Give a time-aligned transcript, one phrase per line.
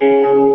[0.00, 0.47] Música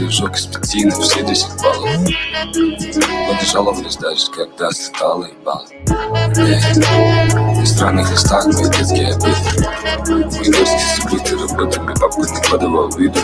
[0.00, 1.90] В жёг из пяти на все десять баллов
[2.56, 9.34] Но жаловались даже, когда стало ебало На странных листах мои детские обиды.
[10.96, 13.20] Забыты работами, папка не подавал виду.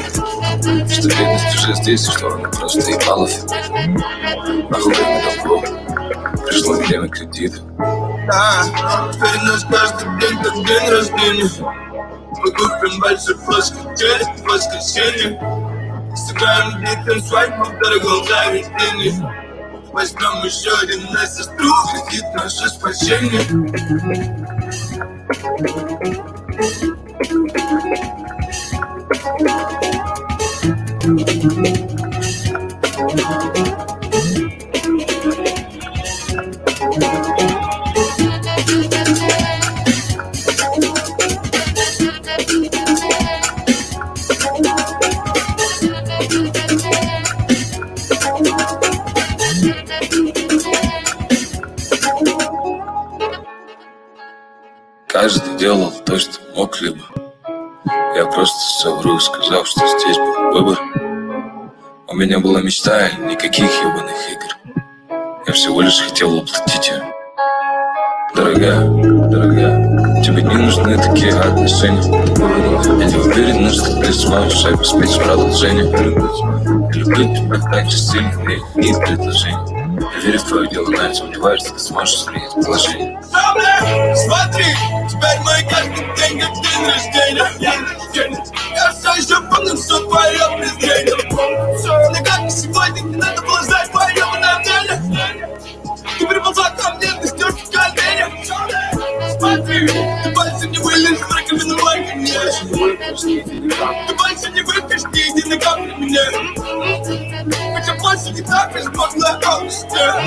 [0.91, 3.29] Что бедность уже здесь, и что она просто ебала
[4.69, 5.63] Нахуй время добро,
[6.47, 7.59] пришло время кредита.
[7.79, 8.65] Да,
[9.15, 11.51] теперь нас каждый день как день рождения.
[12.45, 15.66] Мы купим большой флешки телек в воскресенье
[16.37, 19.13] Сыграем детям свадьбу в дорогом заведении.
[19.93, 23.41] Возьмем еще один на сестру, кредит наше спасение
[62.27, 65.17] меня была мечта и никаких ебаных игр.
[65.47, 67.05] Я всего лишь хотел воплотить ее
[68.35, 68.81] Дорогая,
[69.31, 72.03] дорогая, тебе не нужны такие отношения.
[72.99, 75.85] Я не уверен, что ты сможешь обеспечить продолжение.
[75.85, 81.03] Я люблю тебя так же сильно, мне нет предложений Я верю в твое дело, но
[81.03, 83.21] я сомневаюсь, что ты сможешь изменить положение.
[83.23, 84.65] Смотри,
[85.09, 87.97] теперь мой каждый день как день рождения.
[88.75, 91.17] Я все еще помню все твое презрение
[99.77, 99.89] Смотри,
[100.23, 102.97] ты больше не вылезешь в раковину мой
[104.07, 106.21] Ты больше не выпьешь ни единой капли мне
[107.75, 110.23] Хотя больше не так безбожно обычно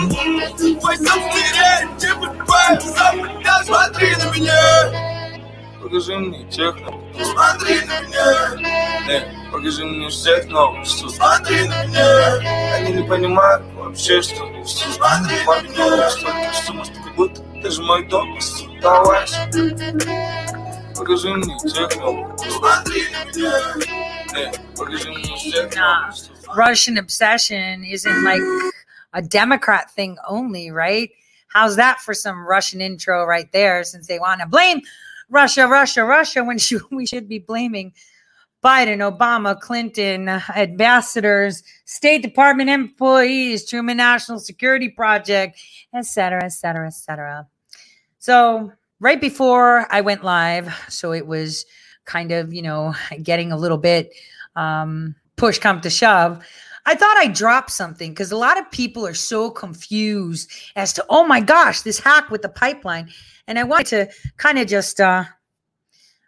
[0.80, 5.20] Твой собственный типа твоя запад, смотри на меня.
[5.82, 6.92] Покажи мне техно,
[7.24, 9.22] Смотри на меня, э,
[9.52, 12.76] покажи мне всех новых, что смотри на меня.
[12.76, 16.10] Они не понимают вообще, что Смотри на меня.
[16.10, 16.74] столько что
[17.04, 18.28] как будто This my dog,
[20.98, 21.58] Because you need.
[26.56, 28.42] Russian obsession isn't like
[29.14, 31.10] a Democrat thing only, right?
[31.54, 33.84] How's that for some Russian intro right there?
[33.84, 34.82] Since they want to blame
[35.30, 36.60] Russia, Russia, Russia, when
[36.92, 37.94] we should be blaming
[38.64, 45.58] Biden, Obama, Clinton, ambassadors, State Department employees, Truman National Security Project,
[45.94, 47.48] et cetera, et cetera, et cetera.
[48.20, 51.66] So, right before I went live, so it was
[52.04, 52.94] kind of, you know,
[53.24, 54.12] getting a little bit
[54.56, 56.44] um, push come to shove.
[56.86, 61.06] I thought I dropped something because a lot of people are so confused as to,
[61.10, 63.10] oh my gosh, this hack with the pipeline.
[63.48, 65.24] And I wanted to kind of just uh,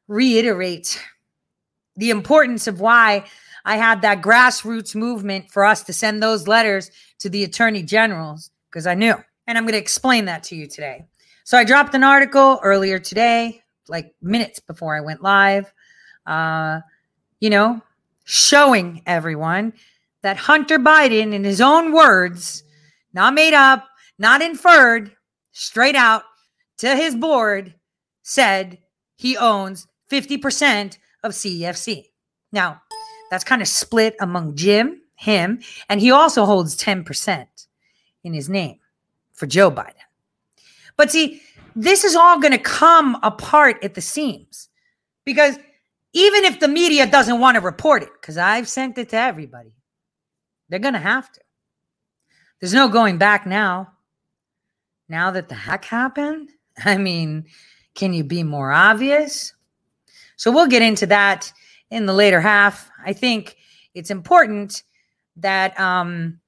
[0.07, 1.01] reiterate
[2.01, 3.23] the importance of why
[3.63, 6.89] I had that grassroots movement for us to send those letters
[7.19, 9.13] to the attorney generals because I knew.
[9.45, 11.05] And I'm going to explain that to you today.
[11.43, 15.71] So I dropped an article earlier today, like minutes before I went live.
[16.25, 16.79] Uh,
[17.39, 17.79] you know,
[18.23, 19.71] showing everyone
[20.23, 22.63] that Hunter Biden, in his own words,
[23.13, 23.87] not made up,
[24.17, 25.11] not inferred,
[25.51, 26.23] straight out
[26.79, 27.75] to his board,
[28.23, 28.79] said
[29.17, 32.09] he owns 50% of CEFC.
[32.51, 32.81] Now,
[33.29, 35.59] that's kind of split among Jim, him,
[35.89, 37.47] and he also holds 10%
[38.23, 38.79] in his name
[39.33, 39.93] for Joe Biden.
[40.97, 41.41] But see,
[41.75, 44.69] this is all going to come apart at the seams
[45.25, 45.57] because
[46.13, 49.73] even if the media doesn't want to report it, because I've sent it to everybody,
[50.69, 51.41] they're going to have to.
[52.59, 53.93] There's no going back now.
[55.07, 56.49] now that the hack happened?
[56.85, 57.45] I mean,
[57.95, 59.53] can you be more obvious?
[60.41, 61.53] So we'll get into that
[61.91, 62.89] in the later half.
[63.05, 63.57] I think
[63.93, 64.81] it's important
[65.35, 66.39] that um,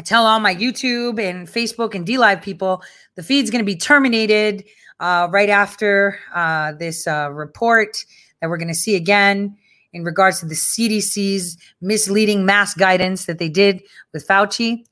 [0.00, 2.82] I tell all my YouTube and Facebook and DLive people
[3.14, 4.64] the feed's going to be terminated
[4.98, 8.04] uh, right after uh, this uh, report
[8.40, 9.56] that we're going to see again
[9.92, 13.80] in regards to the CDC's misleading mask guidance that they did
[14.12, 14.84] with Fauci.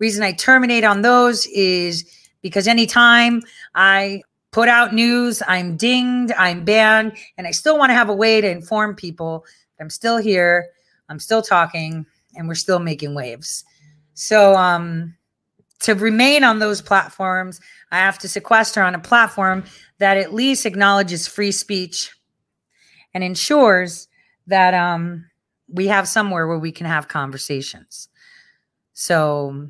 [0.00, 2.10] Reason I terminate on those is
[2.40, 3.42] because anytime
[3.74, 4.22] I
[4.58, 8.40] put out news, I'm dinged, I'm banned, and I still want to have a way
[8.40, 9.46] to inform people
[9.76, 10.70] that I'm still here,
[11.08, 13.64] I'm still talking, and we're still making waves.
[14.14, 15.14] So, um,
[15.82, 17.60] to remain on those platforms,
[17.92, 19.62] I have to sequester on a platform
[19.98, 22.16] that at least acknowledges free speech
[23.14, 24.08] and ensures
[24.48, 25.26] that um,
[25.68, 28.08] we have somewhere where we can have conversations.
[28.92, 29.68] So,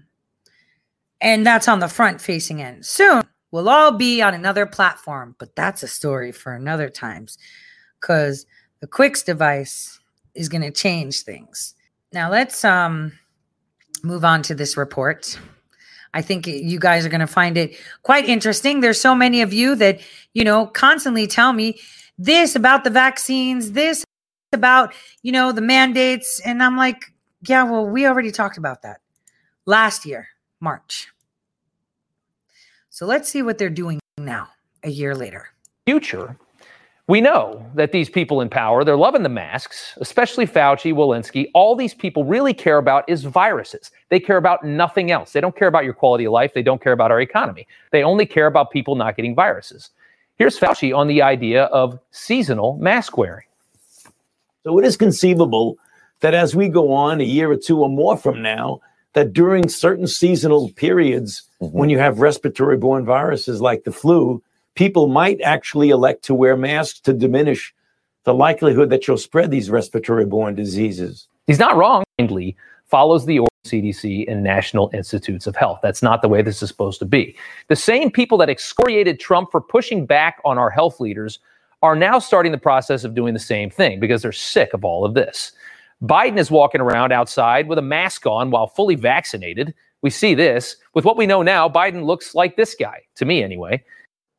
[1.21, 2.87] and that's on the front facing end.
[2.87, 7.39] Soon, we'll all be on another platform, but that's a story for another times
[8.01, 8.47] because
[8.81, 10.01] the Quicks device
[10.35, 11.75] is going to change things.
[12.13, 13.13] Now, let's um,
[14.03, 15.39] move on to this report.
[16.15, 18.81] I think you guys are going to find it quite interesting.
[18.81, 20.01] There's so many of you that,
[20.33, 21.79] you know, constantly tell me
[22.17, 24.05] this about the vaccines, this
[24.53, 26.41] about, you know, the mandates.
[26.45, 27.13] And I'm like,
[27.47, 29.01] yeah, well, we already talked about that
[29.67, 30.29] last year,
[30.61, 31.09] March.
[32.99, 34.49] So let's see what they're doing now,
[34.83, 35.51] a year later.
[35.87, 36.37] Future
[37.07, 41.49] we know that these people in power, they're loving the masks, especially Fauci, Walensky.
[41.55, 43.93] All these people really care about is viruses.
[44.09, 45.33] They care about nothing else.
[45.33, 46.55] They don't care about your quality of life.
[46.55, 47.69] They don't care about our economy.
[47.93, 49.91] They only care about people not getting viruses.
[50.37, 53.47] Here's Fauci on the idea of seasonal mask wearing.
[54.65, 55.79] So it is conceivable
[56.19, 58.81] that as we go on a year or two or more from now,
[59.15, 61.77] that during certain seasonal periods, mm-hmm.
[61.77, 64.43] when you have respiratory borne viruses like the flu,
[64.75, 67.75] people might actually elect to wear masks to diminish
[68.25, 71.27] the likelihood that you'll spread these respiratory borne diseases.
[71.47, 72.05] He's not wrong.
[72.19, 72.57] Kindly
[72.87, 75.81] follows the CDC and National Institutes of Health.
[75.83, 77.37] That's not the way this is supposed to be.
[77.69, 81.39] The same people that excoriated Trump for pushing back on our health leaders
[81.83, 85.05] are now starting the process of doing the same thing because they're sick of all
[85.05, 85.53] of this.
[86.03, 89.75] Biden is walking around outside with a mask on while fully vaccinated.
[90.03, 90.77] We see this.
[90.95, 93.83] With what we know now, Biden looks like this guy, to me anyway.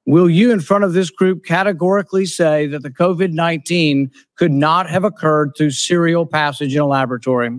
[0.06, 4.90] Will you, in front of this group, categorically say that the COVID 19 could not
[4.90, 7.52] have occurred through serial passage in a laboratory?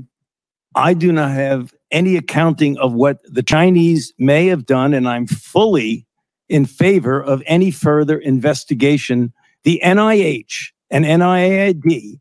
[0.74, 5.26] I do not have any accounting of what the Chinese may have done, and I'm
[5.26, 6.06] fully
[6.48, 9.32] in favor of any further investigation.
[9.64, 12.18] The NIH and NIAID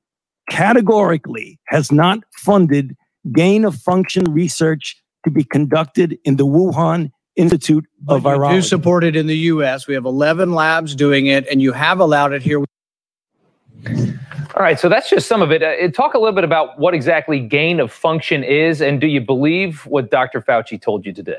[0.49, 2.95] categorically has not funded
[3.31, 8.55] gain of function research to be conducted in the Wuhan Institute of but Virology.
[8.55, 9.87] You do support it in the U.S.
[9.87, 12.59] We have 11 labs doing it, and you have allowed it here.
[14.55, 15.63] All right, so that's just some of it.
[15.63, 19.21] Uh, talk a little bit about what exactly gain of function is, and do you
[19.21, 20.41] believe what Dr.
[20.41, 21.37] Fauci told you today?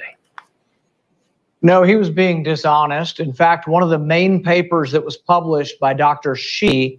[1.62, 3.20] No, he was being dishonest.
[3.20, 6.34] In fact, one of the main papers that was published by Dr.
[6.34, 6.98] Shi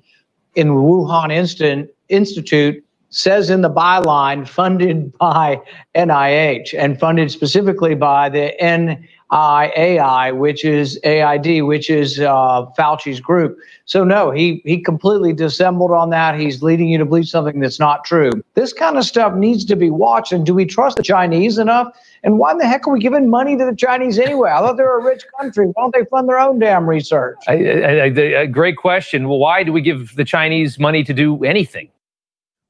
[0.54, 5.62] in Wuhan Instant Institute says in the byline funded by
[5.96, 13.58] NIH and funded specifically by the NIAI, which is AID, which is uh, Fauci's group.
[13.84, 16.40] So no, he he completely dissembled on that.
[16.40, 18.32] He's leading you to believe something that's not true.
[18.54, 20.32] This kind of stuff needs to be watched.
[20.32, 21.94] And do we trust the Chinese enough?
[22.24, 24.52] And why in the heck are we giving money to the Chinese anyway?
[24.52, 25.68] I thought they're a rich country.
[25.68, 27.40] Why don't they fund their own damn research?
[27.48, 29.28] I, I, I, great question.
[29.28, 31.90] Well, why do we give the Chinese money to do anything?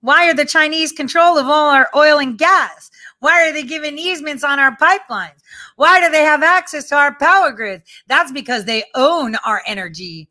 [0.02, 2.90] Why are the Chinese control of all our oil and gas?
[3.20, 5.42] Why are they giving easements on our pipelines?
[5.76, 7.84] Why do they have access to our power grids?
[8.08, 10.28] That's because they own our energy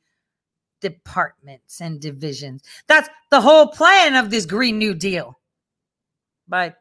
[0.80, 2.62] departments and divisions.
[2.88, 5.38] That's the whole plan of this Green New Deal.
[6.48, 6.78] But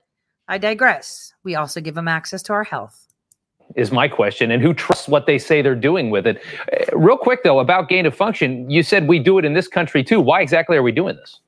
[0.48, 1.34] I digress.
[1.43, 3.05] We also give them access to our health.
[3.75, 6.41] Is my question, and who trusts what they say they're doing with it?
[6.74, 9.67] Uh, real quick, though, about gain of function, you said we do it in this
[9.67, 10.19] country too.
[10.19, 11.39] Why exactly are we doing this?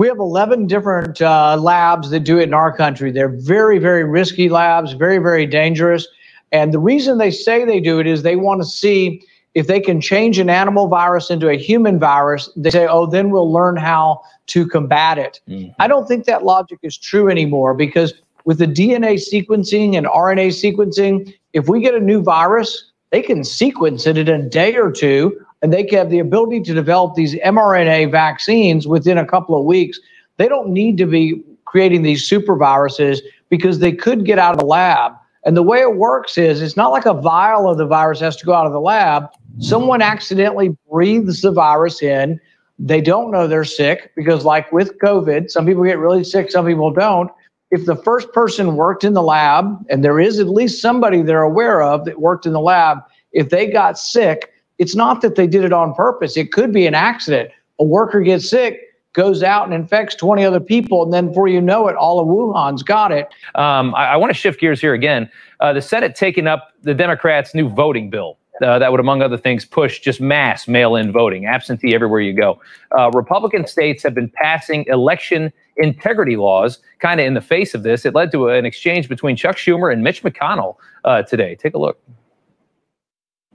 [0.00, 3.12] We have 11 different uh, labs that do it in our country.
[3.12, 6.08] They're very, very risky labs, very, very dangerous.
[6.52, 9.78] And the reason they say they do it is they want to see if they
[9.78, 12.48] can change an animal virus into a human virus.
[12.56, 15.38] They say, oh, then we'll learn how to combat it.
[15.46, 15.72] Mm-hmm.
[15.78, 18.14] I don't think that logic is true anymore because
[18.46, 23.44] with the DNA sequencing and RNA sequencing, if we get a new virus, they can
[23.44, 27.34] sequence it in a day or two and they have the ability to develop these
[27.36, 29.98] mRNA vaccines within a couple of weeks.
[30.36, 34.58] They don't need to be creating these super viruses because they could get out of
[34.58, 35.12] the lab
[35.44, 38.36] And the way it works is it's not like a vial of the virus has
[38.36, 39.28] to go out of the lab.
[39.58, 42.40] Someone accidentally breathes the virus in.
[42.78, 46.66] They don't know they're sick because, like with COVID, some people get really sick, some
[46.66, 47.30] people don't.
[47.70, 51.42] If the first person worked in the lab, and there is at least somebody they're
[51.42, 52.98] aware of that worked in the lab,
[53.32, 56.38] if they got sick, it's not that they did it on purpose.
[56.38, 57.50] It could be an accident.
[57.78, 58.80] A worker gets sick,
[59.12, 62.26] goes out and infects 20 other people, and then before you know it, all of
[62.26, 63.28] Wuhan's got it.
[63.56, 65.30] Um, I, I want to shift gears here again.
[65.60, 68.38] Uh, the Senate taking up the Democrats' new voting bill.
[68.62, 72.32] Uh, that would, among other things, push just mass mail in voting, absentee everywhere you
[72.32, 72.60] go.
[72.98, 77.82] Uh, Republican states have been passing election integrity laws kind of in the face of
[77.82, 78.04] this.
[78.04, 81.54] It led to an exchange between Chuck Schumer and Mitch McConnell uh, today.
[81.54, 81.98] Take a look.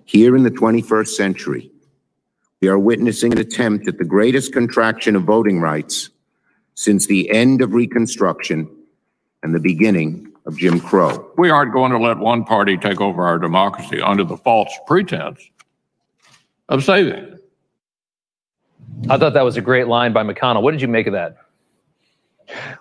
[0.05, 1.71] Here in the 21st century,
[2.61, 6.11] we are witnessing an attempt at the greatest contraction of voting rights
[6.75, 8.69] since the end of Reconstruction
[9.41, 11.31] and the beginning of Jim Crow.
[11.37, 15.39] We aren't going to let one party take over our democracy under the false pretense
[16.69, 17.31] of saving it.
[19.09, 20.61] I thought that was a great line by McConnell.
[20.61, 21.37] What did you make of that?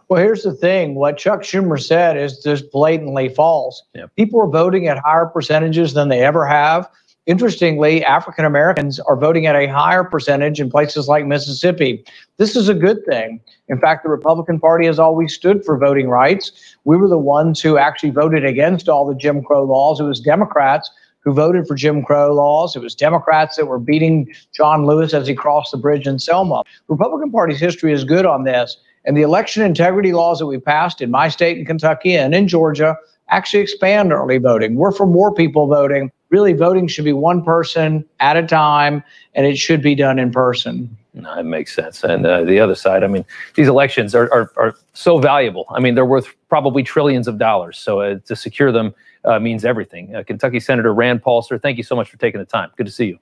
[0.09, 3.83] Well, here's the thing what Chuck Schumer said is just blatantly false.
[3.95, 4.15] Yep.
[4.15, 6.91] People are voting at higher percentages than they ever have.
[7.27, 12.05] Interestingly, African Americans are voting at a higher percentage in places like Mississippi.
[12.37, 13.41] This is a good thing.
[13.69, 16.53] In fact, the Republican Party has always stood for voting rights.
[16.85, 20.01] We were the ones who actually voted against all the Jim Crow laws.
[20.01, 20.91] It was Democrats
[21.21, 22.77] who voted for Jim Crow laws.
[22.77, 26.63] It was Democrats that were beating John Lewis as he crossed the bridge in Selma.
[26.89, 28.77] Republican Party's history is good on this.
[29.07, 32.49] And the election integrity laws that we passed in my state in Kentucky and in
[32.49, 32.97] Georgia
[33.31, 34.75] actually expand early voting.
[34.75, 36.11] We're for more people voting.
[36.35, 39.05] Really, voting should be one person at a time,
[39.37, 40.99] and it should be done in person.
[41.13, 42.03] No, it makes sense.
[42.03, 43.25] And uh, the other side, I mean,
[43.55, 45.65] these elections are, are, are so valuable.
[45.71, 47.79] I mean, they're worth probably trillions of dollars.
[47.79, 48.93] So uh, to secure them
[49.25, 50.13] uh, means everything.
[50.13, 52.73] Uh, Kentucky Senator Rand Paul, sir, thank you so much for taking the time.
[52.77, 53.19] Good to see you.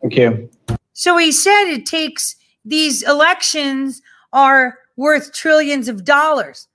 [0.00, 0.48] Thank you.
[0.92, 4.00] So he said it takes these elections
[4.32, 6.68] are worth trillions of dollars.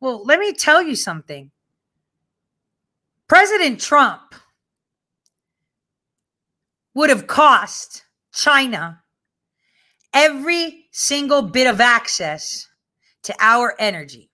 [0.00, 1.50] Well, let me tell you something.
[3.28, 4.20] President Trump
[6.94, 9.02] would have cost China
[10.12, 12.68] every single bit of access
[13.24, 14.30] to our energy.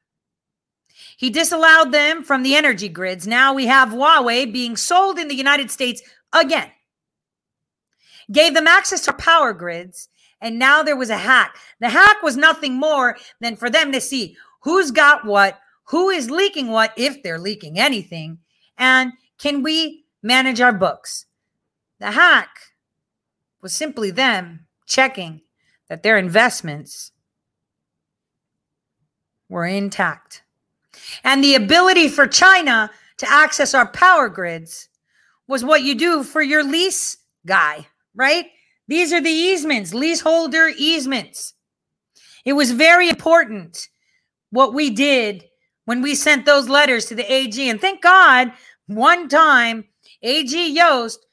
[1.16, 3.26] He disallowed them from the energy grids.
[3.26, 6.02] Now we have Huawei being sold in the United States
[6.32, 6.70] again.
[8.32, 10.08] Gave them access to power grids,
[10.40, 11.56] and now there was a hack.
[11.80, 16.30] The hack was nothing more than for them to see who's got what, who is
[16.30, 18.38] leaking what, if they're leaking anything,
[18.78, 21.26] and can we manage our books?
[22.00, 22.48] The hack
[23.60, 25.42] was simply them checking
[25.88, 27.12] that their investments
[29.48, 30.42] were intact.
[31.22, 34.88] And the ability for China to access our power grids
[35.46, 38.46] was what you do for your lease guy, right?
[38.88, 41.54] These are the easements, leaseholder easements.
[42.44, 43.88] It was very important
[44.50, 45.44] what we did
[45.84, 47.68] when we sent those letters to the AG.
[47.68, 48.52] And thank God,
[48.86, 49.84] one time,
[50.22, 51.26] AG Yost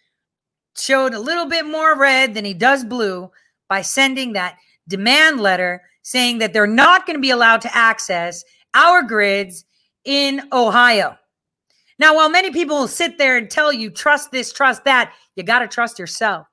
[0.77, 3.31] showed a little bit more red than he does blue
[3.67, 4.57] by sending that
[4.87, 8.43] demand letter saying that they're not going to be allowed to access
[8.73, 9.65] our grids
[10.05, 11.17] in Ohio.
[11.99, 15.43] Now, while many people will sit there and tell you, trust this, trust that, you
[15.43, 16.47] got to trust yourself.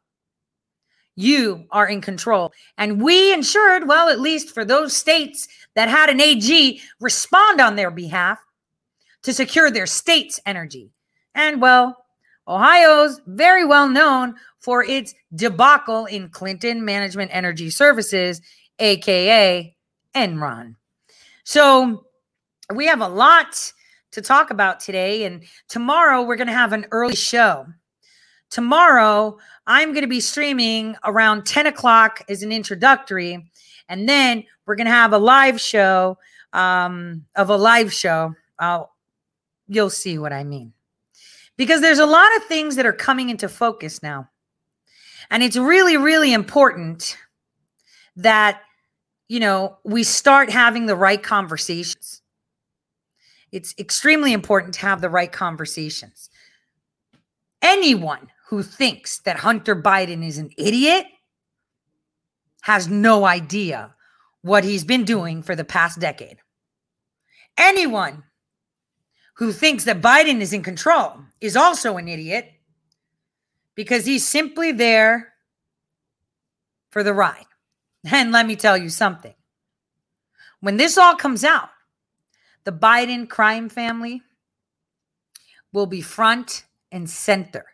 [1.16, 2.52] You are in control.
[2.78, 7.76] And we ensured, well, at least for those states that had an AG respond on
[7.76, 8.38] their behalf
[9.22, 10.90] to secure their state's energy.
[11.34, 12.03] And well,
[12.46, 18.40] Ohio's very well known for its debacle in Clinton Management Energy Services,
[18.78, 19.74] aka
[20.14, 20.76] Enron.
[21.44, 22.06] So
[22.74, 23.72] we have a lot
[24.12, 27.66] to talk about today, and tomorrow we're going to have an early show.
[28.50, 33.50] Tomorrow, I'm going to be streaming around 10 o'clock as an introductory,
[33.88, 36.18] and then we're going to have a live show
[36.52, 38.34] um, of a live show.
[38.58, 38.84] Uh,
[39.66, 40.72] you'll see what I mean
[41.56, 44.28] because there's a lot of things that are coming into focus now.
[45.30, 47.16] And it's really, really important
[48.16, 48.60] that,
[49.28, 52.22] you know, we start having the right conversations.
[53.52, 56.28] It's extremely important to have the right conversations.
[57.62, 61.06] Anyone who thinks that Hunter Biden is an idiot
[62.62, 63.94] has no idea
[64.42, 66.38] what he's been doing for the past decade.
[67.56, 68.24] Anyone
[69.34, 72.52] who thinks that Biden is in control is also an idiot
[73.74, 75.32] because he's simply there
[76.90, 77.46] for the ride.
[78.10, 79.34] And let me tell you something
[80.60, 81.68] when this all comes out,
[82.64, 84.22] the Biden crime family
[85.74, 87.66] will be front and center.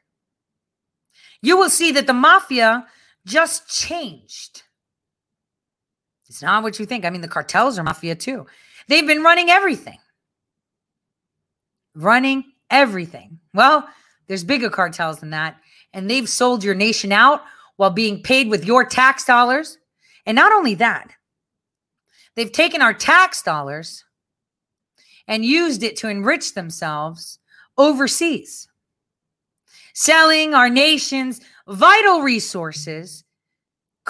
[1.41, 2.87] You will see that the mafia
[3.25, 4.63] just changed.
[6.29, 7.05] It's not what you think.
[7.05, 8.47] I mean, the cartels are mafia too.
[8.89, 9.99] They've been running everything.
[11.95, 13.39] Running everything.
[13.55, 13.89] Well,
[14.29, 15.57] there's bigger cartels than that.
[15.93, 17.43] And they've sold your nation out
[17.77, 19.79] while being paid with your tax dollars.
[20.27, 21.11] And not only that,
[22.37, 24.05] they've taken our tax dollars
[25.27, 27.39] and used it to enrich themselves
[27.77, 28.69] overseas,
[29.95, 33.25] selling our nation's vital resources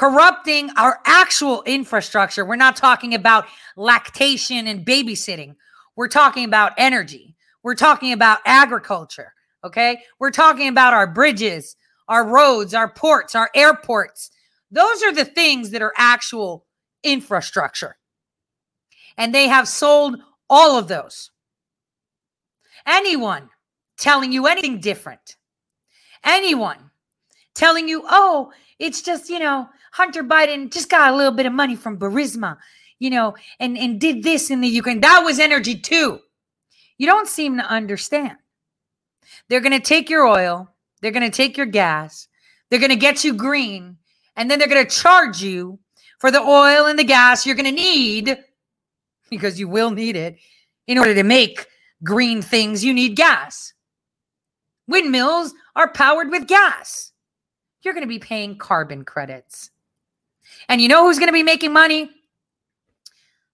[0.01, 2.43] corrupting our actual infrastructure.
[2.43, 3.45] We're not talking about
[3.77, 5.57] lactation and babysitting.
[5.95, 7.30] We're talking about energy.
[7.63, 9.35] We're talking about agriculture.
[9.65, 10.03] Okay.
[10.19, 11.77] We're talking about our bridges,
[12.09, 14.31] our roads, our ports, our airports.
[14.71, 16.67] Those are the things that are actual
[17.03, 17.97] infrastructure.
[19.17, 20.17] And they have sold
[20.49, 21.31] all of those.
[22.87, 23.51] Anyone
[23.99, 25.37] telling you anything different,
[26.25, 26.91] anyone
[27.55, 31.53] telling you, oh, it's just, you know, Hunter Biden just got a little bit of
[31.53, 32.57] money from Burisma,
[32.99, 35.01] you know, and, and did this in the Ukraine.
[35.01, 36.21] That was energy too.
[37.01, 38.37] You don't seem to understand.
[39.49, 40.69] They're going to take your oil,
[41.01, 42.29] they're going to take your gas,
[42.69, 43.97] they're going to get you green,
[44.37, 45.79] and then they're going to charge you
[46.19, 48.37] for the oil and the gas you're going to need
[49.31, 50.37] because you will need it
[50.89, 51.67] in order to make
[52.05, 52.85] green things.
[52.85, 53.73] You need gas.
[54.87, 57.13] Windmills are powered with gas.
[57.81, 59.71] You're going to be paying carbon credits.
[60.69, 62.11] And you know who's going to be making money?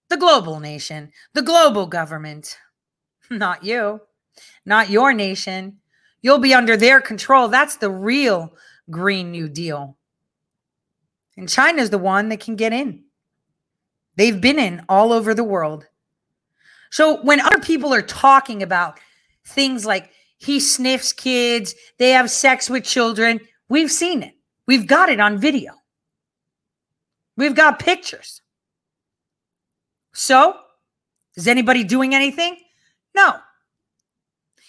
[0.09, 2.57] The global nation, the global government.
[3.31, 4.01] Not you,
[4.65, 5.79] not your nation.
[6.21, 7.47] You'll be under their control.
[7.47, 8.53] That's the real
[8.89, 9.97] Green New Deal.
[11.35, 13.03] And China's the one that can get in.
[14.15, 15.87] They've been in all over the world.
[16.89, 18.99] So when other people are talking about
[19.45, 24.33] things like he sniffs kids, they have sex with children, we've seen it.
[24.65, 25.73] We've got it on video.
[27.35, 28.41] We've got pictures.
[30.13, 30.55] So,
[31.35, 32.57] is anybody doing anything?
[33.17, 33.33] No.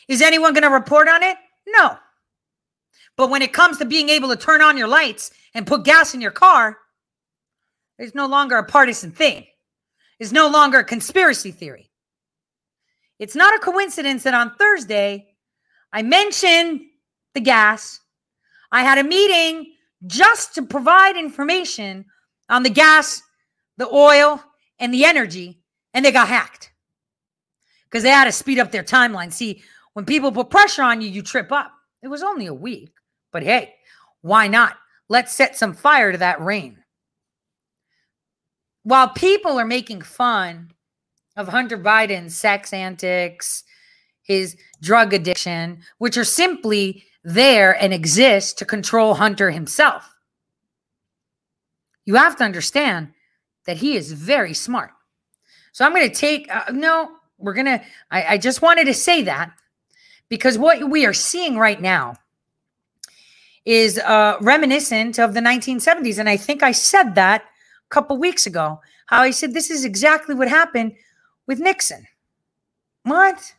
[0.08, 1.37] Is anyone going to report on it?
[1.66, 1.98] No.
[3.14, 6.14] But when it comes to being able to turn on your lights and put gas
[6.14, 6.78] in your car,
[7.98, 9.44] it's no longer a partisan thing.
[10.18, 11.90] It's no longer a conspiracy theory.
[13.18, 15.26] It's not a coincidence that on Thursday,
[15.92, 16.80] I mentioned
[17.34, 18.00] the gas.
[18.72, 19.74] I had a meeting
[20.06, 22.06] just to provide information
[22.48, 23.20] on the gas,
[23.76, 24.42] the oil,
[24.78, 25.61] and the energy,
[25.92, 26.67] and they got hacked
[27.90, 29.33] because they had to speed up their timeline.
[29.33, 29.62] See,
[29.94, 31.72] when people put pressure on you, you trip up.
[32.03, 32.92] It was only a week,
[33.33, 33.74] but hey,
[34.22, 34.77] why not?
[35.09, 36.79] Let's set some fire to that rain.
[38.83, 40.70] While people are making fun
[41.37, 43.64] of Hunter Biden's sex antics,
[44.22, 50.14] his drug addiction, which are simply there and exist to control Hunter himself
[52.09, 53.12] you have to understand
[53.66, 54.92] that he is very smart.
[55.72, 59.22] So I'm going to take, uh, no, we're going to, I just wanted to say
[59.22, 59.53] that
[60.29, 62.16] because what we are seeing right now
[63.64, 66.18] is uh, reminiscent of the 1970s.
[66.18, 69.85] And I think I said that a couple weeks ago, how I said this is
[69.85, 70.94] exactly what happened
[71.46, 72.07] with Nixon.
[73.05, 73.55] What?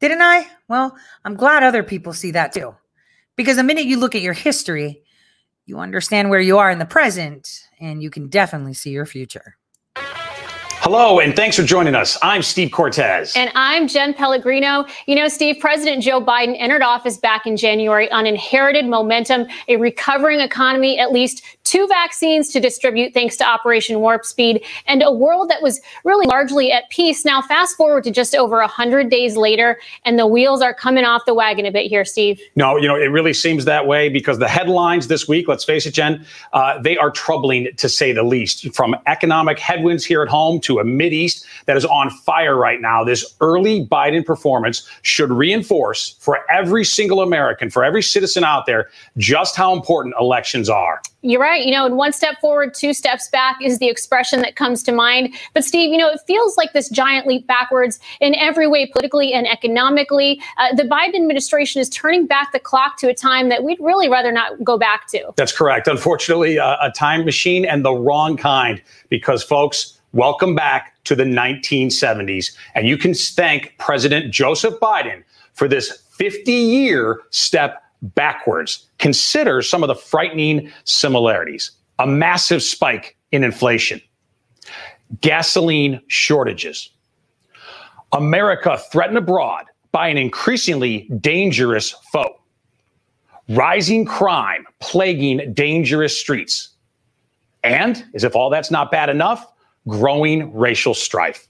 [0.00, 0.46] Didn't I?
[0.68, 2.74] Well, I'm glad other people see that too.
[3.36, 5.02] Because the minute you look at your history,
[5.66, 9.56] you understand where you are in the present, and you can definitely see your future.
[10.92, 12.18] Hello, and thanks for joining us.
[12.20, 13.36] I'm Steve Cortes.
[13.36, 14.86] And I'm Jen Pellegrino.
[15.06, 19.76] You know, Steve, President Joe Biden entered office back in January on inherited momentum, a
[19.76, 25.12] recovering economy, at least two vaccines to distribute thanks to Operation Warp Speed, and a
[25.12, 27.24] world that was really largely at peace.
[27.24, 31.22] Now, fast forward to just over 100 days later, and the wheels are coming off
[31.26, 32.40] the wagon a bit here, Steve.
[32.56, 35.86] No, you know, it really seems that way because the headlines this week, let's face
[35.86, 38.74] it, Jen, uh, they are troubling to say the least.
[38.74, 43.04] From economic headwinds here at home to a East that is on fire right now.
[43.04, 48.90] This early Biden performance should reinforce for every single American, for every citizen out there,
[49.16, 51.00] just how important elections are.
[51.22, 51.64] You're right.
[51.64, 54.92] You know, and one step forward, two steps back is the expression that comes to
[54.92, 55.34] mind.
[55.52, 59.32] But Steve, you know, it feels like this giant leap backwards in every way, politically
[59.32, 60.40] and economically.
[60.56, 64.08] Uh, the Biden administration is turning back the clock to a time that we'd really
[64.08, 65.32] rather not go back to.
[65.36, 65.88] That's correct.
[65.88, 71.22] Unfortunately, uh, a time machine and the wrong kind, because folks, Welcome back to the
[71.22, 72.56] 1970s.
[72.74, 78.86] And you can thank President Joseph Biden for this 50 year step backwards.
[79.00, 84.00] Consider some of the frightening similarities a massive spike in inflation,
[85.20, 86.90] gasoline shortages,
[88.12, 92.40] America threatened abroad by an increasingly dangerous foe.
[93.48, 96.68] Rising crime plaguing dangerous streets.
[97.64, 99.44] And, as if all that's not bad enough,
[99.88, 101.48] growing racial strife.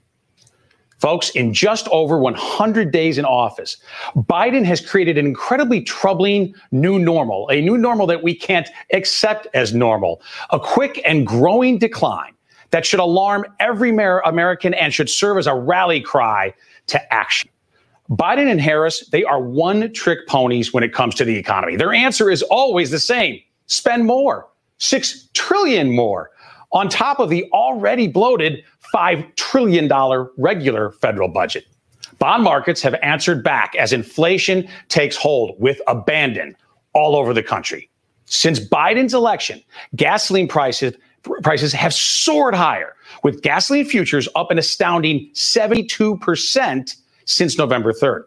[1.01, 3.79] Folks, in just over 100 days in office,
[4.15, 9.47] Biden has created an incredibly troubling new normal, a new normal that we can't accept
[9.55, 12.35] as normal, a quick and growing decline
[12.71, 16.53] that should alarm every American and should serve as a rally cry
[16.89, 17.51] to action.
[18.11, 21.77] Biden and Harris, they are one trick ponies when it comes to the economy.
[21.77, 26.31] Their answer is always the same spend more, six trillion more,
[26.73, 29.91] on top of the already bloated $5 trillion
[30.37, 31.67] regular federal budget.
[32.19, 36.57] Bond markets have answered back as inflation takes hold with abandon
[36.93, 37.89] all over the country.
[38.27, 39.63] Since Biden's election,
[39.97, 40.95] gasoline prices
[41.43, 48.23] prices have soared higher, with gasoline futures up an astounding 72% since November 3rd.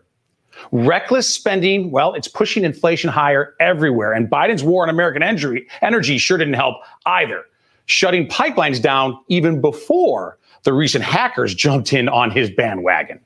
[0.72, 4.14] Reckless spending, well, it's pushing inflation higher everywhere.
[4.14, 7.44] And Biden's war on American energy, energy sure didn't help either,
[7.86, 13.20] shutting pipelines down even before the recent hackers jumped in on his bandwagon.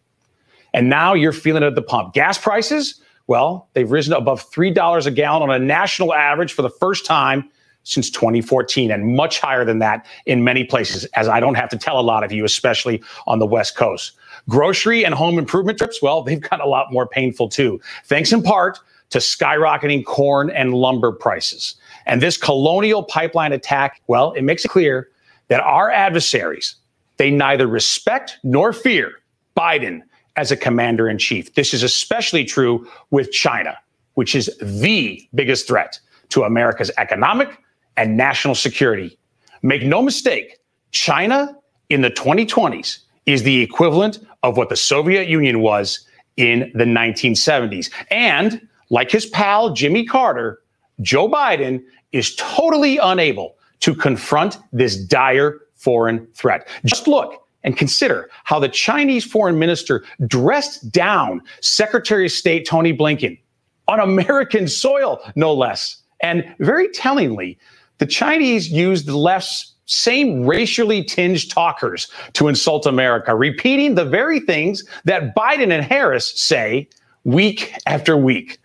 [0.74, 2.14] And now you're feeling it at the pump.
[2.14, 6.70] Gas prices, well, they've risen above $3 a gallon on a national average for the
[6.70, 7.50] first time
[7.84, 11.78] since 2014 and much higher than that in many places, as I don't have to
[11.78, 14.12] tell a lot of you, especially on the West Coast.
[14.50, 18.44] Grocery and home improvement trips, well, they've got a lot more painful too, thanks in
[18.44, 21.76] part to skyrocketing corn and lumber prices.
[22.06, 25.10] And this colonial pipeline attack, well, it makes it clear
[25.48, 26.76] that our adversaries,
[27.18, 29.12] they neither respect nor fear
[29.56, 30.02] Biden
[30.36, 31.56] as a commander in chief.
[31.56, 33.78] This is especially true with China,
[34.14, 36.00] which is the biggest threat
[36.30, 37.58] to America's economic
[37.98, 39.18] and national security.
[39.64, 40.60] Make no mistake,
[40.92, 41.58] China
[41.90, 46.06] in the 2020s is the equivalent of what the Soviet Union was
[46.38, 47.92] in the 1970s.
[48.12, 50.62] And like his pal Jimmy Carter,
[51.02, 56.68] Joe Biden is totally unable to confront this dire foreign threat.
[56.86, 62.94] Just look and consider how the Chinese foreign minister dressed down Secretary of State Tony
[62.96, 63.40] Blinken
[63.88, 66.02] on American soil, no less.
[66.22, 67.58] And very tellingly,
[68.00, 74.40] the Chinese used the left's same racially tinged talkers to insult America, repeating the very
[74.40, 76.88] things that Biden and Harris say
[77.24, 78.60] week after week.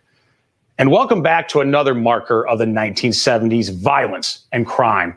[0.79, 5.17] And welcome back to another marker of the 1970s violence and crime.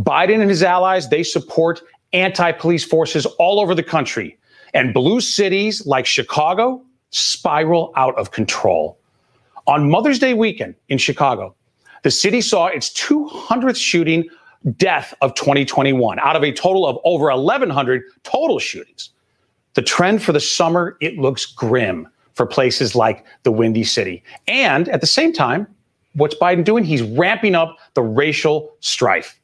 [0.00, 1.82] Biden and his allies, they support
[2.12, 4.38] anti-police forces all over the country.
[4.74, 8.98] And blue cities like Chicago spiral out of control.
[9.66, 11.54] On Mother's Day weekend in Chicago,
[12.02, 14.28] the city saw its 200th shooting
[14.76, 19.10] death of 2021 out of a total of over 1,100 total shootings.
[19.74, 24.22] The trend for the summer, it looks grim for places like the Windy City.
[24.46, 25.66] And at the same time,
[26.14, 26.84] what's Biden doing?
[26.84, 29.35] He's ramping up the racial strife.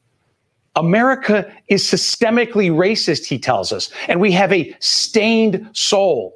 [0.75, 6.35] America is systemically racist, he tells us, and we have a stained soul.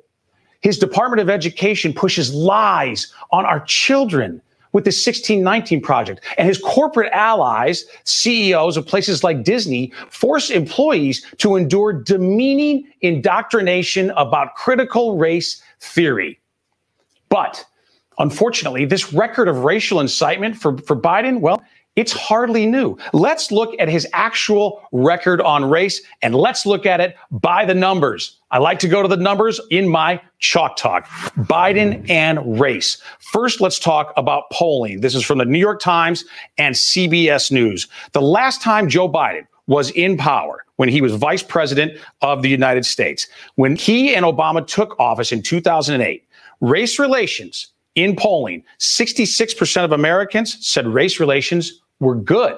[0.62, 4.42] His Department of Education pushes lies on our children
[4.74, 6.24] with the 1619 Project.
[6.38, 14.12] And his corporate allies, CEOs of places like Disney, force employees to endure demeaning indoctrination
[14.12, 16.40] about critical race theory.
[17.30, 17.66] But
[18.20, 21.64] unfortunately, this record of racial incitement for, for Biden, well,
[21.98, 22.96] it's hardly new.
[23.12, 27.74] Let's look at his actual record on race and let's look at it by the
[27.74, 28.38] numbers.
[28.52, 31.08] I like to go to the numbers in my chalk talk.
[31.36, 33.02] Biden and race.
[33.20, 35.02] First, let's talk about polling.
[35.02, 36.24] This is from the New York Times
[36.60, 37.88] and CBS News.
[38.14, 42.50] The last time Joe Biden was in power, when he was vice president of the
[42.50, 46.24] United States, when he and Obama took office in 2008,
[46.62, 52.56] race relations in polling, 66% of Americans said race relations were good.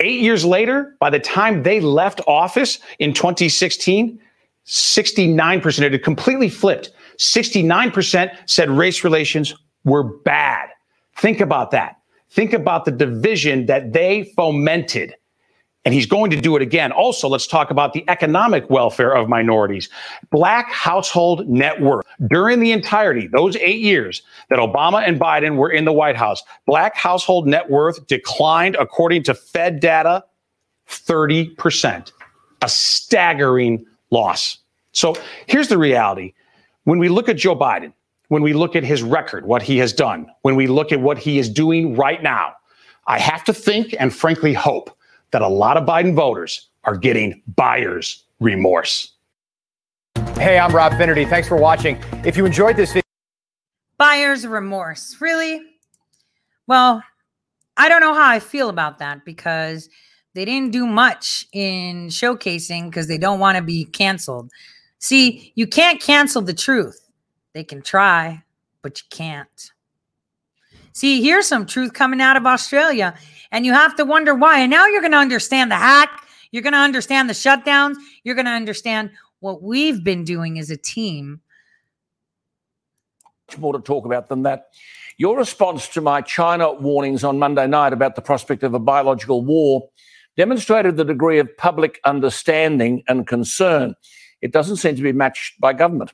[0.00, 4.18] Eight years later, by the time they left office in 2016,
[4.66, 6.90] 69%, it had completely flipped.
[7.18, 10.68] 69% said race relations were bad.
[11.16, 11.96] Think about that.
[12.30, 15.14] Think about the division that they fomented
[15.84, 16.92] and he's going to do it again.
[16.92, 19.88] Also, let's talk about the economic welfare of minorities.
[20.30, 25.70] Black household net worth during the entirety, those eight years that Obama and Biden were
[25.70, 30.24] in the White House, black household net worth declined, according to Fed data,
[30.88, 32.12] 30%.
[32.62, 34.58] A staggering loss.
[34.92, 35.14] So
[35.46, 36.34] here's the reality.
[36.84, 37.94] When we look at Joe Biden,
[38.28, 41.16] when we look at his record, what he has done, when we look at what
[41.16, 42.52] he is doing right now,
[43.06, 44.94] I have to think and frankly hope
[45.32, 49.12] that a lot of Biden voters are getting buyer's remorse.
[50.36, 51.24] Hey, I'm Rob Finnerty.
[51.24, 51.98] Thanks for watching.
[52.24, 53.02] If you enjoyed this video,
[53.98, 55.18] Buyer's remorse.
[55.20, 55.60] Really?
[56.66, 57.02] Well,
[57.76, 59.90] I don't know how I feel about that because
[60.34, 64.50] they didn't do much in showcasing because they don't want to be canceled.
[64.98, 67.10] See, you can't cancel the truth.
[67.52, 68.42] They can try,
[68.80, 69.70] but you can't.
[70.92, 73.14] See, here's some truth coming out of Australia,
[73.52, 74.60] and you have to wonder why.
[74.60, 76.26] And now you're going to understand the hack.
[76.50, 77.96] You're going to understand the shutdowns.
[78.24, 81.40] You're going to understand what we've been doing as a team.
[83.48, 84.66] Much more to talk about than that.
[85.16, 89.44] Your response to my China warnings on Monday night about the prospect of a biological
[89.44, 89.88] war
[90.36, 93.94] demonstrated the degree of public understanding and concern.
[94.40, 96.12] It doesn't seem to be matched by government.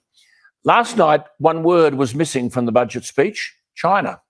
[0.64, 4.20] Last night, one word was missing from the budget speech China.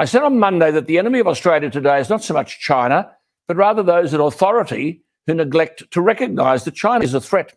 [0.00, 3.10] I said on Monday that the enemy of Australia today is not so much China,
[3.46, 7.54] but rather those in authority who neglect to recognise that China is a threat.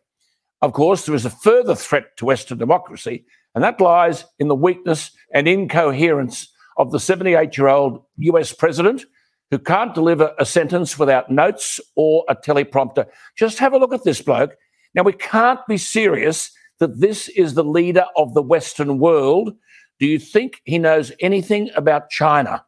[0.62, 3.24] Of course, there is a further threat to Western democracy,
[3.56, 9.06] and that lies in the weakness and incoherence of the 78 year old US president
[9.50, 13.06] who can't deliver a sentence without notes or a teleprompter.
[13.38, 14.58] Just have a look at this bloke.
[14.94, 19.54] Now, we can't be serious that this is the leader of the Western world.
[20.04, 22.66] Do you think he knows anything about China?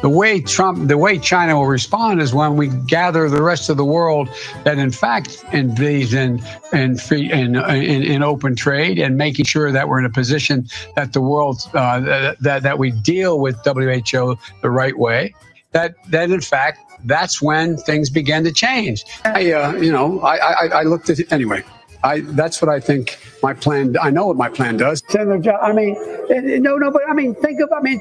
[0.00, 3.76] The way Trump, the way China will respond is when we gather the rest of
[3.76, 4.30] the world
[4.64, 9.70] that, in fact, believes in in free in, in, in open trade and making sure
[9.70, 14.38] that we're in a position that the world uh, that that we deal with WHO
[14.62, 15.34] the right way.
[15.72, 19.04] That that in fact that's when things began to change.
[19.26, 21.62] I uh, you know I, I I looked at it anyway.
[22.02, 23.96] I that's what I think my plan.
[24.00, 25.02] I know what my plan does.
[25.08, 25.96] Senator, I mean,
[26.30, 27.70] eh, eh, no, no, but I mean, think of.
[27.72, 28.00] I mean,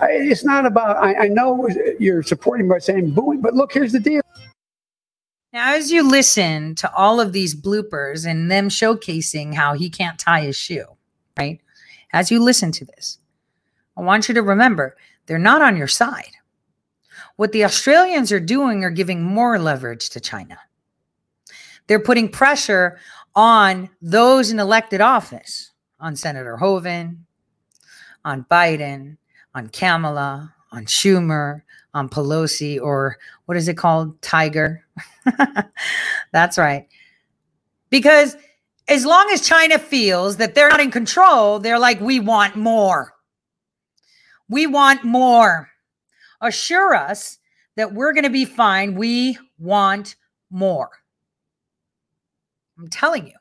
[0.00, 0.96] it's not about.
[0.96, 4.22] I, I know you're supporting by saying booing, but look, here's the deal.
[5.52, 10.18] Now, as you listen to all of these bloopers and them showcasing how he can't
[10.18, 10.86] tie his shoe,
[11.38, 11.60] right?
[12.12, 13.18] As you listen to this,
[13.96, 16.32] I want you to remember they're not on your side.
[17.36, 20.58] What the Australians are doing are giving more leverage to China.
[21.86, 22.98] They're putting pressure
[23.34, 27.26] on those in elected office, on Senator Hoeven,
[28.24, 29.16] on Biden,
[29.54, 33.16] on Kamala, on Schumer, on Pelosi, or
[33.46, 34.20] what is it called?
[34.22, 34.84] Tiger.
[36.32, 36.88] That's right.
[37.90, 38.36] Because
[38.88, 43.14] as long as China feels that they're not in control, they're like, we want more.
[44.48, 45.70] We want more.
[46.40, 47.38] Assure us
[47.76, 48.94] that we're going to be fine.
[48.94, 50.16] We want
[50.50, 50.90] more.
[52.78, 53.34] I'm telling you,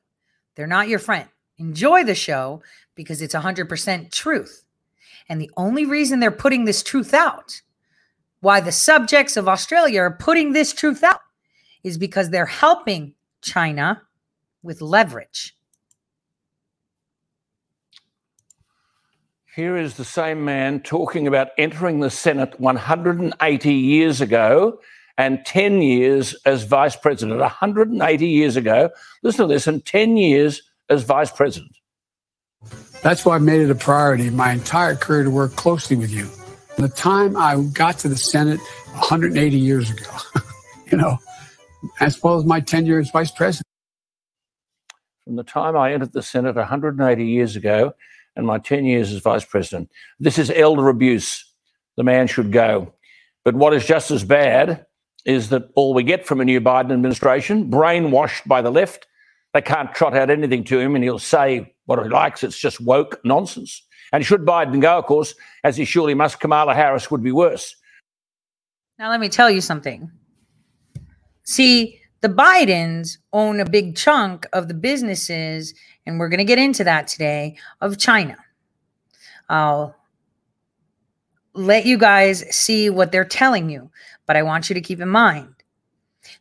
[0.56, 1.28] they're not your friend.
[1.58, 2.62] Enjoy the show
[2.96, 4.63] because it's 100% truth.
[5.30, 7.62] And the only reason they're putting this truth out,
[8.41, 11.22] why the subjects of Australia are putting this truth out,
[11.84, 14.02] is because they're helping China
[14.62, 15.56] with leverage.
[19.56, 24.80] Here is the same man talking about entering the Senate 180 years ago
[25.17, 27.39] and 10 years as vice president.
[27.39, 28.89] 180 years ago,
[29.21, 31.71] listen to this, and 10 years as vice president.
[33.02, 36.26] That's why I made it a priority my entire career to work closely with you.
[36.26, 38.60] From the time I got to the Senate
[38.91, 40.10] 180 years ago,
[40.91, 41.17] you know,
[41.99, 43.67] as well as my tenure as vice president.
[45.26, 47.93] From the time I entered the Senate 180 years ago
[48.36, 51.45] and my 10 years as vice president, this is elder abuse.
[51.97, 52.93] The man should go.
[53.45, 54.86] But what is just as bad
[55.25, 59.07] is that all we get from a new Biden administration, brainwashed by the left,
[59.53, 62.43] they can't trot out anything to him and he'll say what he likes.
[62.43, 63.83] It's just woke nonsense.
[64.12, 65.33] And should Biden go, of course,
[65.63, 67.75] as he surely must, Kamala Harris would be worse.
[68.99, 70.12] Now, let me tell you something.
[71.43, 75.73] See, the Bidens own a big chunk of the businesses,
[76.05, 78.38] and we're going to get into that today, of China.
[79.49, 79.95] I'll
[81.53, 83.89] let you guys see what they're telling you.
[84.25, 85.53] But I want you to keep in mind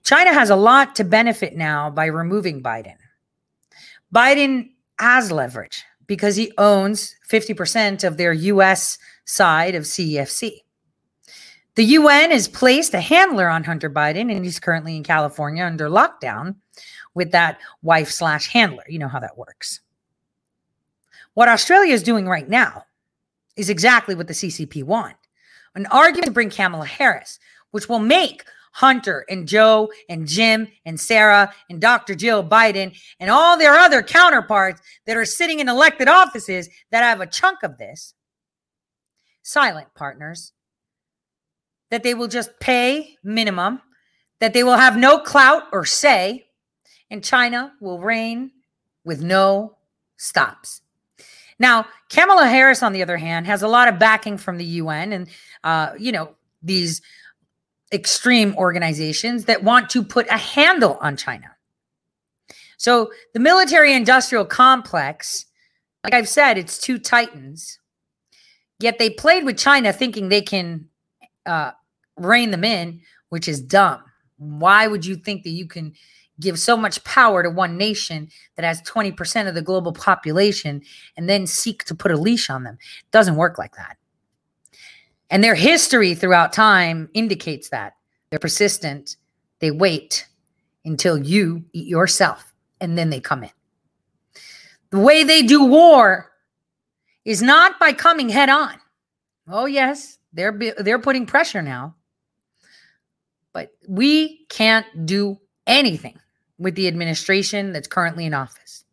[0.05, 2.97] China has a lot to benefit now by removing Biden.
[4.15, 10.59] Biden has leverage because he owns 50% of their US side of CEFC.
[11.75, 15.89] The UN has placed a handler on Hunter Biden, and he's currently in California under
[15.89, 16.57] lockdown
[17.15, 18.85] with that wife slash handler.
[18.89, 19.81] You know how that works.
[21.35, 22.85] What Australia is doing right now
[23.57, 25.17] is exactly what the CCP want
[25.75, 27.39] an argument to bring Kamala Harris,
[27.73, 32.15] which will make Hunter and Joe and Jim and Sarah and Dr.
[32.15, 37.21] Jill Biden and all their other counterparts that are sitting in elected offices that have
[37.21, 38.15] a chunk of this
[39.43, 40.53] silent partners
[41.91, 43.83] that they will just pay minimum,
[44.41, 46.47] that they will have no clout or say,
[47.11, 48.51] and China will reign
[49.05, 49.77] with no
[50.17, 50.81] stops.
[51.59, 55.13] Now, Kamala Harris, on the other hand, has a lot of backing from the UN
[55.13, 55.29] and,
[55.63, 57.03] uh, you know, these
[57.93, 61.49] extreme organizations that want to put a handle on China.
[62.77, 65.47] So the military industrial complex,
[66.03, 67.79] like I've said, it's two titans.
[68.81, 70.89] Yet they played with China thinking they can
[71.47, 71.73] uh,
[72.17, 74.03] rein them in, which is dumb.
[74.39, 75.95] Why would you think that you can
[76.41, 80.83] give so much power to one nation that has 20% of the global population
[81.17, 82.79] and then seek to put a leash on them?
[83.01, 83.97] It doesn't work like that.
[85.33, 87.95] And their history throughout time indicates that.
[88.29, 89.17] They're persistent.
[89.61, 90.29] They wait
[90.85, 93.51] until you eat yourself and then they come in.
[94.91, 96.31] The way they do war
[97.25, 98.75] is not by coming head on.
[99.49, 101.95] Oh yes, they're they're putting pressure now.
[103.55, 106.19] But we can't do anything
[106.59, 108.85] with the administration that's currently in office.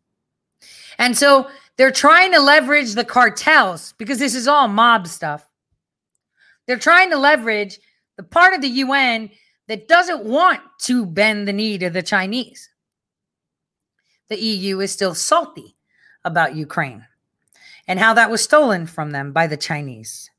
[0.98, 5.49] And so they're trying to leverage the cartels because this is all mob stuff
[6.70, 7.80] they're trying to leverage
[8.16, 9.28] the part of the UN
[9.66, 12.70] that doesn't want to bend the knee to the Chinese.
[14.28, 15.74] The EU is still salty
[16.24, 17.04] about Ukraine
[17.88, 20.30] and how that was stolen from them by the Chinese.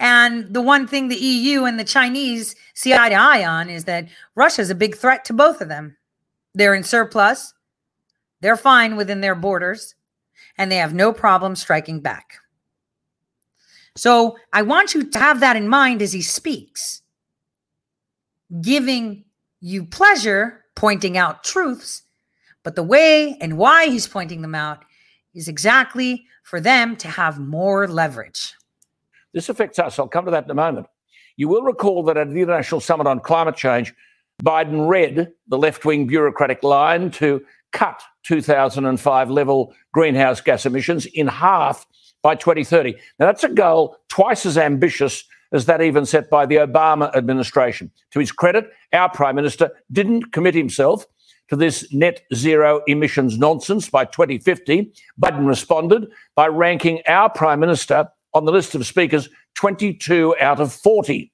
[0.00, 3.84] And the one thing the EU and the Chinese see eye to eye on is
[3.84, 5.96] that Russia is a big threat to both of them.
[6.54, 7.54] They're in surplus,
[8.40, 9.94] they're fine within their borders,
[10.58, 12.40] and they have no problem striking back.
[13.96, 17.02] So I want you to have that in mind as he speaks,
[18.60, 19.24] giving
[19.60, 22.02] you pleasure, pointing out truths,
[22.62, 24.84] but the way and why he's pointing them out
[25.34, 28.54] is exactly for them to have more leverage.
[29.32, 29.98] This affects us.
[29.98, 30.86] I'll come to that in a moment.
[31.36, 33.94] You will recall that at the International Summit on Climate Change,
[34.42, 41.26] Biden read the left wing bureaucratic line to cut 2005 level greenhouse gas emissions in
[41.26, 41.86] half
[42.26, 42.96] by 2030.
[43.20, 47.88] Now, that's a goal twice as ambitious as that even set by the Obama administration.
[48.10, 51.06] To his credit, our Prime Minister didn't commit himself
[51.50, 54.92] to this net zero emissions nonsense by 2050.
[55.22, 60.72] Biden responded by ranking our Prime Minister on the list of speakers 22 out of
[60.72, 61.32] 40.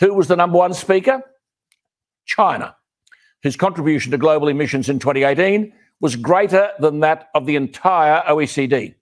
[0.00, 1.22] Who was the number one speaker?
[2.26, 2.74] China,
[3.44, 8.96] whose contribution to global emissions in 2018 was greater than that of the entire OECD.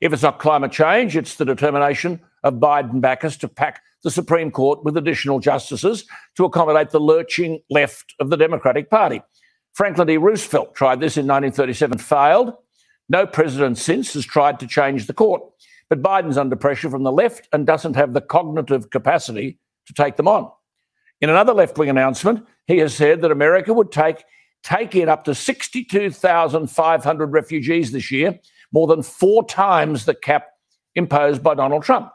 [0.00, 4.50] If it's not climate change, it's the determination of Biden backers to pack the Supreme
[4.50, 6.04] Court with additional justices
[6.36, 9.22] to accommodate the lurching left of the Democratic Party.
[9.74, 10.16] Franklin D.
[10.16, 12.54] Roosevelt tried this in 1937, failed.
[13.08, 15.42] No president since has tried to change the court.
[15.88, 20.16] But Biden's under pressure from the left and doesn't have the cognitive capacity to take
[20.16, 20.50] them on.
[21.20, 24.24] In another left wing announcement, he has said that America would take,
[24.62, 28.38] take in up to 62,500 refugees this year
[28.76, 30.48] more than four times the cap
[30.94, 32.12] imposed by Donald Trump.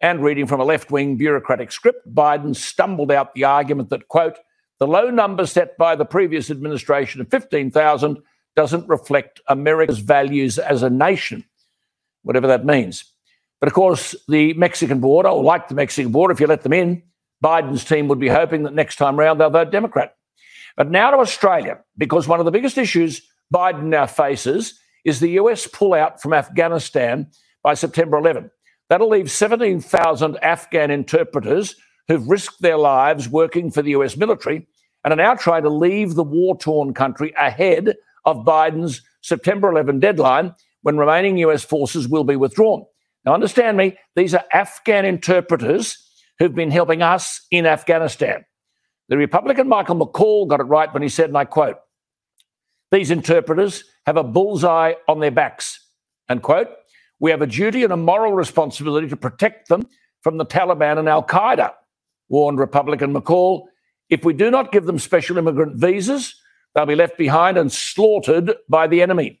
[0.00, 4.36] And reading from a left wing bureaucratic script, Biden stumbled out the argument that, quote,
[4.80, 8.18] the low number set by the previous administration of 15,000
[8.56, 11.44] doesn't reflect America's values as a nation,
[12.24, 13.04] whatever that means.
[13.60, 16.72] But of course, the Mexican border, or like the Mexican border, if you let them
[16.72, 17.04] in,
[17.44, 20.16] Biden's team would be hoping that next time round they'll vote Democrat.
[20.76, 23.22] But now to Australia, because one of the biggest issues
[23.54, 27.28] Biden now faces is the US pullout from Afghanistan
[27.62, 28.50] by September 11.
[28.88, 31.76] That'll leave 17,000 Afghan interpreters
[32.08, 34.66] who've risked their lives working for the US military
[35.04, 40.00] and are now trying to leave the war torn country ahead of Biden's September 11
[40.00, 42.84] deadline when remaining US forces will be withdrawn.
[43.24, 45.96] Now, understand me, these are Afghan interpreters
[46.38, 48.44] who've been helping us in Afghanistan.
[49.08, 51.76] The Republican Michael McCaul got it right when he said, and I quote,
[52.90, 55.86] these interpreters have a bullseye on their backs.
[56.28, 56.68] And quote,
[57.18, 59.86] we have a duty and a moral responsibility to protect them
[60.22, 61.72] from the Taliban and Al Qaeda,
[62.28, 63.64] warned Republican McCaul.
[64.08, 66.34] If we do not give them special immigrant visas,
[66.74, 69.40] they'll be left behind and slaughtered by the enemy.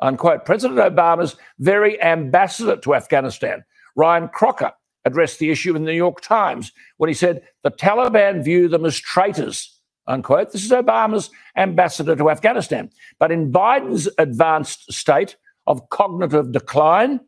[0.00, 0.46] Unquote.
[0.46, 3.64] President Obama's very ambassador to Afghanistan,
[3.96, 4.72] Ryan Crocker,
[5.04, 8.84] addressed the issue in the New York Times when he said the Taliban view them
[8.84, 9.79] as traitors
[10.10, 10.52] unquote.
[10.52, 12.90] This is Obama's ambassador to Afghanistan.
[13.18, 15.36] But in Biden's advanced state
[15.66, 17.20] of cognitive decline,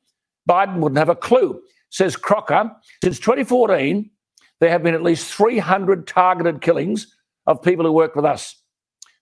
[0.49, 1.63] Biden wouldn't have a clue.
[1.91, 2.71] Says Crocker,
[3.03, 4.11] since 2014,
[4.61, 7.15] there have been at least 300 targeted killings
[7.47, 8.57] of people who work with us.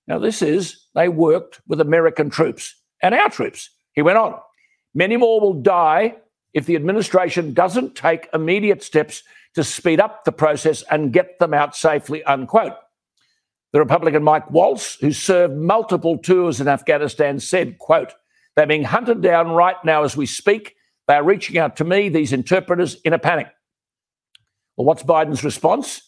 [0.06, 3.70] Now, this is, they worked with American troops and our troops.
[3.92, 4.34] He went on.
[4.94, 6.16] Many more will die
[6.52, 9.22] if the administration doesn't take immediate steps
[9.54, 12.74] to speed up the process and get them out safely, unquote.
[13.72, 18.12] The Republican Mike Waltz, who served multiple tours in Afghanistan, said, quote,
[18.56, 20.74] They're being hunted down right now as we speak.
[21.06, 23.48] They are reaching out to me, these interpreters, in a panic.
[24.76, 26.02] Well, what's Biden's response?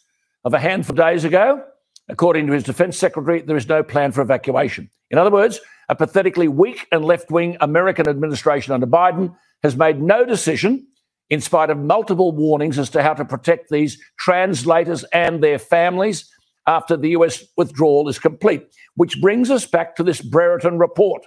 [0.45, 1.63] Of a handful of days ago,
[2.09, 4.91] according to his defense secretary, there is no plan for evacuation.
[5.11, 10.03] In other words, a pathetically weak and left wing American administration under Biden has made
[10.03, 10.89] no decision,
[11.31, 16.29] in spite of multiple warnings as to how to protect these translators and their families
[16.67, 18.67] after the US withdrawal is complete.
[18.95, 21.27] Which brings us back to this Brereton report.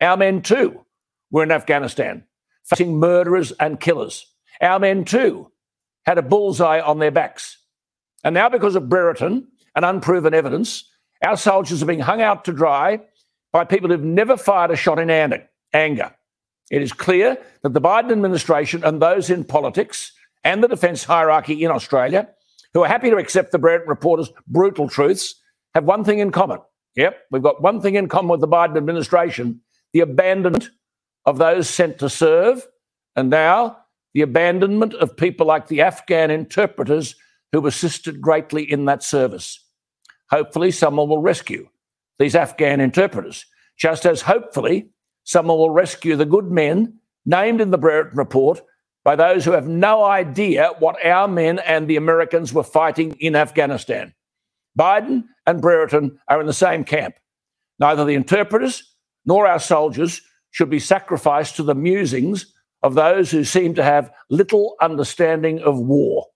[0.00, 0.84] Our men, too,
[1.30, 2.24] were in Afghanistan,
[2.64, 4.26] facing murderers and killers.
[4.60, 5.50] Our men, too,
[6.06, 7.58] had a bullseye on their backs.
[8.24, 10.88] And now, because of Brereton and unproven evidence,
[11.24, 13.00] our soldiers are being hung out to dry
[13.52, 15.10] by people who've never fired a shot in
[15.72, 16.14] anger.
[16.70, 20.12] It is clear that the Biden administration and those in politics
[20.42, 22.28] and the defense hierarchy in Australia
[22.74, 25.34] who are happy to accept the Brereton reporter's brutal truths
[25.74, 26.58] have one thing in common.
[26.96, 29.60] Yep, we've got one thing in common with the Biden administration
[29.92, 30.70] the abandonment
[31.26, 32.66] of those sent to serve,
[33.14, 33.76] and now
[34.14, 37.14] the abandonment of people like the Afghan interpreters
[37.52, 39.62] who assisted greatly in that service.
[40.30, 41.68] Hopefully, someone will rescue
[42.18, 43.44] these Afghan interpreters,
[43.76, 44.88] just as hopefully
[45.24, 48.62] someone will rescue the good men named in the Brereton report
[49.04, 53.34] by those who have no idea what our men and the Americans were fighting in
[53.34, 54.14] Afghanistan.
[54.78, 57.14] Biden and Brereton are in the same camp.
[57.78, 58.94] Neither the interpreters
[59.24, 64.12] nor our soldiers should be sacrificed to the musings of those who seem to have
[64.30, 66.26] little understanding of war.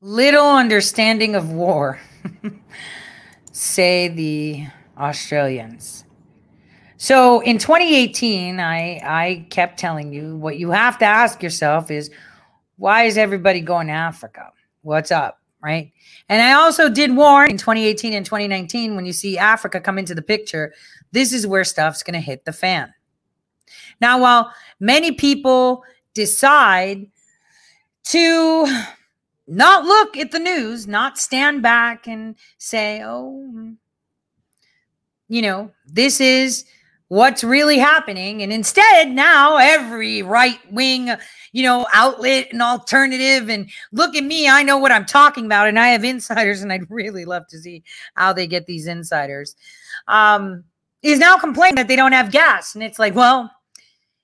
[0.00, 1.98] Little understanding of war,
[3.52, 4.66] say the
[4.98, 6.04] Australians.
[6.96, 12.10] So in 2018, I, I kept telling you what you have to ask yourself is
[12.76, 14.52] why is everybody going to Africa?
[14.82, 15.40] What's up?
[15.62, 15.92] Right.
[16.28, 20.14] And I also did warn in 2018 and 2019 when you see Africa come into
[20.14, 20.74] the picture,
[21.12, 22.92] this is where stuff's going to hit the fan.
[24.00, 25.82] Now, while many people
[26.12, 27.06] decide
[28.04, 28.84] to
[29.46, 33.74] not look at the news, not stand back and say, oh,
[35.28, 36.66] you know, this is
[37.14, 38.42] what's really happening.
[38.42, 41.10] And instead, now every right wing,
[41.52, 45.68] you know, outlet and alternative, and look at me, I know what I'm talking about,
[45.68, 47.84] and I have insiders, and I'd really love to see
[48.14, 49.54] how they get these insiders.
[50.08, 50.64] Um,
[51.02, 52.74] is now complaining that they don't have gas.
[52.74, 53.48] And it's like, well,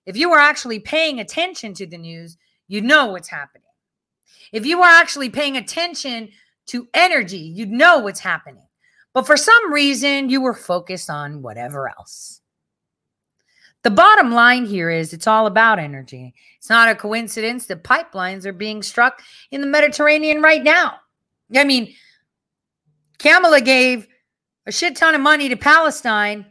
[0.06, 3.68] if you were actually paying attention to the news, you'd know what's happening.
[4.50, 6.30] If you were actually paying attention
[6.68, 8.66] to energy, you'd know what's happening.
[9.12, 12.39] But for some reason, you were focused on whatever else.
[13.82, 16.34] The bottom line here is it's all about energy.
[16.58, 20.96] It's not a coincidence that pipelines are being struck in the Mediterranean right now.
[21.56, 21.94] I mean,
[23.18, 24.06] Kamala gave
[24.66, 26.46] a shit ton of money to Palestine.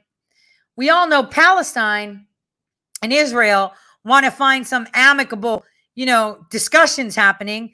[0.76, 2.26] We all know Palestine
[3.02, 3.74] and Israel
[4.04, 5.64] want to find some amicable,
[5.94, 7.74] you know, discussions happening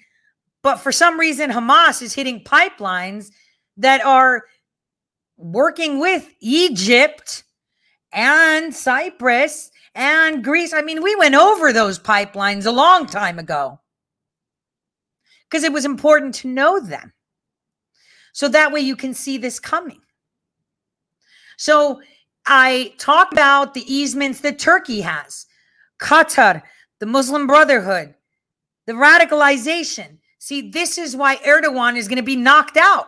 [0.66, 3.30] but for some reason, Hamas is hitting pipelines
[3.78, 4.46] that are
[5.38, 7.44] working with Egypt
[8.16, 10.74] and Cyprus and Greece.
[10.74, 13.80] I mean, we went over those pipelines a long time ago
[15.50, 17.14] because it was important to know them.
[18.34, 20.02] So that way you can see this coming.
[21.58, 22.02] So
[22.48, 25.46] I talk about the easements that Turkey has,
[26.00, 26.62] Qatar,
[27.00, 28.16] the Muslim Brotherhood,
[28.88, 30.18] the radicalization.
[30.40, 33.08] See, this is why Erdogan is going to be knocked out.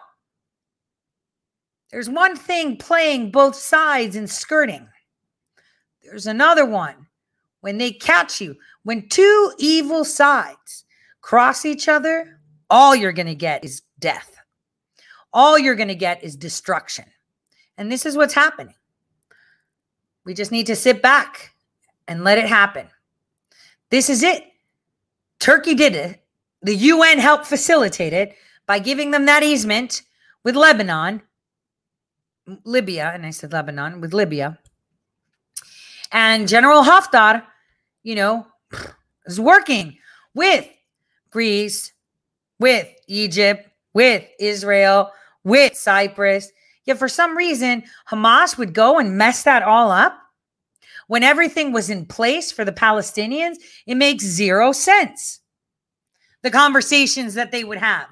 [1.91, 4.88] There's one thing playing both sides and skirting.
[6.08, 6.95] There's another one
[7.60, 8.55] when they catch you.
[8.84, 10.86] When two evil sides
[11.20, 12.39] cross each other,
[12.70, 14.38] all you're going to get is death.
[15.34, 17.05] All you're going to get is destruction.
[17.78, 18.74] And this is what's happening.
[20.24, 21.53] We just need to sit back
[22.08, 22.88] and let it happen.
[23.89, 24.45] This is it.
[25.39, 26.24] Turkey did it.
[26.62, 28.36] The UN helped facilitate it
[28.66, 30.03] by giving them that easement
[30.43, 31.22] with Lebanon,
[32.64, 34.58] Libya, and I said Lebanon, with Libya.
[36.12, 37.43] And General Haftar,
[38.03, 38.47] you know,
[39.26, 39.97] is working
[40.34, 40.68] with
[41.32, 41.91] Greece,
[42.60, 45.12] with Egypt, with Israel,
[45.43, 46.51] with Cyprus.
[46.86, 50.18] Yet for some reason, Hamas would go and mess that all up.
[51.08, 53.55] When everything was in place for the Palestinians,
[53.86, 55.39] it makes zero sense
[56.43, 58.08] the conversations that they would have.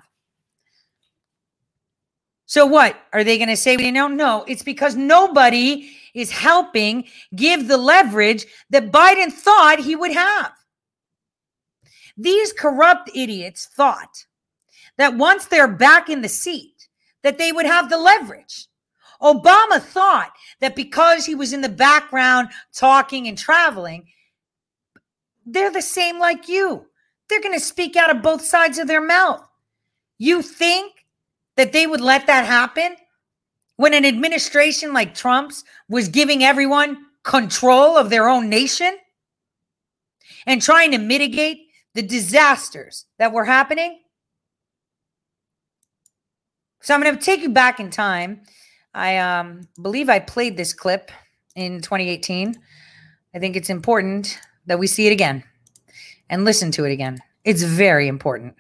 [2.56, 2.96] So what?
[3.12, 4.46] Are they going to say we don't know?
[4.48, 7.04] It's because nobody is helping
[7.36, 10.54] give the leverage that Biden thought he would have.
[12.16, 14.24] These corrupt idiots thought
[14.98, 16.88] that once they're back in the seat
[17.24, 18.68] that they would have the leverage.
[19.22, 20.32] Obama thought
[20.62, 24.08] that because he was in the background talking and traveling,
[25.46, 26.86] they're the same like you.
[27.28, 29.46] They're going to speak out of both sides of their mouth.
[30.18, 31.05] You think
[31.58, 32.96] that they would let that happen
[33.78, 38.98] when an administration like Trump's was giving everyone control of their own nation
[40.46, 44.00] and trying to mitigate the disasters that were happening?
[46.82, 48.42] So I'm going to take you back in time.
[48.94, 51.12] I um, believe I played this clip
[51.56, 52.56] in 2018.
[53.34, 55.44] I think it's important that we see it again
[56.30, 57.20] and listen to it again.
[57.44, 58.56] It's very important.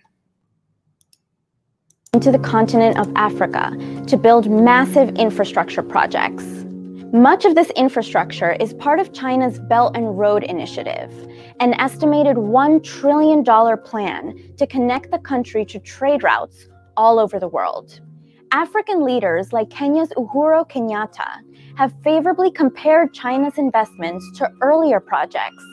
[2.16, 3.76] Into the continent of Africa
[4.07, 6.45] to build massive infrastructure projects.
[7.11, 11.11] Much of this infrastructure is part of China's Belt and Road Initiative,
[11.59, 13.43] an estimated $1 trillion
[13.84, 17.99] plan to connect the country to trade routes all over the world.
[18.53, 21.41] African leaders like Kenya's Uhuru Kenyatta
[21.76, 25.66] have favorably compared China's investments to earlier projects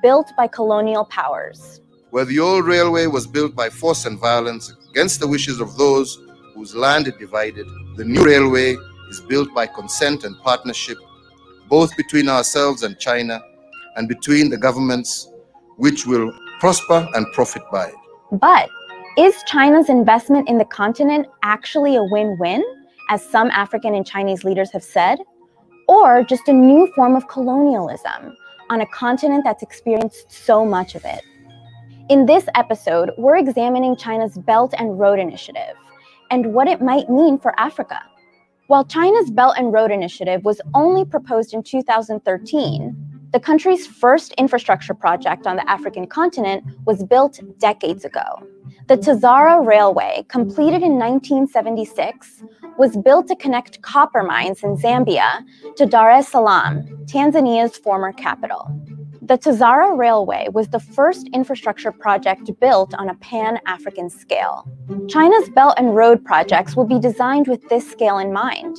[0.00, 1.80] built by colonial powers.
[2.10, 6.18] Where the old railway was built by force and violence against the wishes of those
[6.54, 7.66] whose land it divided,
[7.96, 8.76] the new railway
[9.08, 10.98] is built by consent and partnership,
[11.68, 13.40] both between ourselves and China,
[13.96, 15.30] and between the governments,
[15.76, 17.94] which will prosper and profit by it.
[18.32, 18.68] But
[19.16, 22.62] is China's investment in the continent actually a win win,
[23.10, 25.18] as some African and Chinese leaders have said?
[25.88, 28.36] Or just a new form of colonialism
[28.70, 31.22] on a continent that's experienced so much of it?
[32.08, 35.76] In this episode, we're examining China's Belt and Road Initiative
[36.30, 38.00] and what it might mean for Africa.
[38.68, 42.96] While China's Belt and Road Initiative was only proposed in 2013,
[43.34, 48.24] the country's first infrastructure project on the African continent was built decades ago.
[48.86, 52.42] The Tazara Railway, completed in 1976,
[52.78, 55.44] was built to connect copper mines in Zambia
[55.76, 58.66] to Dar es Salaam, Tanzania's former capital.
[59.28, 64.66] The Tazara Railway was the first infrastructure project built on a pan African scale.
[65.06, 68.74] China's Belt and Road projects will be designed with this scale in mind,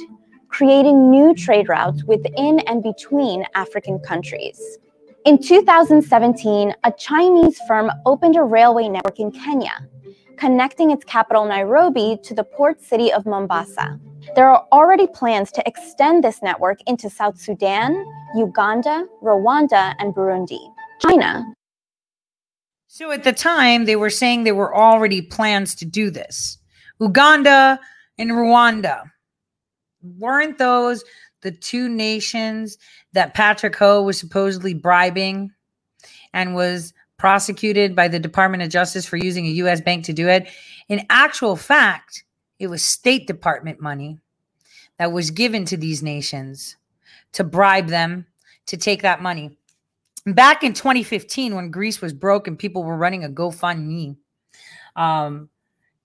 [0.47, 4.79] creating new trade routes within and between African countries.
[5.23, 9.87] In 2017, a Chinese firm opened a railway network in Kenya,
[10.35, 13.99] connecting its capital Nairobi to the port city of Mombasa.
[14.35, 18.05] There are already plans to extend this network into South Sudan,
[18.35, 20.59] Uganda, Rwanda, and Burundi.
[21.01, 21.45] China.
[22.87, 26.57] So at the time, they were saying there were already plans to do this.
[26.99, 27.79] Uganda
[28.17, 29.03] and Rwanda.
[30.01, 31.03] Weren't those
[31.41, 32.77] the two nations
[33.13, 35.51] that Patrick Ho was supposedly bribing
[36.33, 40.27] and was prosecuted by the Department of Justice for using a US bank to do
[40.27, 40.47] it?
[40.89, 42.23] In actual fact,
[42.59, 44.19] it was State Department money
[44.97, 46.75] that was given to these nations
[47.31, 48.25] to bribe them
[48.65, 49.57] to take that money.
[50.25, 54.17] Back in 2015, when Greece was broke and people were running a GoFundMe
[54.95, 55.49] um,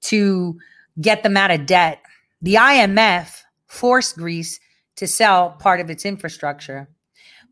[0.02, 0.58] to
[1.00, 2.00] get them out of debt,
[2.40, 4.60] the IMF forced Greece
[4.96, 6.88] to sell part of its infrastructure.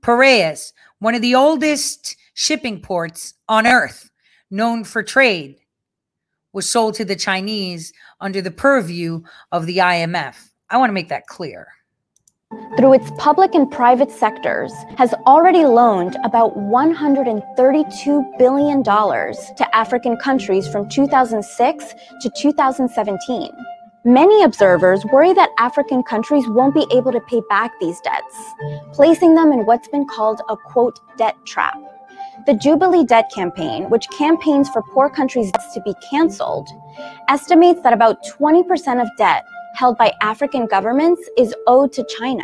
[0.00, 4.10] Piraeus, one of the oldest shipping ports on earth,
[4.50, 5.56] known for trade,
[6.52, 10.50] was sold to the Chinese under the purview of the IMF.
[10.70, 11.68] I want to make that clear.
[12.76, 20.68] Through its public and private sectors, has already loaned about $132 billion to African countries
[20.68, 23.50] from 2006 to 2017.
[24.04, 28.36] Many observers worry that African countries won't be able to pay back these debts,
[28.92, 31.91] placing them in what's been called a quote debt trap.
[32.44, 36.68] The Jubilee Debt Campaign, which campaigns for poor countries' debts to be canceled,
[37.28, 39.44] estimates that about 20% of debt
[39.76, 42.42] held by African governments is owed to China,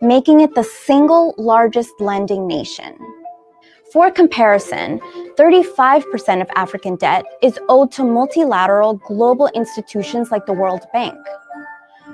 [0.00, 2.98] making it the single largest lending nation.
[3.92, 4.98] For comparison,
[5.38, 11.16] 35% of African debt is owed to multilateral global institutions like the World Bank.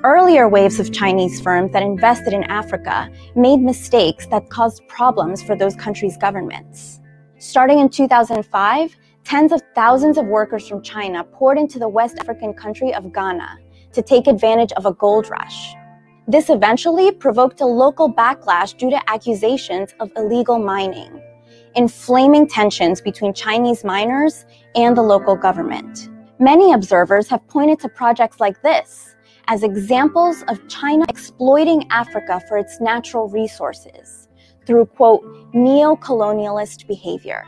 [0.03, 5.55] Earlier waves of Chinese firms that invested in Africa made mistakes that caused problems for
[5.55, 6.99] those countries' governments.
[7.43, 12.53] Starting in 2005, tens of thousands of workers from China poured into the West African
[12.53, 13.57] country of Ghana
[13.91, 15.75] to take advantage of a gold rush.
[16.25, 21.21] This eventually provoked a local backlash due to accusations of illegal mining,
[21.75, 26.09] inflaming tensions between Chinese miners and the local government.
[26.39, 29.17] Many observers have pointed to projects like this
[29.49, 34.29] as examples of China exploiting Africa for its natural resources
[34.65, 35.21] through, quote,
[35.53, 37.45] neo colonialist behavior.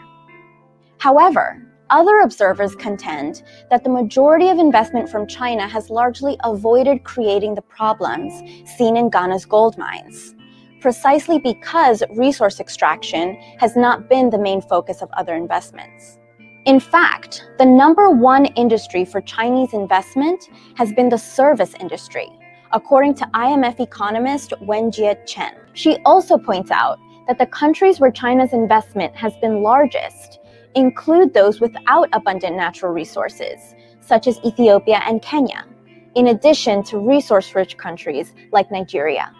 [1.00, 7.54] However, Other observers contend that the majority of investment from China has largely avoided creating
[7.54, 8.34] the problems
[8.76, 10.34] seen in Ghana's gold mines,
[10.82, 16.18] precisely because resource extraction has not been the main focus of other investments.
[16.66, 22.28] In fact, the number one industry for Chinese investment has been the service industry,
[22.74, 25.54] according to IMF economist Wen Wenjie Chen.
[25.74, 26.98] She also points out
[27.28, 30.40] that the countries where China's investment has been largest
[30.76, 35.66] include those without abundant natural resources, such as Ethiopia and Kenya,
[36.16, 39.32] in addition to resource rich countries like Nigeria.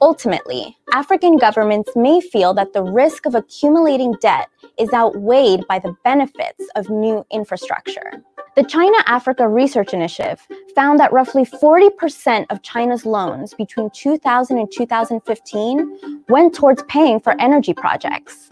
[0.00, 5.94] Ultimately, African governments may feel that the risk of accumulating debt is outweighed by the
[6.04, 8.22] benefits of new infrastructure.
[8.56, 10.46] The China Africa Research Initiative
[10.76, 17.34] found that roughly 40% of China's loans between 2000 and 2015 went towards paying for
[17.40, 18.50] energy projects,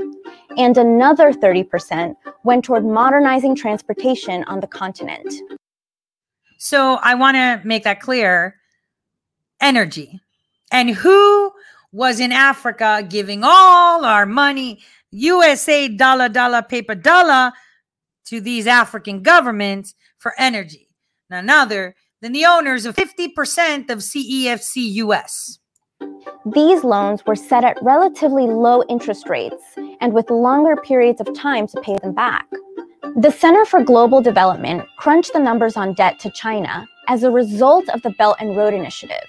[0.58, 5.32] and another 30% went toward modernizing transportation on the continent.
[6.58, 8.56] So I want to make that clear
[9.60, 10.20] energy.
[10.72, 11.52] And who
[11.92, 14.80] was in Africa giving all our money,
[15.12, 17.52] USA dollar, dollar, paper dollar,
[18.26, 20.88] to these African governments for energy?
[21.30, 25.58] None other than the owners of 50% of CEFC US.
[26.54, 29.62] These loans were set at relatively low interest rates
[30.00, 32.46] and with longer periods of time to pay them back.
[33.16, 37.88] The Center for Global Development crunched the numbers on debt to China as a result
[37.90, 39.28] of the Belt and Road Initiative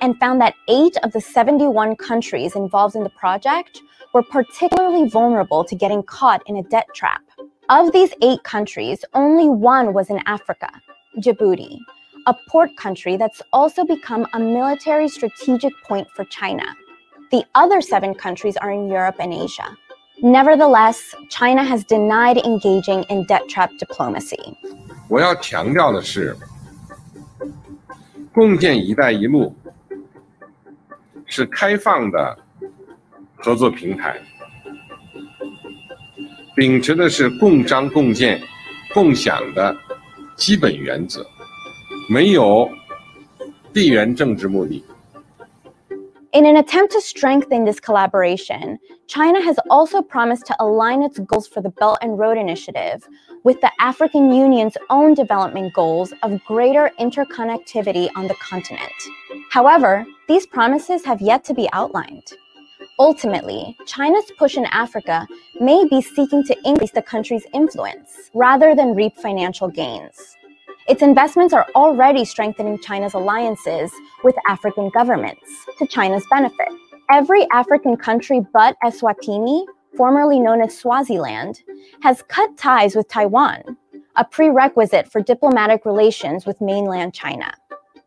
[0.00, 3.80] and found that eight of the 71 countries involved in the project
[4.12, 7.22] were particularly vulnerable to getting caught in a debt trap.
[7.69, 10.69] Of these eight countries, only one was in Africa,
[11.17, 11.77] Djibouti,
[12.25, 16.63] a port country that's also become a military strategic point for China.
[17.31, 19.77] The other seven countries are in Europe and Asia.
[20.21, 24.57] Nevertheless, China has denied engaging in debt trap diplomacy.
[25.07, 26.35] 我要强调的是，
[28.33, 29.55] 共建“一带一路”
[31.25, 32.37] 是开放的
[33.37, 34.19] 合作平台，
[36.55, 38.41] 秉持的是共商共建、
[38.93, 39.75] 共享的
[40.35, 41.25] 基本原则，
[42.09, 42.69] 没有
[43.73, 44.83] 地缘政治目的。
[46.31, 48.77] In an attempt to strengthen this collaboration,
[49.07, 53.01] China has also promised to align its goals for the Belt and Road Initiative
[53.43, 58.93] with the African Union's own development goals of greater interconnectivity on the continent.
[59.49, 62.33] However, these promises have yet to be outlined.
[62.98, 65.26] Ultimately, China's push in Africa
[65.60, 70.36] may be seeking to increase the country's influence rather than reap financial gains.
[70.86, 73.90] Its investments are already strengthening China's alliances
[74.22, 76.68] with African governments to China's benefit.
[77.10, 79.66] Every African country but Eswatini,
[79.96, 81.62] formerly known as Swaziland,
[82.02, 83.76] has cut ties with Taiwan,
[84.14, 87.52] a prerequisite for diplomatic relations with mainland China.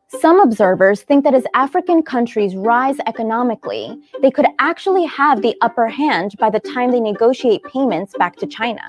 [0.09, 5.87] Some observers think that as African countries rise economically, they could actually have the upper
[5.87, 8.81] hand by the time they negotiate payments back to China.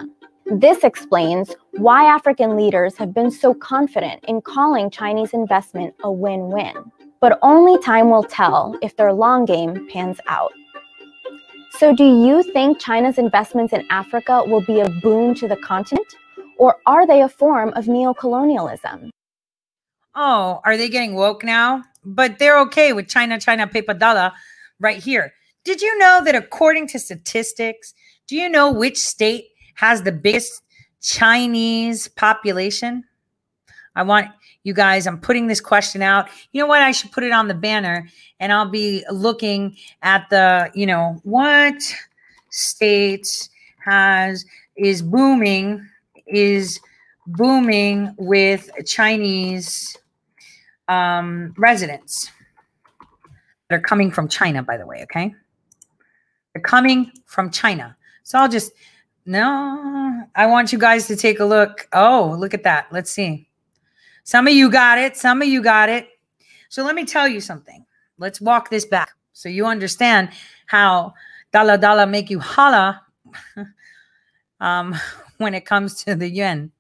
[0.47, 6.51] This explains why African leaders have been so confident in calling Chinese investment a win
[6.51, 6.75] win.
[7.21, 10.53] But only time will tell if their long game pans out.
[11.73, 16.07] So, do you think China's investments in Africa will be a boon to the continent?
[16.59, 19.11] Or are they a form of neocolonialism?
[20.21, 21.85] Oh, are they getting woke now?
[22.05, 24.33] But they're okay with China, China, paper dollar
[24.81, 25.33] right here.
[25.63, 27.95] Did you know that according to statistics,
[28.27, 29.45] do you know which state
[29.75, 30.61] has the biggest
[31.01, 33.05] Chinese population?
[33.95, 34.27] I want
[34.65, 36.29] you guys, I'm putting this question out.
[36.51, 36.83] You know what?
[36.83, 38.09] I should put it on the banner
[38.41, 41.81] and I'll be looking at the, you know, what
[42.51, 43.51] states
[43.85, 44.45] has
[44.75, 45.89] is booming,
[46.27, 46.81] is
[47.29, 49.97] booming with Chinese
[50.89, 52.31] um, residents
[53.69, 55.35] that are coming from China, by the way, okay?
[56.53, 57.97] They're coming from China.
[58.23, 58.73] So I'll just,
[59.27, 61.87] no, I want you guys to take a look.
[61.93, 62.87] Oh, look at that.
[62.91, 63.49] Let's see.
[64.25, 65.17] Some of you got it.
[65.17, 66.09] Some of you got it.
[66.69, 67.85] So let me tell you something.
[68.19, 70.31] Let's walk this back so you understand
[70.67, 71.15] how
[71.53, 73.01] dala dala make you holla
[74.61, 74.97] um,
[75.39, 76.73] when it comes to the yuan.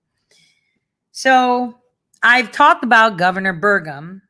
[1.12, 1.77] So
[2.22, 4.22] I've talked about Governor Burgum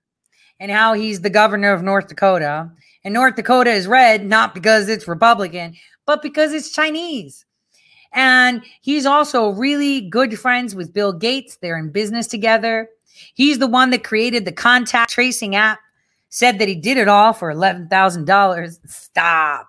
[0.61, 2.70] and how he's the governor of North Dakota.
[3.05, 5.74] And North Dakota is red not because it's Republican,
[6.05, 7.45] but because it's Chinese.
[8.12, 11.57] And he's also really good friends with Bill Gates.
[11.57, 12.89] They're in business together.
[13.34, 15.80] He's the one that created the contact tracing app,
[16.28, 18.78] said that he did it all for $11,000.
[18.89, 19.68] Stop.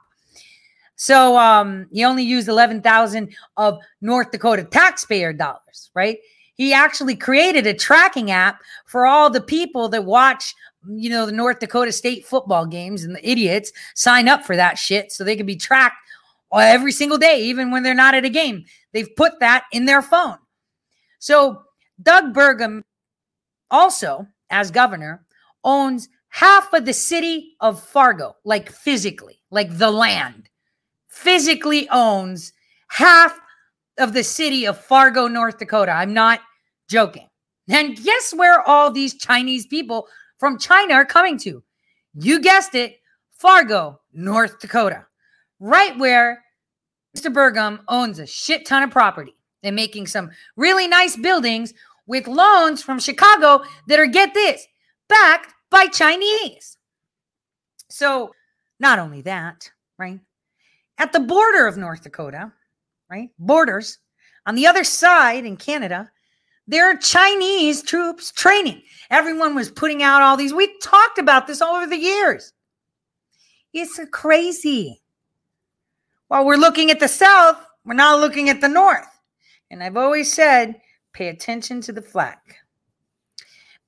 [0.95, 6.17] So um, he only used 11,000 of North Dakota taxpayer dollars, right?
[6.59, 10.53] He actually created a tracking app for all the people that watch,
[10.89, 14.77] you know, the North Dakota state football games and the idiots sign up for that
[14.77, 15.95] shit so they can be tracked
[16.53, 18.65] every single day, even when they're not at a game.
[18.91, 20.35] They've put that in their phone.
[21.19, 21.61] So
[22.03, 22.83] Doug Burgum
[23.71, 25.25] also, as governor,
[25.63, 30.49] owns half of the city of Fargo, like physically, like the land,
[31.07, 32.51] physically owns
[32.89, 33.39] half
[33.97, 35.93] of the city of Fargo, North Dakota.
[35.93, 36.41] I'm not
[36.89, 37.27] joking.
[37.69, 40.07] And guess where all these Chinese people
[40.39, 41.63] from China are coming to?
[42.15, 42.99] You guessed it,
[43.31, 45.05] Fargo, North Dakota,
[45.59, 46.43] right where
[47.15, 47.31] Mr.
[47.31, 51.73] Burgum owns a shit ton of property and making some really nice buildings
[52.07, 54.65] with loans from Chicago that are, get this,
[55.07, 56.77] backed by Chinese.
[57.89, 58.33] So,
[58.79, 60.19] not only that, right?
[60.97, 62.51] At the border of North Dakota,
[63.09, 63.29] right?
[63.37, 63.99] Borders,
[64.45, 66.09] on the other side in Canada,
[66.69, 68.83] there are Chinese troops training.
[69.09, 70.53] Everyone was putting out all these.
[70.53, 72.53] We talked about this over the years.
[73.73, 75.01] It's crazy.
[76.27, 79.07] While we're looking at the South, we're not looking at the North.
[79.71, 80.79] And I've always said,
[81.11, 82.37] pay attention to the flag.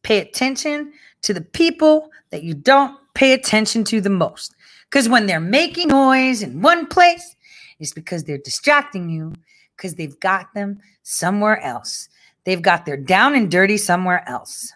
[0.01, 4.55] Pay attention to the people that you don't pay attention to the most.
[4.89, 7.35] Because when they're making noise in one place,
[7.79, 9.33] it's because they're distracting you
[9.77, 12.09] because they've got them somewhere else.
[12.43, 14.73] They've got their down and dirty somewhere else.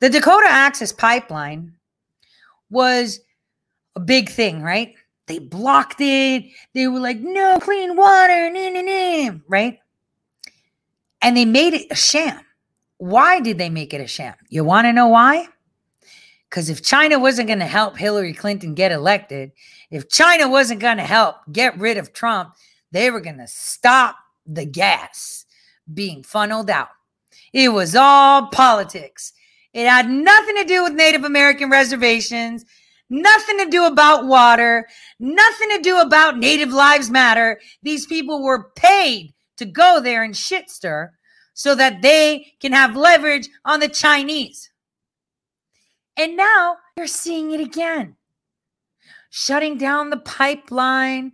[0.00, 1.74] The Dakota Access Pipeline
[2.70, 3.20] was
[3.96, 4.94] a big thing, right?
[5.26, 6.44] They blocked it.
[6.74, 9.78] They were like, no clean water, nah, nah, nah, right?
[11.22, 12.40] And they made it a sham.
[12.98, 14.34] Why did they make it a sham?
[14.48, 15.48] You want to know why?
[16.50, 19.52] Because if China wasn't going to help Hillary Clinton get elected,
[19.90, 22.54] if China wasn't going to help get rid of Trump,
[22.92, 24.16] they were going to stop
[24.46, 25.43] the gas
[25.92, 26.88] being funneled out.
[27.52, 29.32] It was all politics.
[29.72, 32.64] It had nothing to do with Native American reservations,
[33.10, 34.86] nothing to do about water,
[35.18, 37.60] nothing to do about Native Lives Matter.
[37.82, 41.12] These people were paid to go there and shit stir
[41.54, 44.70] so that they can have leverage on the Chinese.
[46.16, 48.16] And now you're seeing it again.
[49.30, 51.32] Shutting down the pipeline.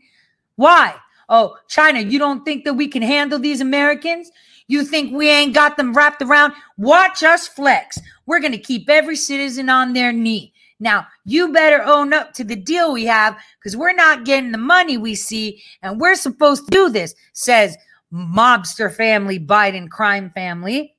[0.56, 0.96] Why?
[1.30, 4.30] Oh, China, you don't think that we can handle these Americans?
[4.66, 6.52] You think we ain't got them wrapped around?
[6.76, 7.98] Watch us flex.
[8.26, 10.52] We're going to keep every citizen on their knee.
[10.80, 14.58] Now, you better own up to the deal we have because we're not getting the
[14.58, 17.76] money we see, and we're supposed to do this, says
[18.12, 20.94] mobster family, Biden crime family.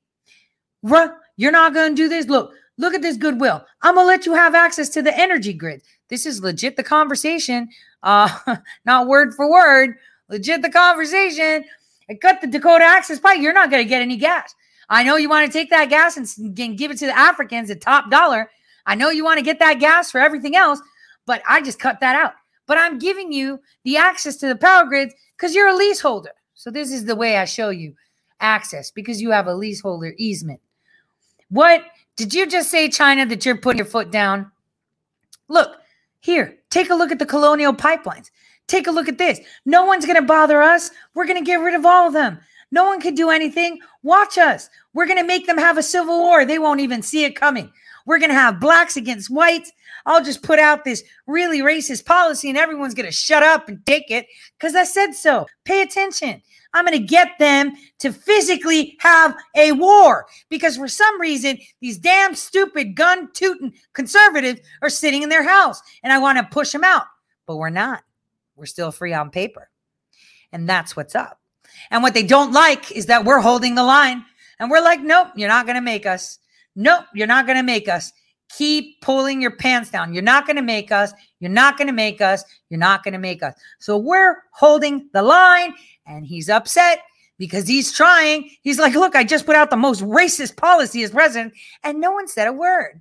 [0.82, 2.26] Ruh, you're not going to do this?
[2.26, 3.64] Look, Look at this goodwill.
[3.82, 5.82] I'm gonna let you have access to the energy grid.
[6.08, 7.68] This is legit the conversation,
[8.02, 9.96] uh, not word for word.
[10.32, 11.64] Legit the conversation.
[12.08, 13.38] I cut the Dakota access pipe.
[13.38, 14.54] You're not gonna get any gas.
[14.88, 17.82] I know you want to take that gas and give it to the Africans at
[17.82, 18.50] top dollar.
[18.86, 20.80] I know you want to get that gas for everything else,
[21.26, 22.32] but I just cut that out.
[22.66, 26.32] But I'm giving you the access to the power grids because you're a leaseholder.
[26.54, 27.94] So this is the way I show you
[28.40, 30.60] access because you have a leaseholder easement.
[31.50, 31.84] What
[32.16, 34.50] did you just say, China, that you're putting your foot down?
[35.48, 35.76] Look,
[36.20, 38.30] here, take a look at the colonial pipelines.
[38.68, 39.40] Take a look at this.
[39.66, 40.90] No one's going to bother us.
[41.14, 42.38] We're going to get rid of all of them.
[42.70, 43.78] No one could do anything.
[44.02, 44.70] Watch us.
[44.94, 46.44] We're going to make them have a civil war.
[46.44, 47.70] They won't even see it coming.
[48.06, 49.70] We're going to have blacks against whites.
[50.06, 53.84] I'll just put out this really racist policy and everyone's going to shut up and
[53.86, 54.26] take it
[54.58, 55.46] because I said so.
[55.64, 56.42] Pay attention.
[56.74, 61.98] I'm going to get them to physically have a war because for some reason, these
[61.98, 66.72] damn stupid gun tooting conservatives are sitting in their house and I want to push
[66.72, 67.04] them out.
[67.46, 68.02] But we're not.
[68.56, 69.70] We're still free on paper.
[70.52, 71.40] And that's what's up.
[71.90, 74.24] And what they don't like is that we're holding the line
[74.58, 76.38] and we're like, nope, you're not going to make us.
[76.76, 78.12] Nope, you're not going to make us.
[78.56, 80.12] Keep pulling your pants down.
[80.12, 81.12] You're not going to make us.
[81.40, 82.44] You're not going to make us.
[82.68, 83.54] You're not going to make us.
[83.78, 85.72] So we're holding the line
[86.06, 87.00] and he's upset
[87.38, 88.50] because he's trying.
[88.62, 92.12] He's like, look, I just put out the most racist policy as president, and no
[92.12, 93.00] one said a word.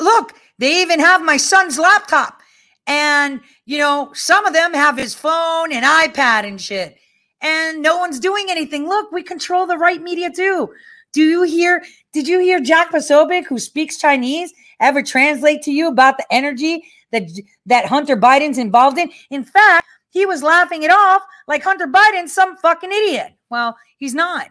[0.00, 2.41] Look, they even have my son's laptop.
[2.86, 6.96] And, you know, some of them have his phone and iPad and shit.
[7.40, 8.88] And no one's doing anything.
[8.88, 10.72] Look, we control the right media too.
[11.12, 11.84] Do you hear?
[12.12, 16.84] Did you hear Jack Posobiec, who speaks Chinese, ever translate to you about the energy
[17.10, 17.28] that
[17.66, 19.10] that Hunter Biden's involved in?
[19.30, 23.32] In fact, he was laughing it off like Hunter Biden's some fucking idiot.
[23.50, 24.48] Well, he's not.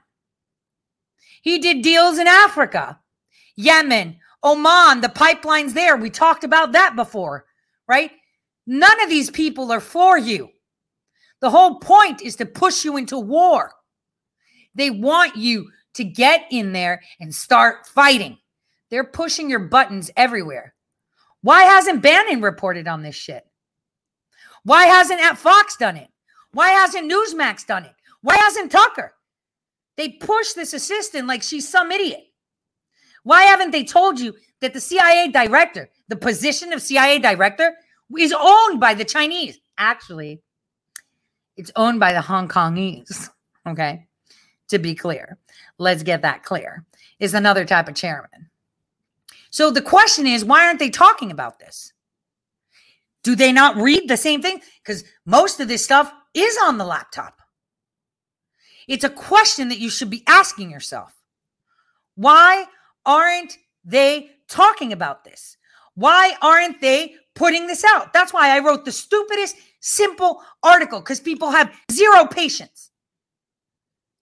[1.41, 2.99] He did deals in Africa,
[3.55, 5.97] Yemen, Oman, the pipelines there.
[5.97, 7.45] We talked about that before,
[7.87, 8.11] right?
[8.67, 10.49] None of these people are for you.
[11.41, 13.71] The whole point is to push you into war.
[14.75, 18.37] They want you to get in there and start fighting.
[18.89, 20.75] They're pushing your buttons everywhere.
[21.41, 23.43] Why hasn't Bannon reported on this shit?
[24.63, 26.09] Why hasn't Fox done it?
[26.53, 27.95] Why hasn't Newsmax done it?
[28.21, 29.13] Why hasn't Tucker?
[29.97, 32.21] They push this assistant like she's some idiot.
[33.23, 37.75] Why haven't they told you that the CIA director, the position of CIA director,
[38.17, 39.59] is owned by the Chinese?
[39.77, 40.41] Actually,
[41.57, 43.29] it's owned by the Hong Kongese.
[43.67, 44.07] Okay.
[44.69, 45.37] To be clear,
[45.77, 46.83] let's get that clear.
[47.19, 48.49] Is another type of chairman.
[49.51, 51.93] So the question is, why aren't they talking about this?
[53.23, 54.61] Do they not read the same thing?
[54.83, 57.41] Because most of this stuff is on the laptop.
[58.87, 61.13] It's a question that you should be asking yourself.
[62.15, 62.65] Why
[63.05, 65.57] aren't they talking about this?
[65.95, 68.13] Why aren't they putting this out?
[68.13, 72.91] That's why I wrote the stupidest, simple article because people have zero patience.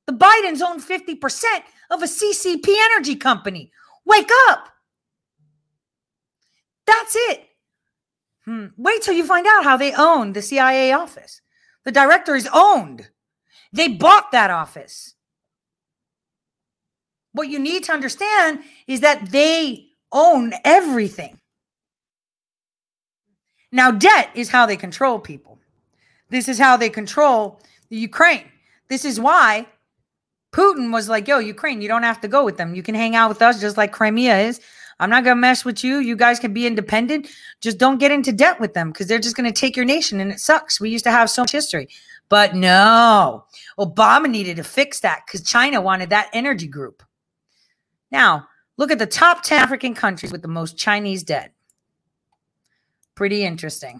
[0.07, 1.43] The Bidens own 50%
[1.91, 3.73] of a CCP energy company.
[4.05, 4.69] Wake up.
[6.87, 7.41] That's it.
[8.45, 8.67] Hmm.
[8.77, 11.41] Wait till you find out how they own the CIA office.
[11.83, 13.09] The director is owned.
[13.73, 15.13] They bought that office.
[17.33, 21.38] What you need to understand is that they own everything.
[23.71, 25.59] Now, debt is how they control people.
[26.29, 27.59] This is how they control
[27.89, 28.45] the Ukraine.
[28.87, 29.67] This is why
[30.51, 32.73] Putin was like, yo, Ukraine, you don't have to go with them.
[32.73, 34.59] You can hang out with us just like Crimea is.
[34.99, 35.99] I'm not going to mess with you.
[35.99, 37.29] You guys can be independent.
[37.61, 40.19] Just don't get into debt with them because they're just going to take your nation
[40.19, 40.81] and it sucks.
[40.81, 41.87] We used to have so much history.
[42.27, 43.45] But no,
[43.79, 47.01] Obama needed to fix that because China wanted that energy group.
[48.11, 48.47] Now,
[48.77, 51.53] look at the top 10 African countries with the most Chinese debt.
[53.19, 53.99] Pretty interesting.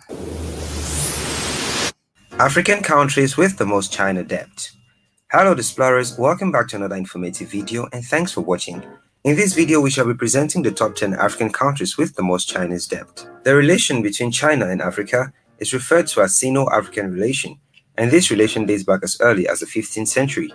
[2.40, 4.72] African countries with the most China debt.
[5.30, 8.82] Hello explorers, welcome back to another informative video and thanks for watching.
[9.26, 12.48] In this video, we shall be presenting the top 10 African countries with the most
[12.48, 13.28] Chinese debt.
[13.44, 17.60] The relation between China and Africa is referred to as Sino-African relation,
[17.98, 20.54] and this relation dates back as early as the 15th century.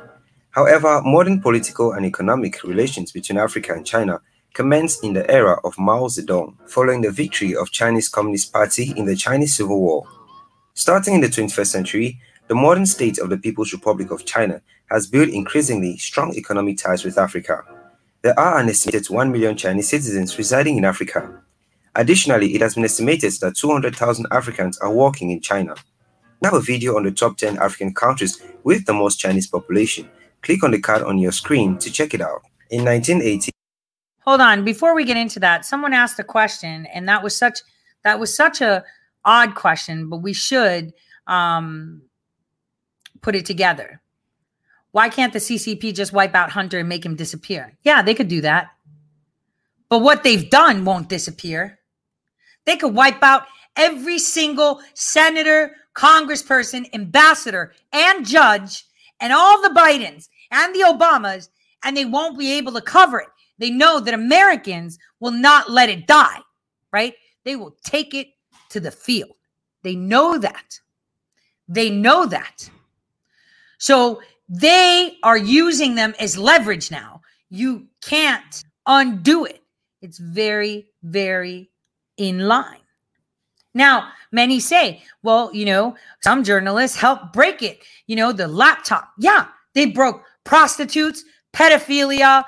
[0.53, 4.23] However, modern political and economic relations between Africa and China
[4.55, 9.05] commenced in the era of Mao Zedong, following the victory of Chinese Communist Party in
[9.05, 10.07] the Chinese Civil War.
[10.75, 15.09] Starting in the 21st century, the modern state of the People's Republic of China has
[15.09, 17.65] built increasingly strong economic ties with Africa.
[18.23, 21.43] There are an estimated 1 million Chinese citizens residing in Africa.
[21.97, 25.75] Additionally, it has been estimated that 200,000 Africans are working in China.
[26.41, 30.09] We have a video on the top 10 African countries with the most Chinese population.
[30.43, 32.43] Click on the card on your screen to check it out.
[32.71, 33.51] In 1980,
[34.25, 37.61] Hold on, before we get into that, someone asked a question and that was such
[38.05, 38.85] that was such a
[39.25, 40.93] odd question, but we should
[41.27, 42.03] um
[43.21, 44.01] put it together.
[44.93, 47.77] Why can't the CCP just wipe out Hunter and make him disappear?
[47.83, 48.69] Yeah, they could do that.
[49.89, 51.79] But what they've done won't disappear.
[52.65, 53.47] They could wipe out
[53.77, 58.85] every single senator, congressperson, ambassador, and judge,
[59.21, 61.49] and all the Bidens and the Obamas,
[61.83, 63.29] and they won't be able to cover it.
[63.59, 66.41] They know that Americans will not let it die,
[66.93, 67.15] right?
[67.45, 68.29] They will take it
[68.71, 69.37] to the field.
[69.83, 70.81] They know that.
[71.69, 72.69] They know that.
[73.79, 77.21] So they are using them as leverage now.
[77.51, 79.63] You can't undo it.
[80.03, 81.71] It's very, very
[82.17, 82.81] in line.
[83.75, 87.81] Now, many say, well, you know, some journalists help break it.
[88.07, 89.11] You know, the laptop.
[89.19, 92.45] Yeah, they broke prostitutes, pedophilia,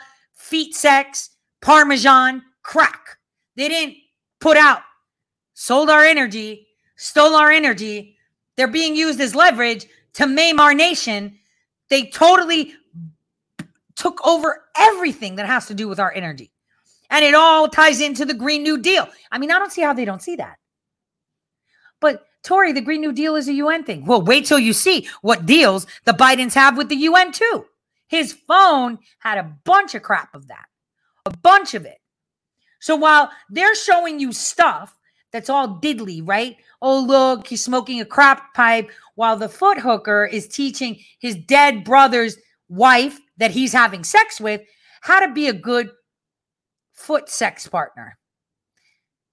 [0.47, 1.30] feet sex,
[1.61, 3.18] parmesan, crack.
[3.57, 3.97] They didn't
[4.40, 4.82] put out,
[5.55, 8.16] sold our energy, stole our energy.
[8.57, 11.38] They're being used as leverage to maim our nation
[11.88, 12.74] they totally
[13.94, 16.51] took over everything that has to do with our energy.
[17.11, 19.09] And it all ties into the Green New Deal.
[19.30, 20.59] I mean, I don't see how they don't see that.
[22.01, 24.05] But Tori, the Green New Deal is a UN thing.
[24.05, 27.66] Well, wait till you see what deals the Bidens have with the UN too.
[28.09, 30.66] His phone had a bunch of crap of that,
[31.24, 31.98] a bunch of it.
[32.80, 34.96] So while they're showing you stuff
[35.32, 36.57] that's all diddly, right?
[36.80, 41.84] Oh, look, he's smoking a crap pipe while the foot hooker is teaching his dead
[41.84, 42.38] brother's
[42.68, 44.62] wife that he's having sex with
[45.02, 45.90] how to be a good
[46.94, 48.16] foot sex partner.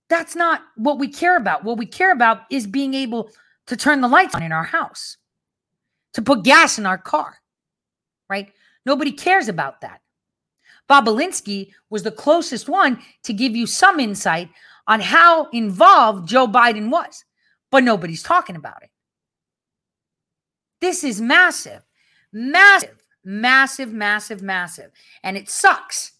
[0.10, 1.64] That's not what we care about.
[1.64, 3.30] What we care about is being able
[3.68, 5.18] to turn the lights on in our house,
[6.14, 7.38] to put gas in our car,
[8.30, 8.52] right?
[8.86, 10.02] Nobody cares about that.
[10.90, 14.50] Bobulinski was the closest one to give you some insight
[14.88, 17.24] on how involved Joe Biden was.
[17.72, 18.92] but nobody's talking about it.
[20.80, 21.82] This is massive,
[22.32, 24.92] massive, massive, massive, massive.
[25.24, 26.12] And it sucks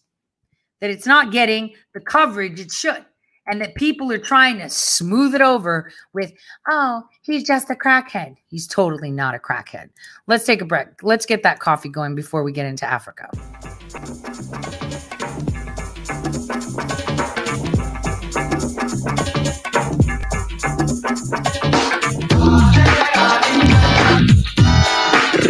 [0.80, 3.04] that it's not getting the coverage it should.
[3.46, 6.32] And that people are trying to smooth it over with,
[6.68, 8.36] oh, he's just a crackhead.
[8.48, 9.90] He's totally not a crackhead.
[10.26, 11.02] Let's take a break.
[11.02, 13.28] Let's get that coffee going before we get into Africa.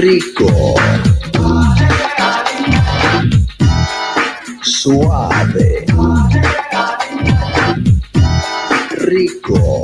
[0.05, 0.75] rico,
[4.63, 5.85] suave,
[9.15, 9.83] rico,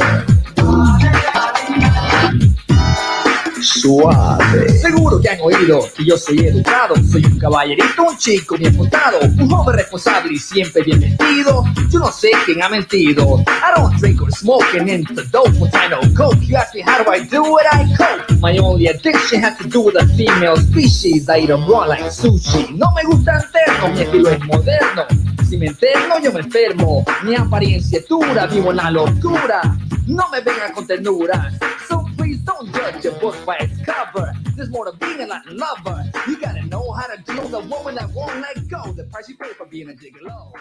[3.63, 4.69] suave.
[4.81, 9.21] Seguro que han oído que yo soy educado, soy un caballerito, un chico bien portado,
[9.21, 11.65] un joven responsable y siempre bien vestido.
[11.91, 13.39] Yo no sé quién ha mentido.
[13.47, 16.43] I don't drink or smoke and into dope with I know coke.
[16.43, 18.41] You ask me how do I do it, I cope.
[18.41, 21.29] My only addiction has to do with a female species.
[21.29, 22.77] I eat them raw like sushi.
[22.77, 25.07] No me gustan ternos, mi estilo es moderno.
[25.51, 27.05] Si me enfermo, yo me enfermo.
[27.25, 29.77] Mi apariencia es dura, vivo en la locura.
[30.07, 31.51] No me vengan con ternura.
[31.89, 34.33] So please don't judge a book by its cover.
[34.55, 36.05] There's more to being a Latin lover.
[36.29, 38.93] You gotta know how to deal with a woman that won't let go.
[38.93, 40.53] The price you pay for being a gigolo.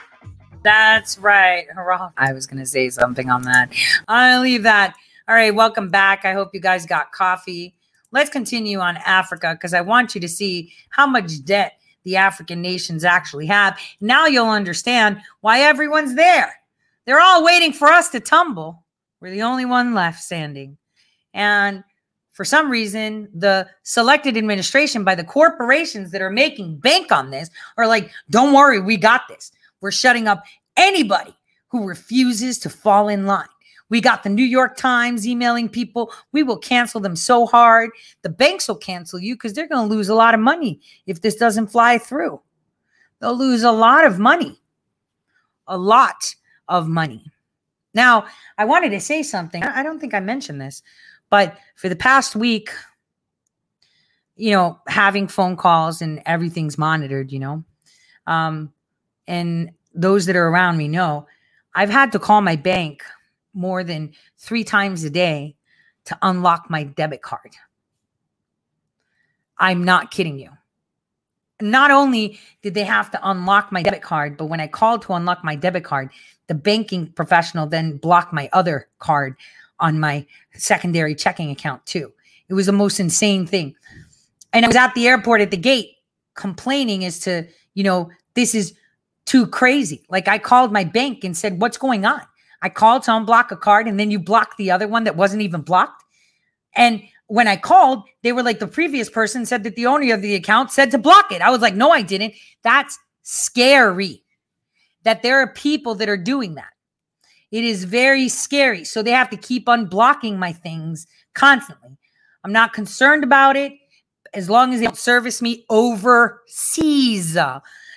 [0.64, 1.68] That's right.
[1.70, 2.10] Hurrah.
[2.18, 3.72] I was going to say something on that.
[4.08, 4.96] I'll leave that.
[5.28, 5.54] All right.
[5.54, 6.26] Welcome back.
[6.26, 7.76] I hope you guys got coffee.
[8.12, 11.79] Let's continue on Africa because I want you to see how much debt
[12.10, 13.78] the African nations actually have.
[14.02, 16.56] Now you'll understand why everyone's there.
[17.06, 18.84] They're all waiting for us to tumble.
[19.22, 20.78] We're the only one left standing.
[21.36, 21.84] And
[22.32, 27.52] for some reason, the selected administration by the corporations that are making bank on this
[27.78, 29.52] are like, don't worry, we got this.
[29.80, 30.44] We're shutting up
[30.78, 31.36] anybody
[31.68, 33.46] who refuses to fall in line.
[33.90, 36.14] We got the New York Times emailing people.
[36.32, 37.90] We will cancel them so hard.
[38.22, 41.22] The banks will cancel you because they're going to lose a lot of money if
[41.22, 42.42] this doesn't fly through.
[43.20, 44.60] They'll lose a lot of money.
[45.68, 46.36] A lot
[46.68, 47.26] of money.
[47.94, 48.26] Now,
[48.58, 49.64] I wanted to say something.
[49.64, 50.84] I don't think I mentioned this,
[51.30, 52.70] but for the past week,
[54.36, 57.64] you know, having phone calls and everything's monitored, you know,
[58.26, 58.72] um,
[59.28, 61.28] and those that are around me know
[61.76, 63.04] I've had to call my bank
[63.54, 65.56] more than three times a day
[66.06, 67.56] to unlock my debit card.
[69.58, 70.50] I'm not kidding you.
[71.62, 75.14] Not only did they have to unlock my debit card, but when I called to
[75.14, 76.10] unlock my debit card,
[76.48, 79.36] the banking professional then blocked my other card
[79.80, 82.12] on my secondary checking account too.
[82.48, 83.76] It was the most insane thing.
[84.54, 85.96] And I was at the airport at the gate
[86.34, 88.74] complaining as to, you know, this is
[89.26, 90.06] too crazy.
[90.10, 92.22] Like I called my bank and said, What's going on?
[92.62, 95.42] I called to unblock a card and then you blocked the other one that wasn't
[95.42, 96.04] even blocked.
[96.76, 100.22] And when I called, they were like, the previous person said that the owner of
[100.22, 101.42] the account said to block it.
[101.42, 102.34] I was like, no, I didn't.
[102.64, 104.24] That's scary
[105.04, 106.72] that there are people that are doing that.
[107.52, 108.84] It is very scary.
[108.84, 111.98] So they have to keep unblocking my things constantly.
[112.44, 113.74] I'm not concerned about it
[114.34, 117.38] as long as they don't service me overseas.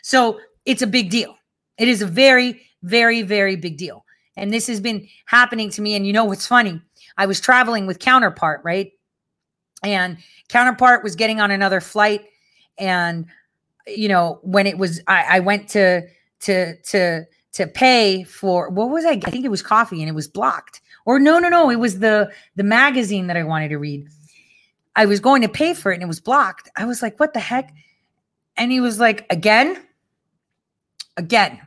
[0.03, 1.37] So it's a big deal.
[1.79, 4.02] It is a very, very, very big deal.
[4.37, 5.95] And this has been happening to me.
[5.95, 6.81] And you know what's funny?
[7.17, 8.93] I was traveling with Counterpart, right?
[9.83, 10.17] And
[10.49, 12.25] Counterpart was getting on another flight.
[12.79, 13.27] And,
[13.87, 16.03] you know, when it was, I, I went to,
[16.41, 19.11] to, to, to pay for what was I?
[19.11, 20.81] I think it was coffee and it was blocked.
[21.05, 24.09] Or no, no, no, it was the the magazine that I wanted to read.
[24.95, 26.71] I was going to pay for it and it was blocked.
[26.77, 27.73] I was like, what the heck?
[28.57, 29.83] And he was like, again,
[31.17, 31.61] again,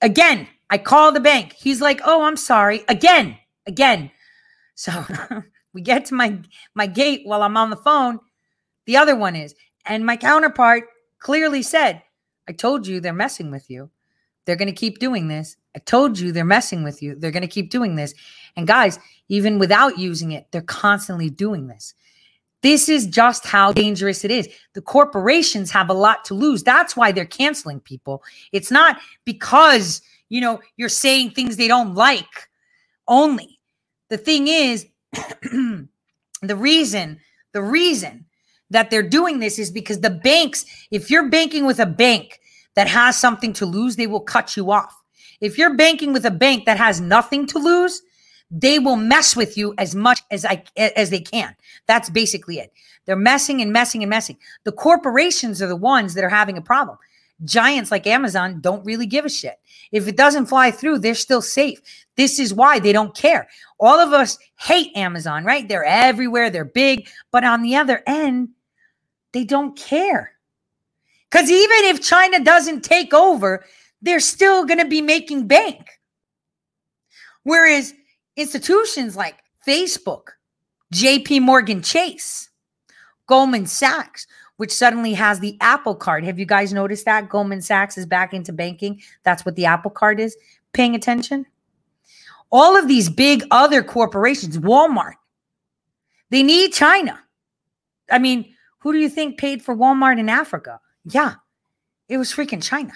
[0.00, 0.48] again.
[0.70, 1.52] I call the bank.
[1.52, 2.84] He's like, oh, I'm sorry.
[2.88, 4.10] Again, again.
[4.74, 5.04] So
[5.74, 6.38] we get to my
[6.74, 8.20] my gate while I'm on the phone.
[8.86, 9.54] The other one is,
[9.84, 10.84] and my counterpart
[11.18, 12.02] clearly said,
[12.48, 13.90] I told you they're messing with you.
[14.44, 15.56] They're going to keep doing this.
[15.76, 17.14] I told you they're messing with you.
[17.14, 18.14] They're going to keep doing this.
[18.56, 18.98] And guys,
[19.28, 21.94] even without using it, they're constantly doing this.
[22.62, 24.48] This is just how dangerous it is.
[24.74, 26.62] The corporations have a lot to lose.
[26.62, 28.22] That's why they're canceling people.
[28.52, 32.48] It's not because, you know, you're saying things they don't like
[33.06, 33.60] only.
[34.08, 35.86] The thing is, the
[36.56, 37.20] reason,
[37.52, 38.24] the reason
[38.70, 42.40] that they're doing this is because the banks, if you're banking with a bank
[42.76, 44.96] that has something to lose, they will cut you off.
[45.40, 48.02] If you're banking with a bank that has nothing to lose,
[48.50, 51.54] they will mess with you as much as I as they can.
[51.86, 52.72] That's basically it.
[53.06, 54.38] They're messing and messing and messing.
[54.64, 56.98] The corporations are the ones that are having a problem.
[57.44, 59.56] Giants like Amazon don't really give a shit.
[59.92, 61.80] If it doesn't fly through, they're still safe.
[62.16, 63.48] This is why they don't care.
[63.78, 65.68] All of us hate Amazon, right?
[65.68, 68.50] They're everywhere, they're big, but on the other end,
[69.32, 70.32] they don't care.
[71.30, 73.64] Because even if China doesn't take over,
[74.02, 76.00] they're still going to be making bank.
[77.44, 77.94] Whereas
[78.36, 79.36] institutions like
[79.66, 80.28] Facebook,
[80.92, 82.50] JP Morgan Chase,
[83.26, 84.26] Goldman Sachs,
[84.60, 86.22] which suddenly has the Apple card.
[86.22, 87.30] Have you guys noticed that?
[87.30, 89.00] Goldman Sachs is back into banking.
[89.22, 90.36] That's what the Apple card is.
[90.74, 91.46] Paying attention?
[92.52, 95.14] All of these big other corporations, Walmart,
[96.28, 97.18] they need China.
[98.10, 100.78] I mean, who do you think paid for Walmart in Africa?
[101.06, 101.36] Yeah,
[102.10, 102.92] it was freaking China.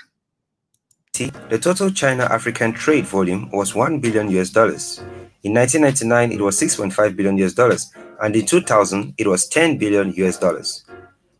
[1.15, 4.99] See, the total China African trade volume was 1 billion US dollars.
[5.43, 7.91] In 1999, it was 6.5 billion US dollars,
[8.21, 10.84] and in 2000, it was 10 billion US dollars.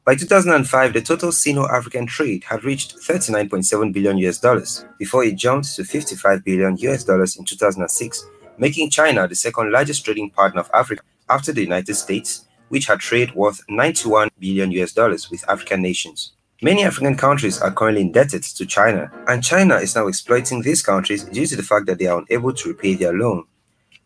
[0.05, 5.75] By 2005, the total Sino-African trade had reached 39.7 billion US dollars before it jumped
[5.77, 8.27] to 55 billion US dollars in 2006,
[8.59, 13.01] making China the second largest trading partner of Africa after the United States, which had
[13.01, 16.33] trade worth 91 billion US dollars with African nations.
[16.61, 21.25] Many African countries are currently indebted to China, and China is now exploiting these countries
[21.25, 23.45] due to the fact that they are unable to repay their loan.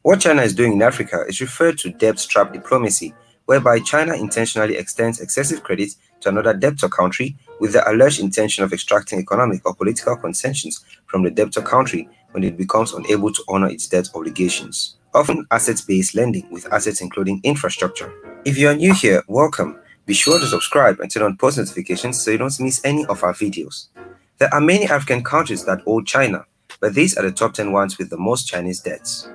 [0.02, 3.14] What China is doing in Africa is referred to debt trap diplomacy,
[3.48, 5.88] whereby China intentionally extends excessive credit
[6.20, 11.22] to another debtor country with the alleged intention of extracting economic or political concessions from
[11.22, 14.96] the debtor country when it becomes unable to honor its debt obligations.
[15.14, 18.12] Often asset based lending with assets including infrastructure.
[18.44, 19.80] If you are new here, welcome.
[20.04, 23.24] Be sure to subscribe and turn on post notifications so you don't miss any of
[23.24, 23.88] our videos.
[24.36, 26.44] There are many African countries that owe China,
[26.80, 29.26] but these are the top 10 ones with the most Chinese debts.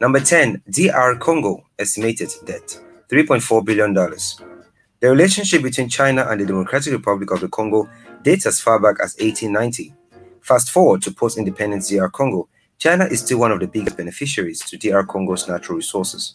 [0.00, 3.92] Number 10, DR Congo estimated debt $3.4 billion.
[3.92, 7.88] The relationship between China and the Democratic Republic of the Congo
[8.22, 9.94] dates as far back as 1890.
[10.42, 12.48] Fast forward to post independence DR Congo,
[12.78, 16.34] China is still one of the biggest beneficiaries to DR Congo's natural resources.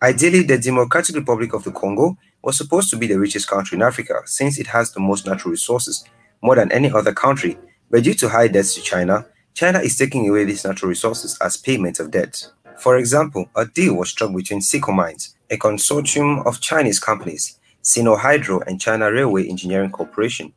[0.00, 3.82] Ideally, the Democratic Republic of the Congo was supposed to be the richest country in
[3.82, 6.04] Africa since it has the most natural resources,
[6.40, 7.58] more than any other country,
[7.90, 11.56] but due to high debts to China, China is taking away these natural resources as
[11.56, 12.46] payment of debt.
[12.78, 18.60] For example, a deal was struck between Sicomines, a consortium of Chinese companies, Sino Hydro
[18.66, 20.52] and China Railway Engineering Corporation,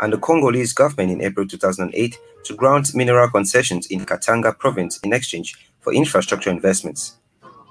[0.00, 5.12] and the Congolese government in April 2008 to grant mineral concessions in Katanga province in
[5.12, 7.16] exchange for infrastructure investments.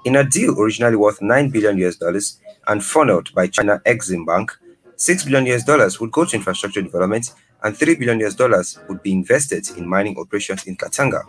[0.04, 4.56] In a deal originally worth 9 billion US dollars and funneled by China Exim Bank,
[4.96, 9.02] 6 billion US dollars would go to infrastructure development and 3 billion US dollars would
[9.02, 11.22] be invested in mining operations in Katanga.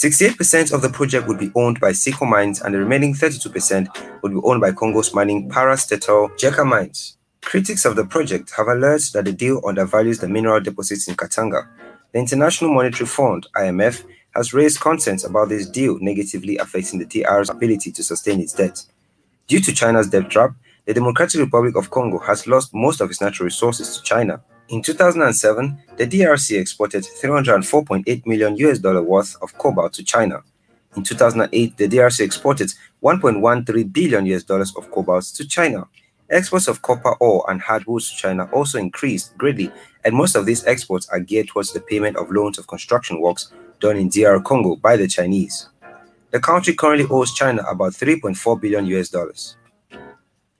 [0.00, 4.40] 68% of the project would be owned by Sicomines and the remaining 32% would be
[4.44, 7.16] owned by Congo's mining parastatal Gécamines.
[7.42, 11.68] Critics of the project have alleged that the deal undervalues the mineral deposits in Katanga.
[12.12, 17.50] The International Monetary Fund, IMF, has raised concerns about this deal negatively affecting the DR's
[17.50, 18.82] ability to sustain its debt.
[19.48, 20.52] Due to China's debt trap,
[20.86, 24.40] the Democratic Republic of Congo has lost most of its natural resources to China.
[24.70, 30.44] In 2007, the DRC exported 304.8 million US dollar worth of cobalt to China.
[30.96, 35.88] In 2008, the DRC exported 1.13 billion US dollars of cobalt to China.
[36.30, 39.72] Exports of copper ore and hardwoods to China also increased greatly,
[40.04, 43.52] and most of these exports are geared towards the payment of loans of construction works
[43.80, 45.68] done in DR Congo by the Chinese.
[46.30, 49.56] The country currently owes China about 3.4 billion US dollars.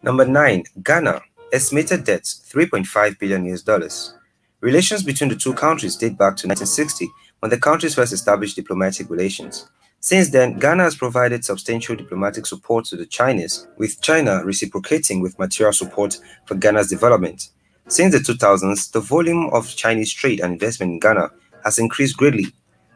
[0.02, 1.20] Number 9, Ghana
[1.52, 4.14] estimated debts 3.5 billion US dollars.
[4.60, 7.08] Relations between the two countries date back to 1960
[7.40, 9.68] when the countries first established diplomatic relations.
[10.00, 15.38] Since then, Ghana has provided substantial diplomatic support to the Chinese, with China reciprocating with
[15.38, 17.50] material support for Ghana's development.
[17.88, 21.30] Since the 2000s, the volume of Chinese trade and investment in Ghana
[21.64, 22.46] has increased greatly.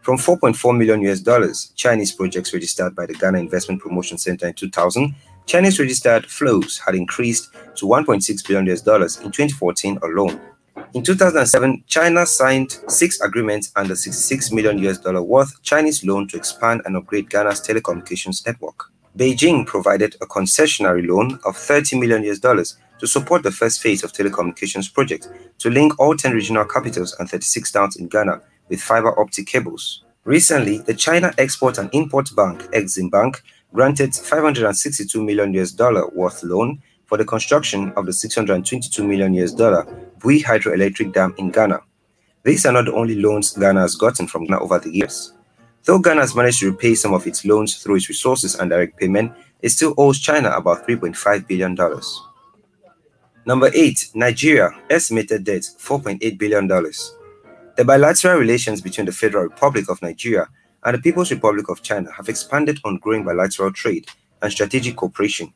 [0.00, 4.54] From 4.4 million US dollars Chinese projects registered by the Ghana Investment Promotion Center in
[4.54, 5.14] 2000,
[5.46, 10.40] Chinese registered flows had increased to 1.6 billion US dollars in 2014 alone.
[10.94, 16.36] In 2007, China signed six agreements under 66 million US dollar worth Chinese loan to
[16.36, 18.90] expand and upgrade Ghana's telecommunications network.
[19.16, 24.02] Beijing provided a concessionary loan of 30 million US dollars to support the first phase
[24.02, 28.80] of telecommunications project to link all 10 regional capitals and 36 towns in Ghana with
[28.80, 30.04] fiber optic cables.
[30.24, 33.42] Recently, the China Export and Import Bank, Exim Bank,
[33.74, 39.52] granted 562 million US dollar worth loan for the construction of the 622 million US
[39.52, 39.84] dollar
[40.20, 41.80] Bui hydroelectric dam in Ghana.
[42.44, 45.32] These are not the only loans Ghana has gotten from Ghana over the years.
[45.84, 48.96] Though Ghana has managed to repay some of its loans through its resources and direct
[48.98, 51.76] payment, it still owes China about $3.5 billion.
[53.44, 54.10] Number 8.
[54.14, 56.68] Nigeria estimated debt $4.8 billion.
[56.68, 60.48] The bilateral relations between the Federal Republic of Nigeria
[60.84, 64.06] and the People's Republic of China have expanded on growing bilateral trade
[64.42, 65.52] and strategic cooperation.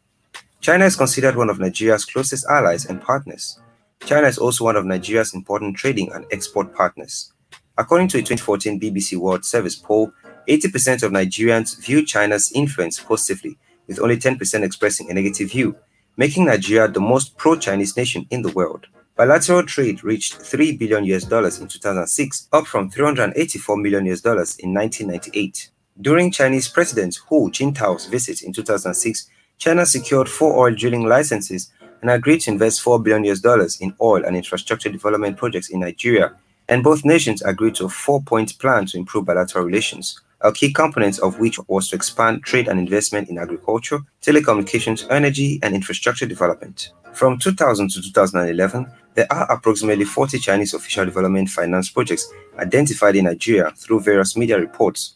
[0.61, 3.61] China is considered one of Nigeria's closest allies and partners.
[4.05, 7.33] China is also one of Nigeria's important trading and export partners.
[7.77, 10.13] According to a 2014 BBC World Service poll,
[10.49, 15.77] 80% of Nigerians view China's influence positively, with only 10% expressing a negative view,
[16.17, 18.87] making Nigeria the most pro-Chinese nation in the world.
[19.19, 24.55] Bilateral trade reached 3 billion US dollars in 2006, up from 384 million US dollars
[24.61, 25.71] in 1998.
[26.01, 29.29] During Chinese President Hu Jintao's visit in 2006,
[29.59, 33.93] China secured four oil drilling licenses and agreed to invest 4 billion US dollars in
[34.01, 36.37] oil and infrastructure development projects in Nigeria,
[36.69, 41.19] and both nations agreed to a four-point plan to improve bilateral relations, a key component
[41.19, 46.93] of which was to expand trade and investment in agriculture, telecommunications, energy, and infrastructure development.
[47.13, 53.25] From 2000 to 2011, there are approximately 40 Chinese official development finance projects identified in
[53.25, 55.15] Nigeria through various media reports.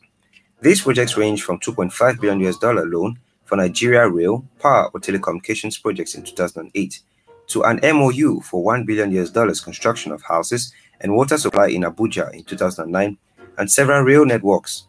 [0.60, 5.80] These projects range from 2.5 billion US dollar loan for Nigeria rail, power, or telecommunications
[5.80, 7.00] projects in 2008
[7.48, 11.82] to an MOU for 1 billion US dollars construction of houses and water supply in
[11.82, 13.18] Abuja in 2009
[13.58, 14.86] and several rail networks.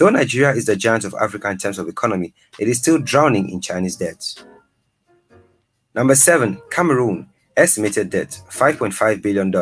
[0.00, 3.50] Though Nigeria is the giant of Africa in terms of economy, it is still drowning
[3.50, 4.24] in Chinese debt.
[5.94, 9.52] Number 7, Cameroon, estimated debt $5.5 billion.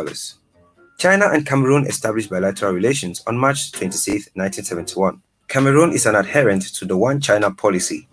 [0.97, 5.21] China and Cameroon established bilateral relations on March 26, 1971.
[5.49, 8.09] Cameroon is an adherent to the One China policy.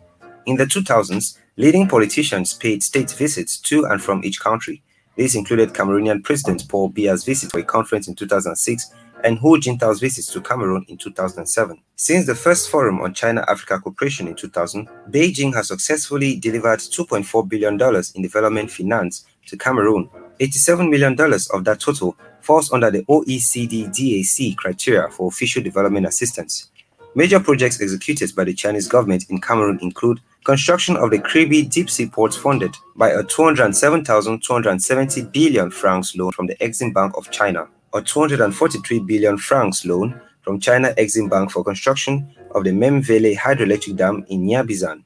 [0.48, 4.82] In the 2000s, leading politicians paid state visits to and from each country.
[5.16, 8.92] This included Cameroonian President Paul Biya's visit for a conference in 2006
[9.26, 11.82] and Hu Jintao's visits to Cameroon in 2007.
[11.96, 17.74] Since the first forum on China-Africa cooperation in 2000, Beijing has successfully delivered $2.4 billion
[18.14, 20.08] in development finance to Cameroon.
[20.40, 21.14] $87 million
[21.54, 26.70] of that total falls under the OECD DAC criteria for official development assistance.
[27.16, 31.90] Major projects executed by the Chinese government in Cameroon include construction of the Kribi deep
[31.90, 37.68] sea port funded by a 207,270 billion francs loan from the Exim Bank of China,
[37.96, 43.96] a 243 billion francs loan from China Exim Bank for construction of the Memvele hydroelectric
[43.96, 45.02] dam in Nyabizan,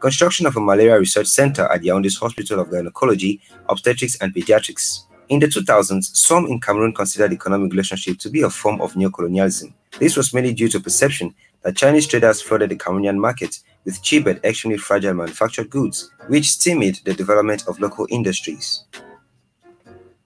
[0.00, 5.02] construction of a malaria research center at Yaoundé's Hospital of Gynecology, Obstetrics and Pediatrics.
[5.28, 9.74] In the 2000s, some in Cameroon considered economic relationship to be a form of neocolonialism.
[9.98, 14.24] This was mainly due to perception that Chinese traders flooded the Cameroonian market with cheap
[14.24, 18.84] but extremely fragile manufactured goods, which stymied the development of local industries.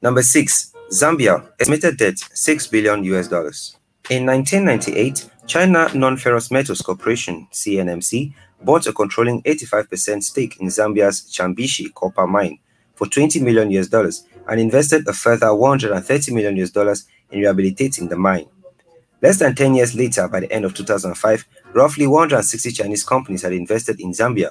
[0.01, 0.75] Number 6.
[0.91, 3.77] Zambia, estimated debt 6 billion US dollars.
[4.11, 11.95] In 1998, China Non-Ferrous Metals Corporation, CNMC, bought a controlling 85% stake in Zambia's Chambishi
[11.95, 12.59] copper mine
[12.97, 18.09] for 20 million US dollars and invested a further 130 million US dollars in rehabilitating
[18.09, 18.47] the mine.
[19.23, 23.53] Less than 10 years later, by the end of 2005, roughly 160 Chinese companies had
[23.53, 24.51] invested in Zambia.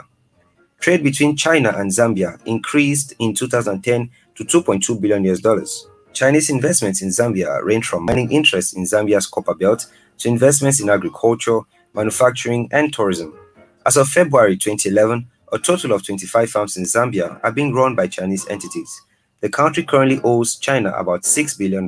[0.79, 5.85] Trade between China and Zambia increased in 2010 to 2.2 billion US dollars.
[6.13, 9.85] Chinese investments in Zambia range from mining interests in Zambia's copper belt
[10.17, 11.61] to investments in agriculture,
[11.93, 13.37] manufacturing, and tourism.
[13.85, 18.07] As of February 2011, a total of 25 farms in Zambia are being run by
[18.07, 19.01] Chinese entities.
[19.41, 21.87] The country currently owes China about $6 billion.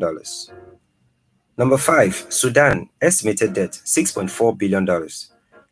[1.57, 2.27] Number 5.
[2.29, 4.87] Sudan, estimated debt $6.4 billion.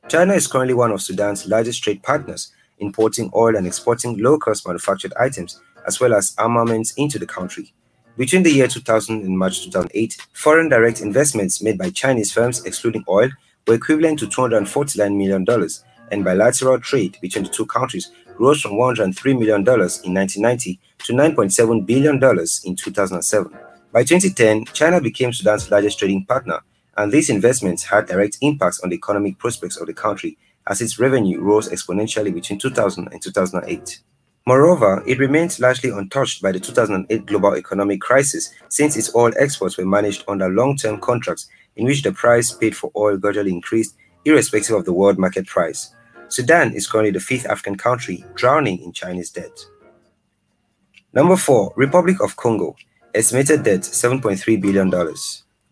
[0.07, 5.13] China is currently one of Sudan's largest trade partners, importing oil and exporting low-cost manufactured
[5.19, 7.73] items as well as armaments into the country.
[8.19, 13.05] Between the year 2000 and March 2008, foreign direct investments made by Chinese firms, excluding
[13.07, 13.29] oil,
[13.65, 15.45] were equivalent to $249 million,
[16.11, 21.85] and bilateral trade between the two countries rose from $103 million in 1990 to $9.7
[21.85, 22.15] billion
[22.65, 23.57] in 2007.
[23.93, 26.59] By 2010, China became Sudan's largest trading partner,
[26.97, 30.37] and these investments had direct impacts on the economic prospects of the country
[30.67, 34.01] as its revenue rose exponentially between 2000 and 2008.
[34.49, 39.77] Moreover, it remains largely untouched by the 2008 global economic crisis since its oil exports
[39.77, 43.95] were managed under long-term contracts in which the price paid for oil gradually increased
[44.25, 45.93] irrespective of the world market price.
[46.29, 49.55] Sudan is currently the fifth African country drowning in Chinese debt.
[51.13, 51.73] Number 4.
[51.75, 52.75] Republic of Congo.
[53.13, 54.91] Estimated debt $7.3 billion.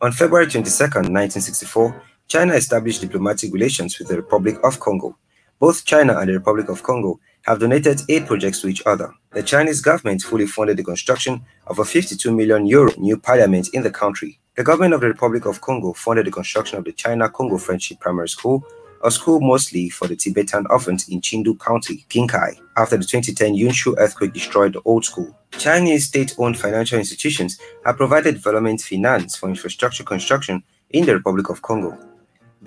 [0.02, 5.18] On February 22, 1964, China established diplomatic relations with the Republic of Congo.
[5.58, 9.14] Both China and the Republic of Congo have donated aid projects to each other.
[9.32, 13.84] The Chinese government fully funded the construction of a 52 million euro new parliament in
[13.84, 14.40] the country.
[14.56, 18.00] The government of the Republic of Congo funded the construction of the China Congo Friendship
[18.00, 18.66] Primary School,
[19.04, 23.96] a school mostly for the Tibetan orphans in Chindu County, Qinghai, after the 2010 Yushu
[23.98, 25.36] earthquake destroyed the old school.
[25.52, 31.62] Chinese state-owned financial institutions have provided development finance for infrastructure construction in the Republic of
[31.62, 31.98] Congo.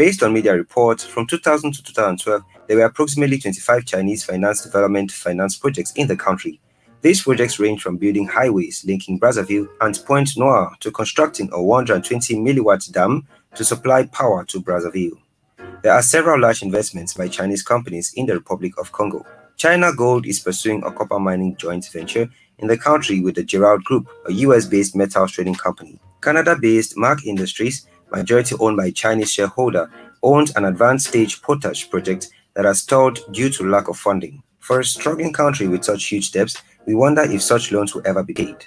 [0.01, 5.13] Based on media reports, from 2000 to 2012, there were approximately 25 Chinese finance development
[5.13, 6.59] finance projects in the country.
[7.03, 12.35] These projects range from building highways linking Brazzaville and Pointe Noire to constructing a 120
[12.37, 15.19] milliwatt dam to supply power to Brazzaville.
[15.83, 19.27] There are several large investments by Chinese companies in the Republic of Congo.
[19.59, 22.27] China Gold is pursuing a copper mining joint venture
[22.59, 26.01] in the country with the Gerald Group, a US based metals trading company.
[26.23, 29.91] Canada based MagIndustries, majority owned by Chinese shareholder,
[30.23, 34.43] owns an advanced stage potash project that has stalled due to lack of funding.
[34.59, 38.23] For a struggling country with such huge debts, we wonder if such loans will ever
[38.23, 38.67] be paid.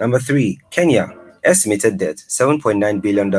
[0.00, 3.30] Number three, Kenya, estimated debt $7.9 billion.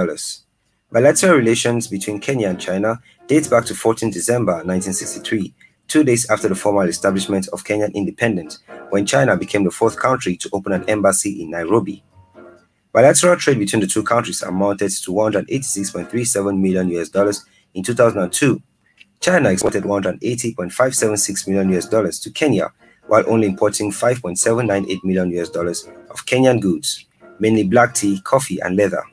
[0.91, 5.53] Bilateral relations between Kenya and China date back to 14 December 1963,
[5.87, 8.59] two days after the formal establishment of Kenyan independence,
[8.91, 12.03] when China became the fourth country to open an embassy in Nairobi.
[12.95, 17.43] Bilateral trade between the two countries amounted to 186.37 million US dollars
[17.73, 18.61] in 2002.
[19.19, 22.71] China exported 180.576 million US dollars to Kenya,
[23.07, 27.05] while only importing 5.798 million US dollars of Kenyan goods,
[27.37, 29.03] mainly black tea, coffee, and leather.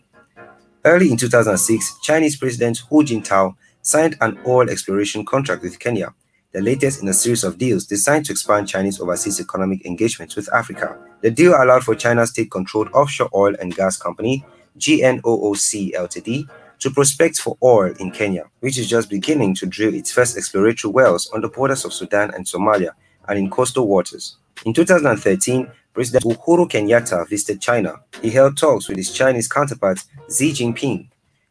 [0.84, 6.14] Early in 2006, Chinese President Hu Jintao signed an oil exploration contract with Kenya,
[6.52, 10.52] the latest in a series of deals designed to expand Chinese overseas economic engagements with
[10.52, 10.98] Africa.
[11.22, 14.44] The deal allowed for China's state-controlled offshore oil and gas company,
[14.78, 16.48] CNOOC Ltd,
[16.80, 20.92] to prospect for oil in Kenya, which is just beginning to drill its first exploratory
[20.92, 22.90] wells on the borders of Sudan and Somalia
[23.28, 24.36] and in coastal waters.
[24.66, 28.00] In 2013, President Uhuru Kenyatta visited China.
[28.20, 31.08] He held talks with his Chinese counterpart Xi Jinping.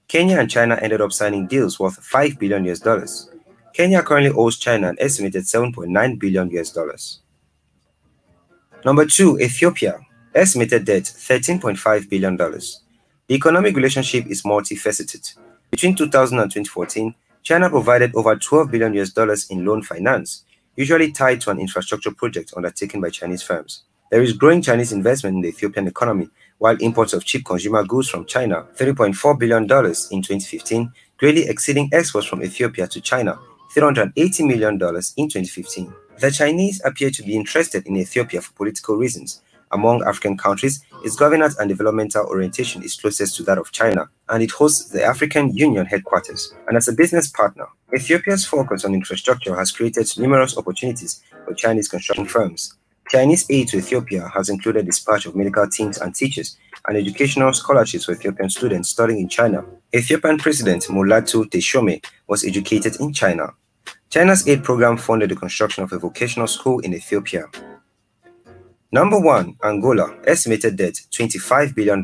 [0.07, 3.30] Kenya and China ended up signing deals worth 5 billion US dollars.
[3.73, 7.19] Kenya currently owes China an estimated 7.9 billion US dollars.
[8.83, 9.99] Number 2, Ethiopia.
[10.33, 12.37] Estimated debt $13.5 billion.
[12.37, 15.35] The economic relationship is multifaceted.
[15.69, 20.43] Between 2000 and 2014, China provided over 12 billion US dollars in loan finance,
[20.75, 23.83] usually tied to an infrastructure project undertaken by Chinese firms.
[24.09, 28.09] There is growing Chinese investment in the Ethiopian economy, while imports of cheap consumer goods
[28.09, 33.39] from China, $3.4 billion in 2015, greatly exceeding exports from Ethiopia to China,
[33.73, 35.93] $380 million in 2015.
[36.19, 39.41] The Chinese appear to be interested in Ethiopia for political reasons.
[39.71, 44.43] Among African countries, its governance and developmental orientation is closest to that of China, and
[44.43, 46.53] it hosts the African Union headquarters.
[46.67, 51.87] And as a business partner, Ethiopia's focus on infrastructure has created numerous opportunities for Chinese
[51.87, 52.75] construction firms.
[53.09, 56.57] Chinese aid to Ethiopia has included dispatch of medical teams and teachers
[56.87, 59.63] and educational scholarships for Ethiopian students studying in China.
[59.93, 63.53] Ethiopian President Mulatu Teshome was educated in China.
[64.11, 67.45] China's aid program funded the construction of a vocational school in Ethiopia.
[68.91, 72.03] Number one, Angola, estimated debt $25 billion.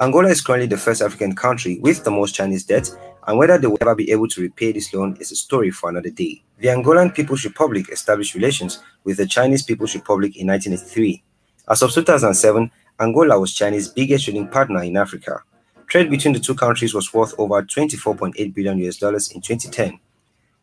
[0.00, 2.88] Angola is currently the first African country with the most Chinese debt,
[3.26, 5.90] and whether they will ever be able to repay this loan is a story for
[5.90, 6.44] another day.
[6.58, 11.24] The Angolan People's Republic established relations with the Chinese People's Republic in 1983.
[11.68, 12.70] As of 2007,
[13.00, 15.42] Angola was China's biggest trading partner in Africa.
[15.88, 19.98] Trade between the two countries was worth over 24.8 billion US dollars in 2010.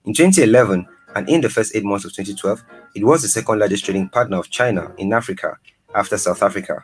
[0.08, 2.64] In 2011, and in the first eight months of 2012,
[2.96, 5.58] it was the second largest trading partner of China in Africa
[5.94, 6.82] after South Africa.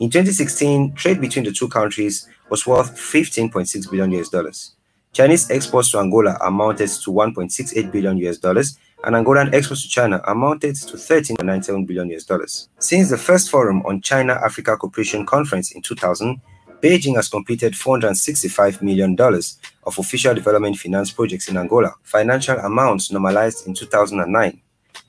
[0.00, 4.74] In 2016, trade between the two countries was worth 15.6 billion US dollars.
[5.12, 10.20] Chinese exports to Angola amounted to 1.68 billion US dollars, and Angolan exports to China
[10.26, 12.68] amounted to 13.97 billion US dollars.
[12.80, 16.40] Since the first forum on China Africa Cooperation Conference in 2000,
[16.82, 23.66] Beijing has completed $465 million of official development finance projects in Angola, financial amounts normalized
[23.66, 24.60] in 2009.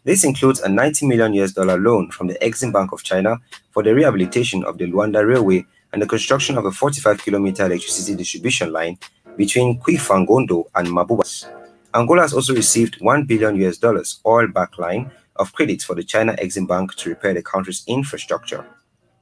[0.04, 3.38] This includes a 90 million US dollar loan from the Exim Bank of China
[3.72, 8.16] for the rehabilitation of the Luanda Railway and the construction of a 45 kilometer electricity
[8.16, 8.98] distribution line
[9.36, 11.50] between Quifangondo and Mabubas.
[11.94, 16.04] Angola has also received 1 billion US dollars oil back line of credits for the
[16.04, 18.66] China Exim Bank to repair the country's infrastructure.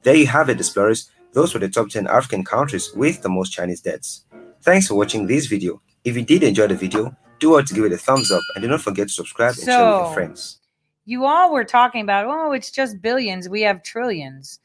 [0.02, 1.10] There you have it, explorers.
[1.34, 4.24] Those were the top 10 African countries with the most Chinese debts.
[4.62, 5.82] Thanks for watching this video.
[6.04, 8.62] If you did enjoy the video, do well to give it a thumbs up and
[8.62, 10.60] do not forget to subscribe and share with your friends.
[11.04, 13.48] You all were talking about, oh, it's just billions.
[13.48, 14.60] We have trillions.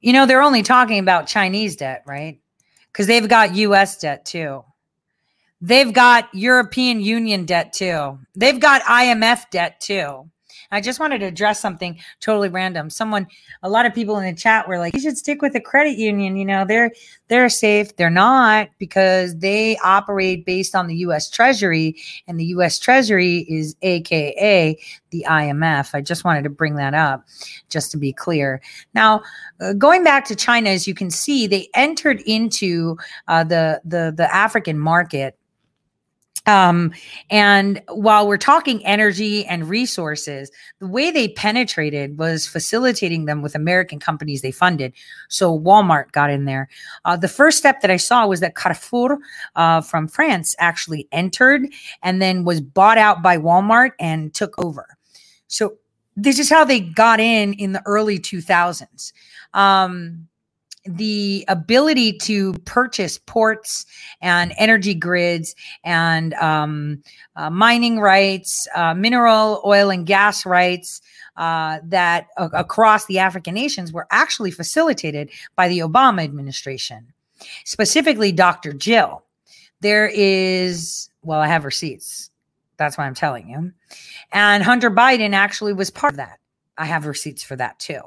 [0.00, 2.40] You know, they're only talking about Chinese debt, right?
[2.90, 4.64] Because they've got US debt too.
[5.60, 8.18] They've got European Union debt too.
[8.34, 10.30] They've got IMF debt too.
[10.70, 12.90] I just wanted to address something totally random.
[12.90, 13.26] Someone,
[13.62, 15.98] a lot of people in the chat were like, "You should stick with the credit
[15.98, 16.36] union.
[16.36, 16.90] You know, they're
[17.28, 17.96] they're safe.
[17.96, 21.30] They're not because they operate based on the U.S.
[21.30, 21.96] Treasury,
[22.28, 22.78] and the U.S.
[22.78, 24.78] Treasury is AKA
[25.10, 25.94] the IMF.
[25.94, 27.24] I just wanted to bring that up,
[27.70, 28.60] just to be clear.
[28.94, 29.22] Now,
[29.60, 32.96] uh, going back to China, as you can see, they entered into
[33.28, 35.38] uh, the the the African market
[36.46, 36.92] um,
[37.30, 43.54] and while we're talking energy and resources, the way they penetrated was facilitating them with
[43.54, 44.92] American companies they funded.
[45.28, 46.68] So Walmart got in there.
[47.04, 49.18] Uh, the first step that I saw was that Carrefour
[49.56, 51.66] uh, from France actually entered
[52.02, 54.98] and then was bought out by Walmart and took over.
[55.46, 55.78] So
[56.16, 59.12] this is how they got in in the early 2000s.
[59.54, 60.28] Um,
[60.84, 63.86] the ability to purchase ports
[64.20, 67.02] and energy grids and um,
[67.36, 71.00] uh, mining rights, uh, mineral, oil, and gas rights
[71.36, 77.12] uh, that across the African nations were actually facilitated by the Obama administration,
[77.64, 78.72] specifically Dr.
[78.72, 79.24] Jill.
[79.80, 82.30] There is, well, I have receipts.
[82.76, 83.72] That's why I'm telling you.
[84.32, 86.38] And Hunter Biden actually was part of that.
[86.76, 88.00] I have receipts for that too.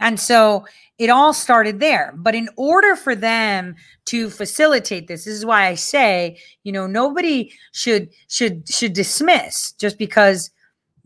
[0.00, 0.64] And so
[0.98, 2.12] it all started there.
[2.16, 3.76] But in order for them
[4.06, 9.72] to facilitate this, this is why I say, you know, nobody should should should dismiss
[9.72, 10.50] just because,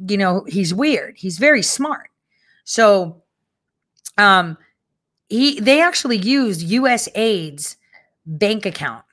[0.08, 1.16] you know, he's weird.
[1.16, 2.10] He's very smart.
[2.64, 3.22] So
[4.18, 4.56] um
[5.28, 7.76] he they actually used USAID's
[8.26, 9.04] bank account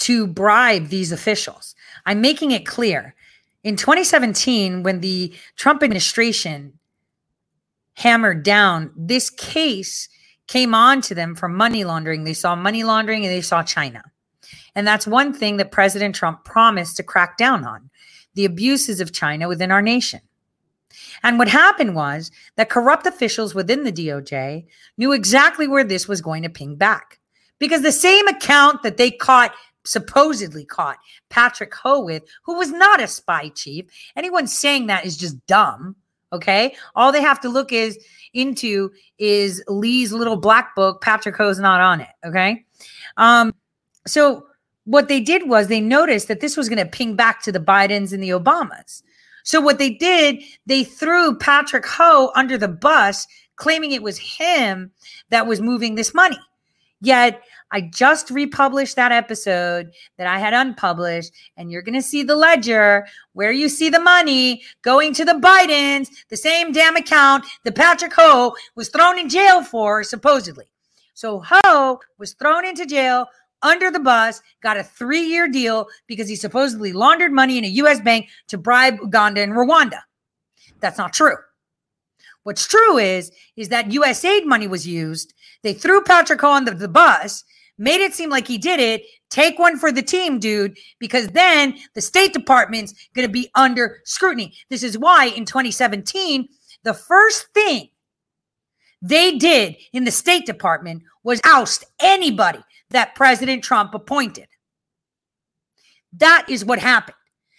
[0.00, 1.74] to bribe these officials.
[2.04, 3.14] I'm making it clear.
[3.62, 6.78] In 2017, when the Trump administration
[7.94, 8.92] hammered down.
[8.96, 10.08] This case
[10.46, 12.24] came on to them for money laundering.
[12.24, 14.02] They saw money laundering and they saw China.
[14.74, 17.90] And that's one thing that President Trump promised to crack down on
[18.34, 20.20] the abuses of China within our nation.
[21.22, 24.66] And what happened was that corrupt officials within the DOJ
[24.98, 27.18] knew exactly where this was going to ping back.
[27.58, 29.54] Because the same account that they caught,
[29.84, 30.98] supposedly caught
[31.30, 35.96] Patrick Ho with, who was not a spy chief, anyone saying that is just dumb
[36.34, 36.74] Okay.
[36.94, 37.98] All they have to look is
[38.34, 41.00] into is Lee's little black book.
[41.00, 42.08] Patrick Ho's not on it.
[42.26, 42.64] Okay.
[43.16, 43.54] Um,
[44.06, 44.46] so
[44.84, 47.60] what they did was they noticed that this was going to ping back to the
[47.60, 49.02] Bidens and the Obamas.
[49.44, 54.90] So what they did, they threw Patrick Ho under the bus, claiming it was him
[55.30, 56.38] that was moving this money.
[57.00, 62.22] Yet I just republished that episode that I had unpublished, and you're going to see
[62.22, 67.44] the ledger where you see the money going to the Bidens, the same damn account
[67.64, 70.66] that Patrick Ho was thrown in jail for, supposedly.
[71.14, 73.26] So Ho was thrown into jail
[73.62, 77.68] under the bus, got a three year deal because he supposedly laundered money in a
[77.68, 80.00] US bank to bribe Uganda and Rwanda.
[80.80, 81.36] That's not true.
[82.44, 85.32] What's true is, is that USAID money was used.
[85.64, 87.42] They threw Patrick Ho the bus
[87.78, 89.02] made it seem like he did it.
[89.30, 94.00] Take one for the team, dude, because then the State Department's going to be under
[94.04, 94.54] scrutiny.
[94.70, 96.46] This is why in 2017,
[96.84, 97.88] the first thing
[99.02, 102.60] they did in the State Department was oust anybody
[102.90, 104.46] that President Trump appointed.
[106.12, 107.16] That is what happened.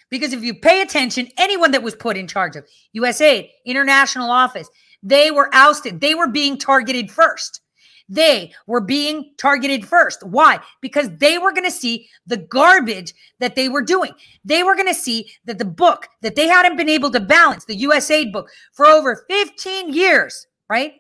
[0.10, 2.66] Because if you pay attention, anyone that was put in charge of
[2.96, 4.70] USAID, International Office,
[5.04, 6.00] they were ousted.
[6.00, 7.62] They were being targeted first.
[8.08, 10.24] They were being targeted first.
[10.24, 10.60] Why?
[10.82, 14.12] Because they were going to see the garbage that they were doing.
[14.44, 17.66] They were going to see that the book that they hadn't been able to balance,
[17.66, 20.94] the USAID book, for over 15 years, right?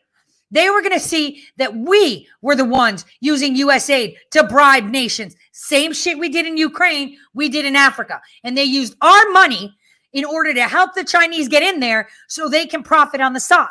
[0.51, 5.35] They were going to see that we were the ones using USAID to bribe nations.
[5.51, 8.21] Same shit we did in Ukraine, we did in Africa.
[8.43, 9.75] And they used our money
[10.13, 13.39] in order to help the Chinese get in there so they can profit on the
[13.39, 13.67] side.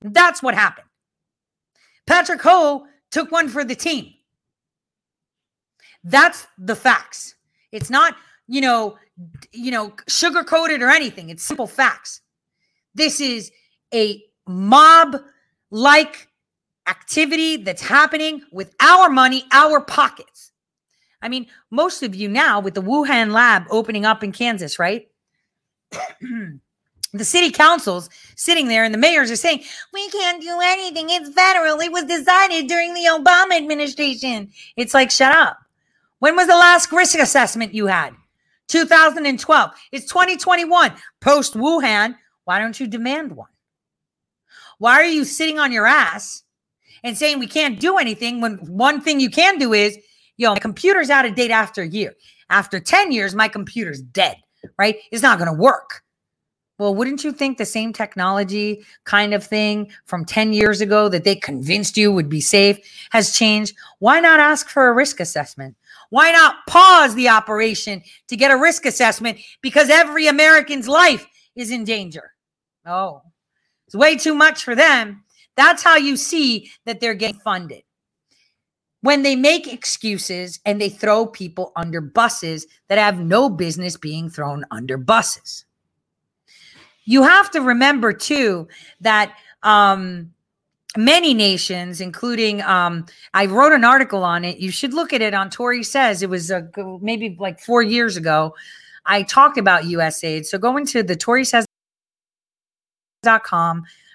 [0.00, 0.87] That's what happened.
[2.08, 4.14] Patrick Ho took one for the team.
[6.02, 7.34] That's the facts.
[7.70, 8.16] It's not,
[8.46, 8.96] you know,
[9.52, 11.28] you know, sugar coated or anything.
[11.28, 12.22] It's simple facts.
[12.94, 13.52] This is
[13.92, 15.16] a mob
[15.70, 16.28] like
[16.86, 20.52] activity that's happening with our money, our pockets.
[21.20, 25.08] I mean, most of you now with the Wuhan lab opening up in Kansas, right?
[27.12, 29.62] the city councils sitting there and the mayors are saying,
[29.92, 31.10] we can't do anything.
[31.10, 31.80] It's federal.
[31.80, 34.50] It was decided during the Obama administration.
[34.76, 35.58] It's like, shut up.
[36.18, 38.14] When was the last risk assessment you had?
[38.68, 39.70] 2012.
[39.92, 40.92] It's 2021.
[41.20, 42.16] Post Wuhan.
[42.44, 43.48] Why don't you demand one?
[44.78, 46.44] Why are you sitting on your ass
[47.02, 49.98] and saying we can't do anything when one thing you can do is,
[50.36, 52.14] yo, my computer's out of date after a year.
[52.50, 54.36] After 10 years, my computer's dead,
[54.78, 54.96] right?
[55.10, 56.02] It's not going to work.
[56.78, 61.24] Well, wouldn't you think the same technology kind of thing from 10 years ago that
[61.24, 62.78] they convinced you would be safe
[63.10, 63.74] has changed?
[63.98, 65.76] Why not ask for a risk assessment?
[66.10, 71.26] Why not pause the operation to get a risk assessment because every American's life
[71.56, 72.32] is in danger?
[72.86, 73.22] Oh,
[73.86, 75.24] it's way too much for them.
[75.56, 77.82] That's how you see that they're getting funded.
[79.00, 84.30] When they make excuses and they throw people under buses that have no business being
[84.30, 85.64] thrown under buses
[87.08, 88.68] you have to remember too
[89.00, 89.32] that
[89.62, 90.30] um,
[90.94, 94.58] many nations, including um, I wrote an article on it.
[94.58, 96.22] You should look at it on Tore Says.
[96.22, 96.66] It was uh,
[97.00, 98.54] maybe like four years ago.
[99.06, 100.44] I talked about USAID.
[100.44, 101.66] So go into the Tore Says.com,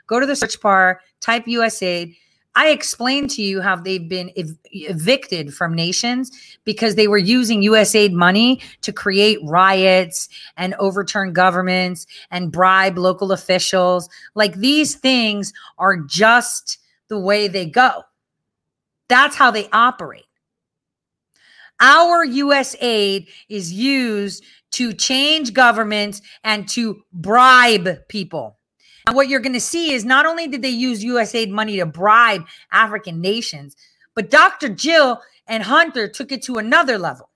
[0.05, 2.15] go to the search bar, type USAID.
[2.55, 6.31] I explained to you how they've been ev- evicted from nations
[6.65, 13.31] because they were using USAID money to create riots and overturn governments and bribe local
[13.31, 14.07] officials.
[14.35, 16.77] Like these things are just
[17.07, 18.03] the way they go.
[19.09, 20.25] That's how they operate.
[21.79, 28.59] Our US aid is used to change governments and to bribe people.
[29.05, 31.85] And what you're going to see is not only did they use USAID money to
[31.85, 33.75] bribe African nations,
[34.15, 34.69] but Dr.
[34.69, 37.29] Jill and Hunter took it to another level.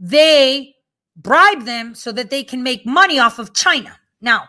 [0.00, 0.74] They
[1.16, 3.98] bribe them so that they can make money off of China.
[4.20, 4.44] Now,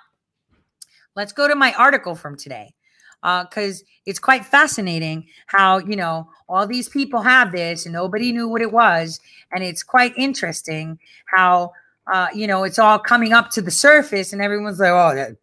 [1.16, 2.74] let's go to my article from today
[3.22, 8.32] because uh, it's quite fascinating how, you know, all these people have this and nobody
[8.32, 9.20] knew what it was.
[9.52, 11.00] And it's quite interesting
[11.34, 11.74] how,
[12.12, 15.36] uh, you know, it's all coming up to the surface and everyone's like, oh, that,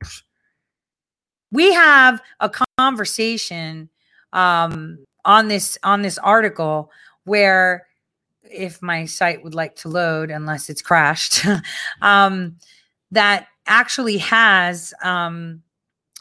[1.54, 3.88] we have a conversation
[4.32, 6.90] um, on this on this article
[7.24, 7.86] where
[8.42, 11.46] if my site would like to load unless it's crashed
[12.02, 12.56] um,
[13.12, 15.62] that actually has um,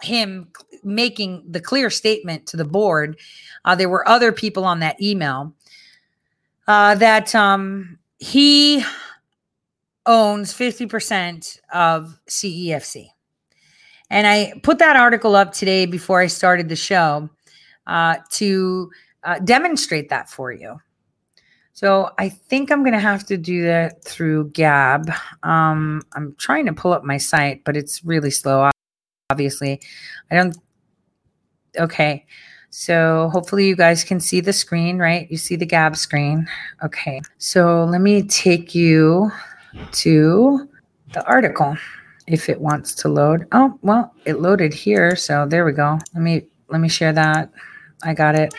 [0.03, 0.49] him
[0.83, 3.17] making the clear statement to the board.
[3.65, 5.51] Uh, there were other people on that email
[6.67, 8.85] uh, that um, he
[10.05, 13.12] owns 50% of cefc
[14.13, 17.27] and I put that article up today before I started the show
[17.87, 18.91] uh, to
[19.23, 20.79] uh, demonstrate that for you.
[21.73, 25.11] So I think I'm going to have to do that through Gab.
[25.41, 28.69] Um, I'm trying to pull up my site, but it's really slow.
[29.31, 29.81] Obviously,
[30.29, 30.55] I don't.
[31.79, 32.27] Okay.
[32.69, 35.29] So hopefully you guys can see the screen, right?
[35.31, 36.47] You see the Gab screen.
[36.83, 37.19] Okay.
[37.39, 39.31] So let me take you
[39.93, 40.69] to
[41.13, 41.75] the article
[42.27, 43.47] if it wants to load.
[43.51, 45.15] Oh, well, it loaded here.
[45.15, 45.99] So there we go.
[46.13, 47.51] Let me let me share that.
[48.03, 48.53] I got it.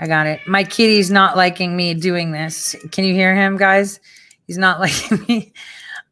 [0.00, 0.40] I got it.
[0.46, 2.76] My kitty's not liking me doing this.
[2.92, 4.00] Can you hear him, guys?
[4.46, 5.52] He's not liking me.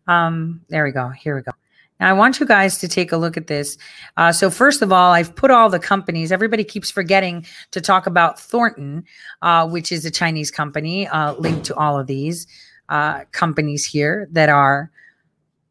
[0.06, 1.08] Um, there we go.
[1.10, 1.52] Here we go.
[1.98, 3.78] Now, I want you guys to take a look at this.
[4.16, 6.30] Uh, so, first of all, I've put all the companies.
[6.30, 9.04] Everybody keeps forgetting to talk about Thornton,
[9.40, 12.46] uh, which is a Chinese company uh, linked to all of these
[12.90, 14.90] uh, companies here that are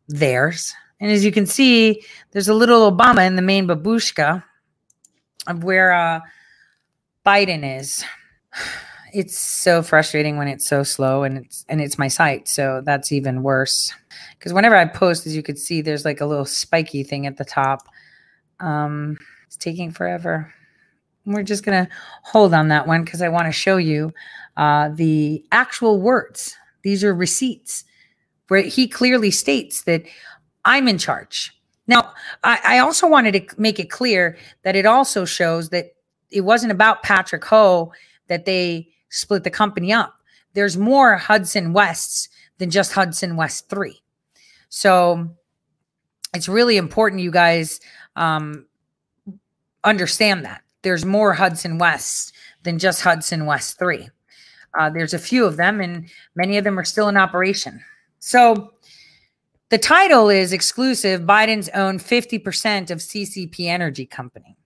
[0.07, 0.73] theirs.
[0.99, 4.43] And as you can see, there's a little Obama in the main babushka
[5.47, 6.19] of where uh,
[7.25, 8.03] Biden is.
[9.13, 13.13] It's so frustrating when it's so slow and it's and it's my site, so that's
[13.13, 13.93] even worse.
[14.37, 17.37] Because whenever I post, as you can see, there's like a little spiky thing at
[17.37, 17.87] the top.
[18.59, 19.17] Um,
[19.47, 20.53] it's taking forever.
[21.25, 21.87] We're just gonna
[22.23, 24.13] hold on that one because I want to show you
[24.57, 26.53] uh, the actual words.
[26.81, 27.85] These are receipts
[28.47, 30.03] where he clearly states that
[30.65, 31.51] I'm in charge.
[31.87, 32.13] Now,
[32.43, 35.93] I, I, also wanted to make it clear that it also shows that
[36.31, 37.91] it wasn't about Patrick Ho
[38.27, 40.15] that they split the company up.
[40.53, 42.27] There's more Hudson Wests
[42.57, 44.01] than just Hudson West 3.
[44.69, 45.29] So
[46.33, 47.79] it's really important you guys
[48.15, 48.65] um,
[49.83, 50.61] understand that.
[50.81, 54.09] There's more Hudson West than just Hudson West 3.
[54.77, 57.81] Uh, there's a few of them, and many of them are still in operation.
[58.25, 58.71] So
[59.69, 64.57] the title is exclusive Biden's own 50% of CCP Energy Company.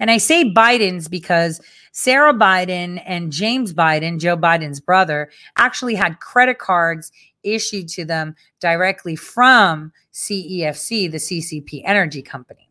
[0.00, 1.60] And I say Biden's because
[1.92, 7.12] Sarah Biden and James Biden, Joe Biden's brother, actually had credit cards
[7.42, 12.70] issued to them directly from CEFC, the CCP Energy Company.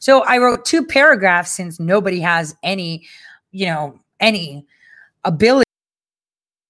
[0.00, 3.06] So I wrote two paragraphs since nobody has any,
[3.52, 4.66] you know, any
[5.24, 5.69] ability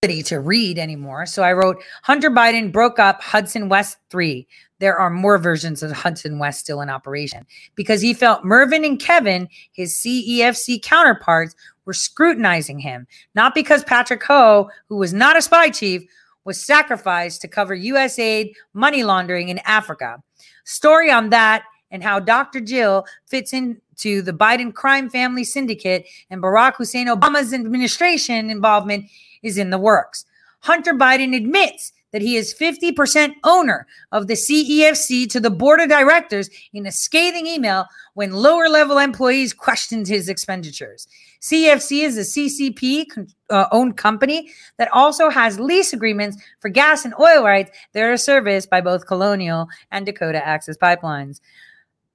[0.02, 1.26] to read anymore.
[1.26, 4.48] So I wrote Hunter Biden broke up Hudson West 3.
[4.78, 7.44] There are more versions of Hudson West still in operation
[7.74, 11.54] because he felt Mervyn and Kevin, his CEFC counterparts,
[11.84, 16.02] were scrutinizing him, not because Patrick Ho, who was not a spy chief,
[16.44, 20.22] was sacrificed to cover US aid money laundering in Africa.
[20.64, 22.60] Story on that and how Dr.
[22.60, 29.04] Jill fits into the Biden crime family syndicate and Barack Hussein Obama's administration involvement
[29.42, 30.24] is in the works.
[30.60, 35.88] Hunter Biden admits that he is 50% owner of the CEFC to the board of
[35.88, 41.06] directors in a scathing email when lower level employees questioned his expenditures.
[41.40, 47.14] CEFC is a CCP uh, owned company that also has lease agreements for gas and
[47.18, 51.40] oil rights that are serviced by both Colonial and Dakota Access Pipelines.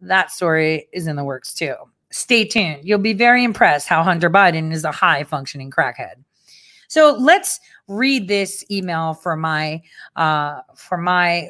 [0.02, 1.76] That story is in the works too.
[2.12, 2.82] Stay tuned.
[2.84, 6.16] You'll be very impressed how Hunter Biden is a high functioning crackhead.
[6.88, 9.82] So let's read this email for my
[10.16, 11.50] uh, for my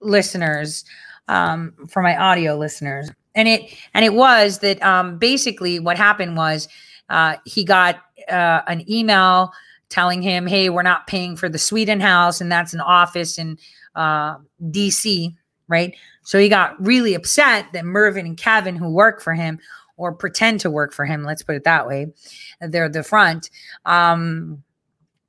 [0.00, 0.84] listeners,
[1.28, 6.36] um, for my audio listeners, and it and it was that um, basically what happened
[6.36, 6.68] was
[7.08, 9.52] uh, he got uh, an email
[9.88, 13.58] telling him, "Hey, we're not paying for the Sweden House, and that's an office in
[13.94, 14.36] uh,
[14.70, 15.36] D.C."
[15.68, 15.94] Right?
[16.24, 19.58] So he got really upset that Mervin and Kevin, who work for him
[20.02, 22.12] or pretend to work for him, let's put it that way,
[22.60, 23.50] they're the front.
[23.84, 24.62] Um,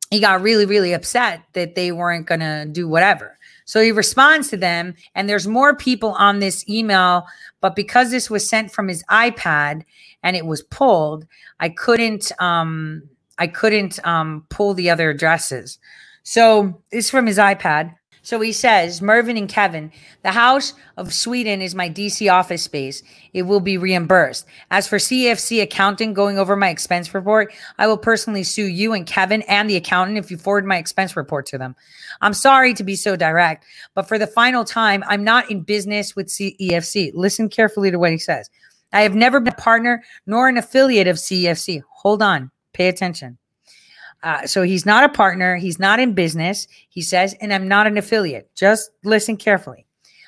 [0.09, 3.37] he got really, really upset that they weren't going to do whatever.
[3.65, 7.25] So he responds to them, and there's more people on this email,
[7.61, 9.83] but because this was sent from his iPad
[10.21, 11.25] and it was pulled,
[11.59, 13.03] I couldn't um
[13.37, 15.79] I couldn't um pull the other addresses.
[16.23, 17.95] So it's from his iPad.
[18.23, 19.91] So he says, Mervyn and Kevin,
[20.23, 23.03] the House of Sweden is my DC office space.
[23.33, 24.45] It will be reimbursed.
[24.71, 29.05] As for CFC accounting going over my expense report, I will personally sue you and
[29.05, 31.75] Kevin and the accountant if you forward my expense report to them.
[32.21, 36.15] I'm sorry to be so direct, but for the final time, I'm not in business
[36.15, 37.11] with CEFC.
[37.13, 38.49] Listen carefully to what he says.
[38.93, 41.81] I have never been a partner nor an affiliate of CEFC.
[41.89, 43.37] Hold on, pay attention.
[44.23, 45.57] Uh, so he's not a partner.
[45.57, 48.49] He's not in business, he says, and I'm not an affiliate.
[48.55, 49.85] Just listen carefully.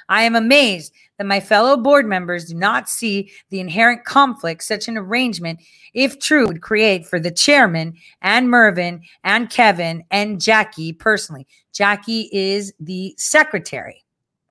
[0.10, 4.88] I am amazed that my fellow board members do not see the inherent conflict such
[4.88, 5.62] an arrangement,
[5.94, 11.48] if true, would create for the chairman and Mervyn and Kevin and Jackie personally.
[11.74, 14.04] Jackie is the secretary.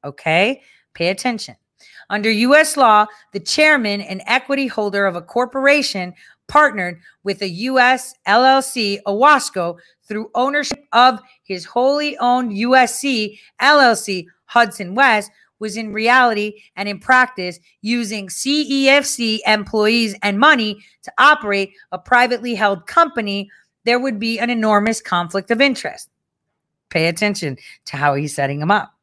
[0.05, 0.63] Okay,
[0.95, 1.57] pay attention.
[2.11, 2.77] Under U.S.
[2.77, 6.15] law, the chairman and equity holder of a corporation
[6.49, 8.15] partnered with a U.S.
[8.27, 16.61] LLC, Owasco, through ownership of his wholly owned USC LLC, Hudson West, was in reality
[16.77, 23.51] and in practice using CEFC employees and money to operate a privately held company,
[23.85, 26.11] there would be an enormous conflict of interest.
[26.91, 27.57] Pay attention
[27.87, 28.95] to how he's setting them up.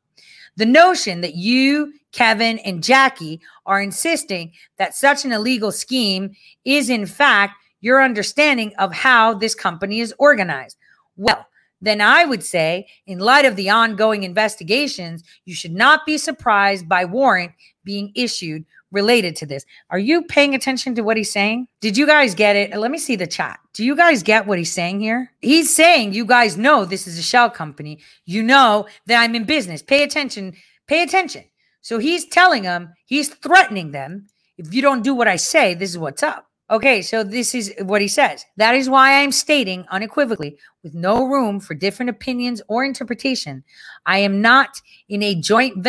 [0.58, 6.90] The notion that you, Kevin, and Jackie are insisting that such an illegal scheme is,
[6.90, 10.78] in fact, your understanding of how this company is organized.
[11.18, 11.48] Well,
[11.82, 16.88] then I would say, in light of the ongoing investigations, you should not be surprised
[16.88, 17.54] by warrant
[17.84, 19.66] being issued related to this.
[19.90, 21.68] Are you paying attention to what he's saying?
[21.80, 22.78] Did you guys get it?
[22.78, 23.60] Let me see the chat.
[23.74, 25.32] Do you guys get what he's saying here?
[25.40, 28.00] He's saying, you guys know this is a shell company.
[28.26, 29.82] You know that I'm in business.
[29.82, 30.56] Pay attention.
[30.88, 31.46] Pay attention.
[31.80, 34.28] So he's telling them, he's threatening them.
[34.58, 36.48] If you don't do what I say, this is what's up.
[36.70, 38.46] Okay, so this is what he says.
[38.58, 43.64] That is why I am stating unequivocally, with no room for different opinions or interpretation,
[44.06, 45.86] I am not in a joint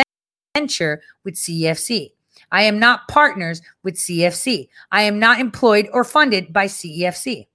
[0.55, 2.13] venture with CFC.
[2.51, 4.69] I am not partners with CFC.
[4.91, 7.47] I am not employed or funded by CEFC.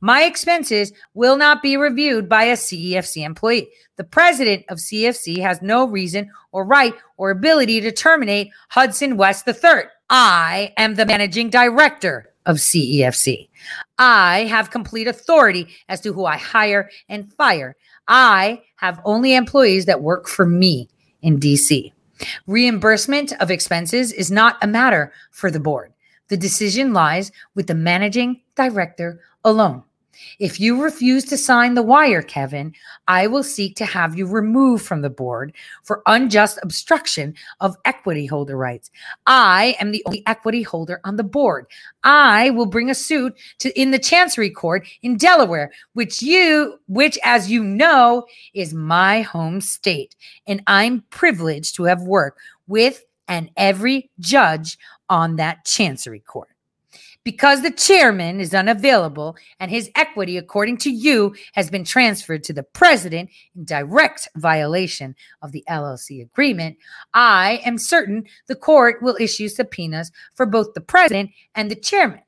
[0.00, 3.68] My expenses will not be reviewed by a CEFC employee.
[3.96, 9.48] The president of CEFC has no reason or right or ability to terminate Hudson West
[9.48, 9.84] III.
[10.10, 13.48] I am the managing director of CEFC.
[13.98, 17.74] I have complete authority as to who I hire and fire.
[18.06, 20.88] I have only employees that work for me
[21.22, 21.92] in DC.
[22.46, 25.92] Reimbursement of expenses is not a matter for the board.
[26.28, 29.82] The decision lies with the managing director alone.
[30.38, 32.74] If you refuse to sign the wire, Kevin,
[33.06, 38.26] I will seek to have you removed from the board for unjust obstruction of equity
[38.26, 38.90] holder rights.
[39.26, 41.66] I am the only equity holder on the board.
[42.02, 47.18] I will bring a suit to in the Chancery Court in Delaware, which you which
[47.22, 50.16] as you know is my home state,
[50.46, 54.78] and I'm privileged to have worked with and every judge
[55.10, 56.55] on that Chancery Court
[57.26, 62.52] because the chairman is unavailable and his equity, according to you, has been transferred to
[62.52, 65.12] the president in direct violation
[65.42, 66.76] of the LLC agreement,
[67.14, 72.20] I am certain the court will issue subpoenas for both the president and the chairman.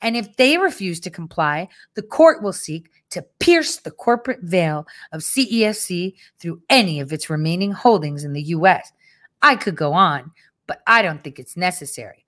[0.00, 4.86] And if they refuse to comply, the court will seek to pierce the corporate veil
[5.12, 8.92] of CEFC through any of its remaining holdings in the US.
[9.42, 10.30] I could go on,
[10.66, 12.24] but I don't think it's necessary.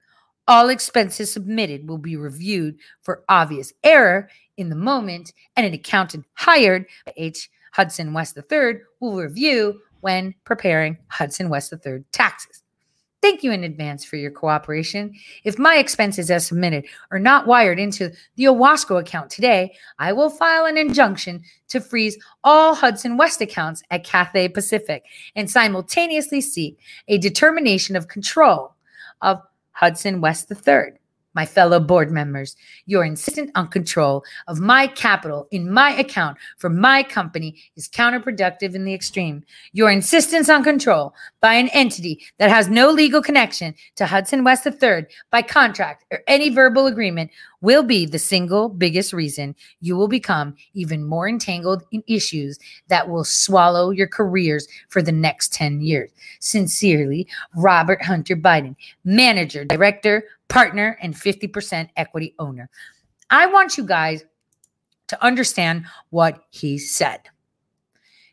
[0.49, 6.27] All expenses submitted will be reviewed for obvious error in the moment, and an accountant
[6.35, 7.51] hired by H.
[7.73, 12.62] Hudson West III will review when preparing Hudson West III taxes.
[13.23, 15.15] Thank you in advance for your cooperation.
[15.45, 20.31] If my expenses as submitted are not wired into the Owasco account today, I will
[20.31, 25.05] file an injunction to freeze all Hudson West accounts at Cathay Pacific
[25.37, 28.75] and simultaneously seek a determination of control
[29.21, 29.43] of
[29.81, 30.99] Hudson West III.
[31.32, 36.69] My fellow board members, your insistence on control of my capital in my account for
[36.69, 39.44] my company is counterproductive in the extreme.
[39.73, 44.66] Your insistence on control by an entity that has no legal connection to Hudson West
[44.66, 47.31] III by contract or any verbal agreement
[47.61, 52.59] will be the single biggest reason you will become even more entangled in issues
[52.89, 56.11] that will swallow your careers for the next 10 years.
[56.40, 62.68] Sincerely, Robert Hunter Biden, manager, director, partner, and 50% equity owner.
[63.31, 64.24] I want you guys
[65.09, 67.20] to understand what he said.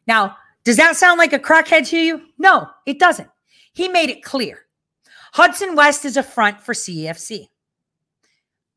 [0.06, 0.36] Now,
[0.66, 2.24] does that sound like a crackhead to you?
[2.38, 3.30] No, it doesn't.
[3.72, 4.66] He made it clear.
[5.34, 7.48] Hudson West is a front for CEFC.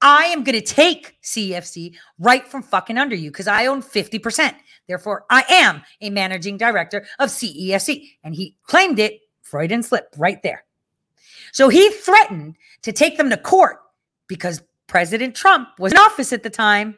[0.02, 4.54] I am going to take CEFC right from fucking under you because I own 50%.
[4.88, 8.08] Therefore, I am a managing director of CEFC.
[8.24, 10.64] And he claimed it, Freudian slip right there.
[11.52, 13.78] So he threatened to take them to court
[14.28, 16.96] because President Trump was in office at the time,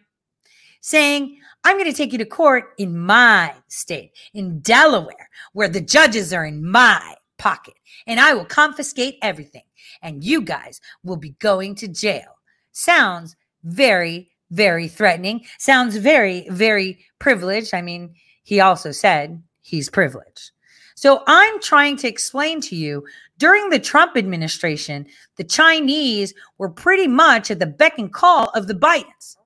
[0.81, 5.81] saying, I'm going to take you to court in my state, in Delaware, where the
[5.81, 7.75] judges are in my pocket,
[8.07, 9.65] and I will confiscate everything,
[10.03, 12.39] and you guys will be going to jail.
[12.73, 15.45] Sounds very, very threatening.
[15.59, 17.75] Sounds very, very privileged.
[17.75, 20.51] I mean, he also said he's privileged.
[20.95, 23.05] So I'm trying to explain to you
[23.43, 25.05] during the Trump administration,
[25.37, 29.37] the Chinese were pretty much at the beck and call of the Bidens.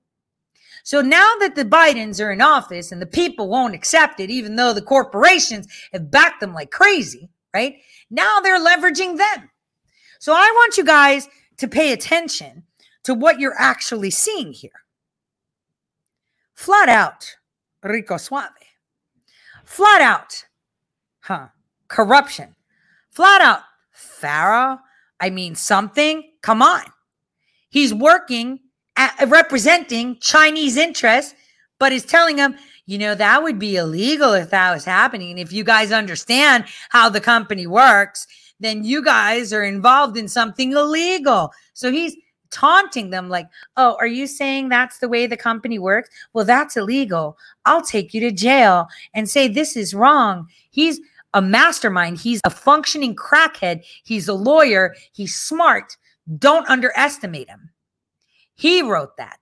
[0.84, 4.56] So now that the Bidens are in office and the people won't accept it, even
[4.56, 7.76] though the corporations have backed them like crazy, right?
[8.10, 9.48] Now they're leveraging them.
[10.18, 12.64] So I want you guys to pay attention
[13.04, 14.84] to what you're actually seeing here.
[16.52, 17.34] Flat out,
[17.82, 18.50] Rico Suave.
[19.64, 20.44] Flat out,
[21.20, 21.46] huh?
[21.88, 22.56] Corruption.
[23.08, 23.62] Flat out,
[24.16, 24.80] FARA.
[25.20, 26.24] I mean, something.
[26.42, 26.82] Come on.
[27.70, 28.60] He's working
[28.96, 31.34] at, uh, representing Chinese interests,
[31.78, 32.56] but is telling them,
[32.86, 35.38] you know, that would be illegal if that was happening.
[35.38, 38.26] If you guys understand how the company works,
[38.60, 41.52] then you guys are involved in something illegal.
[41.74, 42.16] So he's
[42.50, 46.08] taunting them like, "Oh, are you saying that's the way the company works?
[46.32, 47.36] Well, that's illegal.
[47.64, 51.00] I'll take you to jail and say this is wrong." He's
[51.34, 52.18] a mastermind.
[52.18, 53.84] He's a functioning crackhead.
[54.04, 54.94] He's a lawyer.
[55.12, 55.96] He's smart.
[56.38, 57.70] Don't underestimate him.
[58.54, 59.38] He wrote that.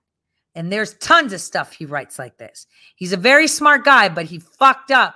[0.55, 2.67] And there's tons of stuff he writes like this.
[2.95, 5.15] He's a very smart guy, but he fucked up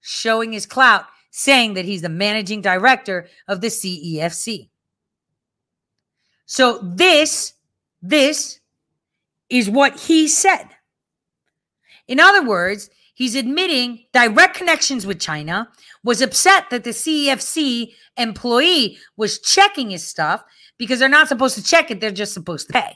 [0.00, 4.70] showing his clout, saying that he's the managing director of the CEFC.
[6.46, 7.52] So this,
[8.00, 8.60] this
[9.50, 10.68] is what he said.
[12.06, 12.88] In other words,
[13.18, 15.68] he's admitting direct connections with China,
[16.04, 20.44] was upset that the CEFC employee was checking his stuff
[20.78, 22.94] because they're not supposed to check it, they're just supposed to pay.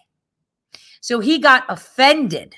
[1.00, 2.54] So he got offended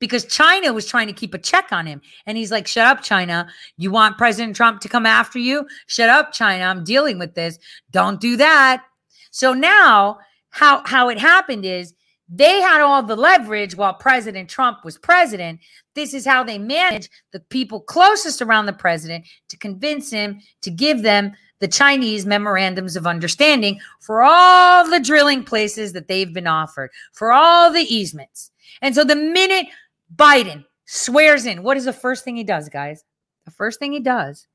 [0.00, 2.00] because China was trying to keep a check on him.
[2.26, 3.48] And he's like, Shut up, China.
[3.76, 5.68] You want President Trump to come after you?
[5.86, 6.64] Shut up, China.
[6.64, 7.60] I'm dealing with this.
[7.92, 8.82] Don't do that.
[9.30, 10.18] So now,
[10.48, 11.94] how, how it happened is
[12.32, 15.58] they had all the leverage while President Trump was president.
[15.94, 20.70] This is how they managed the people closest around the president to convince him to
[20.70, 26.46] give them the Chinese memorandums of understanding for all the drilling places that they've been
[26.46, 28.52] offered, for all the easements.
[28.80, 29.66] And so the minute
[30.14, 33.04] Biden swears in, what is the first thing he does, guys?
[33.44, 34.46] The first thing he does,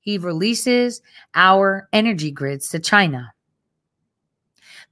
[0.00, 1.00] he releases
[1.34, 3.32] our energy grids to China.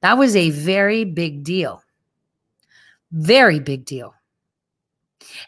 [0.00, 1.82] That was a very big deal.
[3.12, 4.14] Very big deal.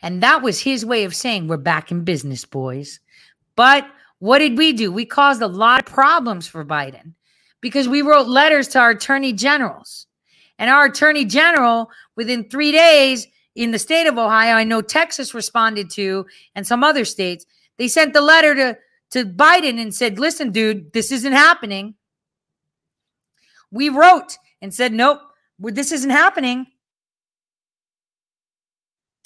[0.03, 3.01] And that was his way of saying, we're back in business, boys.
[3.57, 3.87] But
[4.19, 4.93] what did we do?
[4.93, 7.15] We caused a lot of problems for Biden
[7.61, 10.07] because we wrote letters to our attorney generals.
[10.59, 15.35] And our attorney general, within three days in the state of Ohio, I know Texas
[15.35, 17.45] responded to, and some other states,
[17.77, 18.79] they sent the letter to,
[19.11, 21.95] to Biden and said, listen, dude, this isn't happening.
[23.71, 25.21] We wrote and said, nope,
[25.59, 26.67] this isn't happening.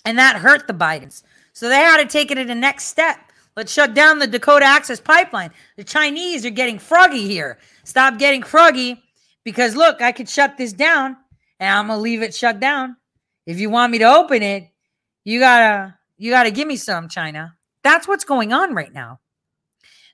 [0.08, 1.22] And that hurt the Bidens.
[1.52, 3.18] So they had to take it to the next step.
[3.58, 5.50] Let's shut down the Dakota Access Pipeline.
[5.76, 7.58] The Chinese are getting froggy here.
[7.84, 9.02] Stop getting froggy
[9.44, 11.18] because look, I could shut this down
[11.60, 12.96] and I'm gonna leave it shut down.
[13.44, 14.70] If you want me to open it,
[15.24, 17.54] you gotta you gotta give me some, China.
[17.84, 19.20] That's what's going on right now.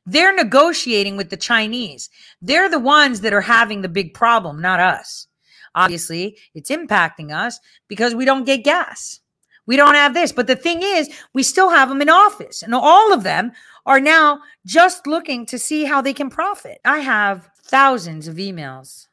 [0.06, 2.10] They're negotiating with the Chinese.
[2.42, 5.28] They're the ones that are having the big problem, not us.
[5.76, 9.20] Obviously, it's impacting us because we don't get gas.
[9.66, 10.32] We don't have this.
[10.32, 13.52] But the thing is, we still have them in office, and all of them
[13.86, 16.80] are now just looking to see how they can profit.
[16.84, 19.08] I have thousands of emails,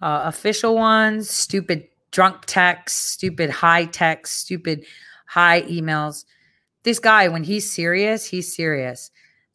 [0.00, 4.84] uh, official ones, stupid drunk texts, stupid high text, stupid
[5.26, 6.24] high emails.
[6.82, 9.10] This guy, when he's serious, he's serious.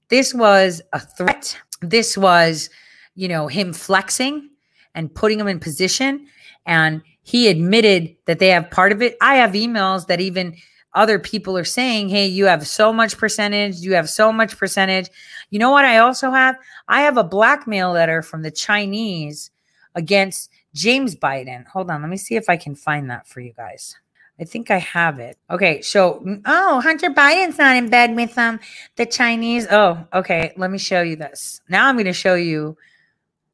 [0.10, 1.58] This was a threat.
[1.82, 2.70] This was,
[3.16, 4.50] you know, him flexing
[4.94, 6.28] and putting him in position.
[6.66, 7.02] And
[7.32, 9.16] he admitted that they have part of it.
[9.22, 10.58] I have emails that even
[10.94, 15.10] other people are saying, hey, you have so much percentage, you have so much percentage.
[15.50, 15.86] You know what?
[15.86, 16.58] I also have?
[16.90, 19.50] I have a blackmail letter from the Chinese
[19.96, 21.66] against James Biden.
[21.68, 23.96] Hold on, let me see if I can find that for you guys.
[24.38, 25.38] I think I have it.
[25.50, 28.60] Okay, so oh, Hunter Biden's not in bed with um
[28.98, 29.68] the Chinese.
[29.72, 30.52] Oh, okay.
[30.58, 31.62] Let me show you this.
[31.70, 32.76] Now I'm going to show you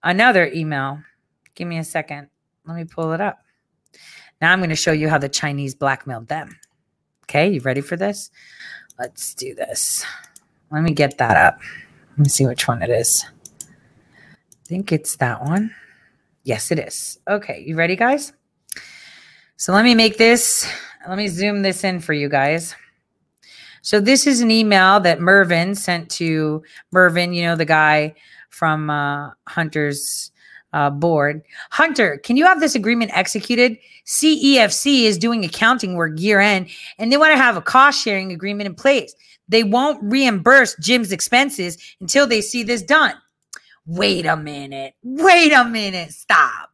[0.02, 1.04] another email.
[1.54, 2.30] Give me a second.
[2.66, 3.38] Let me pull it up.
[4.42, 6.58] Now I'm going to show you how the Chinese blackmailed them.
[7.26, 8.32] Okay, you ready for this?
[9.00, 10.06] Let's do this.
[10.72, 11.60] Let me get that up.
[12.12, 13.26] Let me see which one it is.
[13.62, 15.74] I think it's that one.
[16.44, 17.20] Yes, it is.
[17.28, 18.34] Okay, you ready, guys?
[19.58, 20.70] So let me make this,
[21.08, 22.76] let me zoom this in for you guys.
[23.82, 28.16] So this is an email that Mervyn sent to Mervyn, you know, the guy
[28.50, 30.32] from uh, Hunter's
[30.74, 31.42] uh, board.
[31.72, 33.78] Hunter, can you have this agreement executed?
[34.06, 38.32] CEFC is doing accounting work year end, and they want to have a cost sharing
[38.32, 39.14] agreement in place.
[39.50, 43.16] They won't reimburse Jim's expenses until they see this done.
[43.86, 44.94] Wait a minute.
[45.04, 46.12] Wait a minute.
[46.12, 46.70] Stop.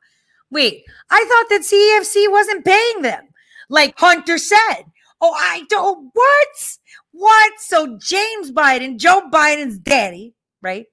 [0.49, 3.27] Wait, I thought that CEFC wasn't paying them.
[3.69, 4.83] Like Hunter said.
[5.21, 6.09] Oh, I don't.
[6.13, 6.77] What?
[7.11, 7.53] What?
[7.59, 10.87] So James Biden, Joe Biden's daddy, right,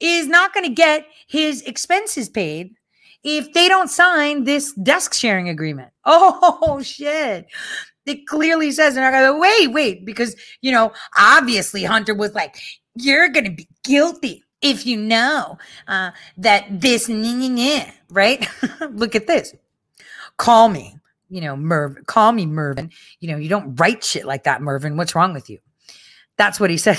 [0.00, 2.74] is not going to get his expenses paid
[3.24, 5.90] if they don't sign this desk sharing agreement.
[6.08, 7.46] Oh, shit.
[8.06, 12.56] It clearly says and I go, wait, wait, because, you know, obviously Hunter was like,
[12.94, 15.58] you're going to be guilty if you know
[15.88, 17.08] uh, that this,
[18.08, 18.48] right?
[18.90, 19.52] Look at this.
[20.36, 20.96] Call me,
[21.28, 22.90] you know, Merv, Call me Mervyn.
[23.20, 24.96] You know, you don't write shit like that, Mervyn.
[24.96, 25.58] What's wrong with you?
[26.36, 26.98] That's what he said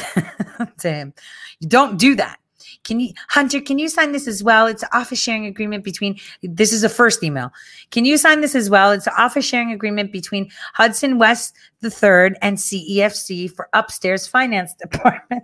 [0.80, 1.14] to him.
[1.60, 2.40] You don't do that.
[2.88, 4.66] Can you, Hunter, can you sign this as well?
[4.66, 7.52] It's an office sharing agreement between, this is a first email.
[7.92, 8.92] Can you sign this as well?
[8.92, 14.74] It's an office sharing agreement between Hudson West the third and CEFC for upstairs finance
[14.82, 15.44] department.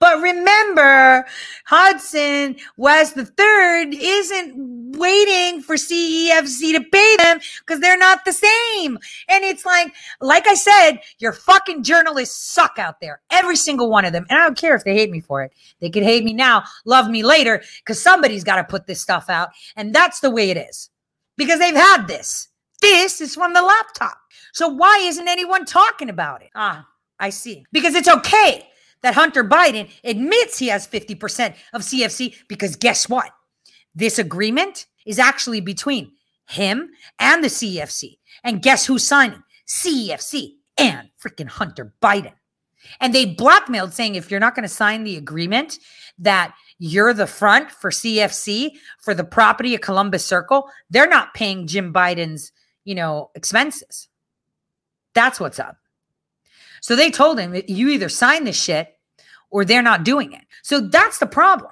[0.00, 1.24] But remember,
[1.64, 8.32] Hudson West the third isn't waiting for CEFC to pay them because they're not the
[8.32, 8.98] same.
[9.28, 13.20] And it's like, like I said, your fucking journalists suck out there.
[13.30, 14.26] Every single one of them.
[14.28, 15.52] And I don't care if they hate me for it.
[15.80, 19.30] They could hate me now, love me later, because somebody's got to put this stuff
[19.30, 19.50] out.
[19.76, 20.90] And that's the way it is.
[21.36, 22.48] Because they've had this.
[22.80, 24.18] This is from the laptop.
[24.52, 26.50] So why isn't anyone talking about it?
[26.54, 26.86] Ah,
[27.18, 27.64] I see.
[27.72, 28.68] Because it's okay
[29.04, 33.30] that Hunter Biden admits he has 50% of CFC because guess what?
[33.94, 36.12] This agreement is actually between
[36.48, 38.16] him and the CFC.
[38.42, 39.42] And guess who's signing?
[39.68, 42.32] CFC and freaking Hunter Biden.
[42.98, 45.78] And they blackmailed saying if you're not going to sign the agreement
[46.18, 48.70] that you're the front for CFC
[49.02, 52.52] for the property of Columbus Circle, they're not paying Jim Biden's,
[52.84, 54.08] you know, expenses.
[55.12, 55.76] That's what's up.
[56.80, 58.93] So they told him you either sign this shit
[59.54, 60.42] or they're not doing it.
[60.64, 61.70] So that's the problem.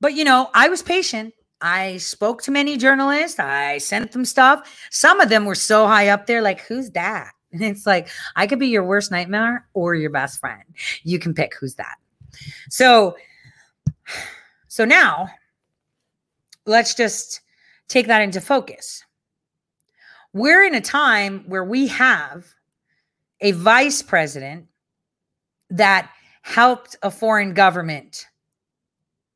[0.00, 1.32] But you know, I was patient.
[1.60, 3.38] I spoke to many journalists.
[3.38, 4.88] I sent them stuff.
[4.90, 7.30] Some of them were so high up there, like, who's that?
[7.52, 10.62] And it's like, I could be your worst nightmare or your best friend.
[11.02, 11.96] You can pick who's that.
[12.68, 13.16] So,
[14.68, 15.28] so now
[16.64, 17.40] let's just
[17.88, 19.04] take that into focus.
[20.32, 22.46] We're in a time where we have
[23.40, 24.69] a vice president
[25.70, 26.10] that
[26.42, 28.26] helped a foreign government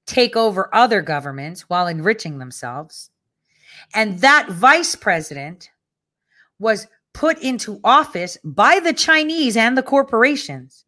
[0.06, 3.10] take over other governments while enriching themselves.
[3.94, 5.70] And that vice president
[6.58, 10.84] was put into office by the Chinese and the corporations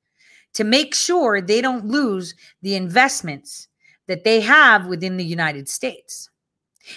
[0.54, 3.68] to make sure they don't lose the investments
[4.08, 6.30] that they have within the United States.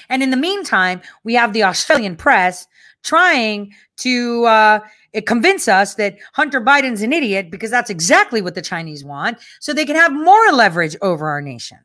[0.08, 2.68] And in the meantime, we have the Australian press
[3.04, 4.80] trying to uh,
[5.26, 9.74] convince us that Hunter Biden's an idiot because that's exactly what the Chinese want, so
[9.74, 11.78] they can have more leverage over our nation.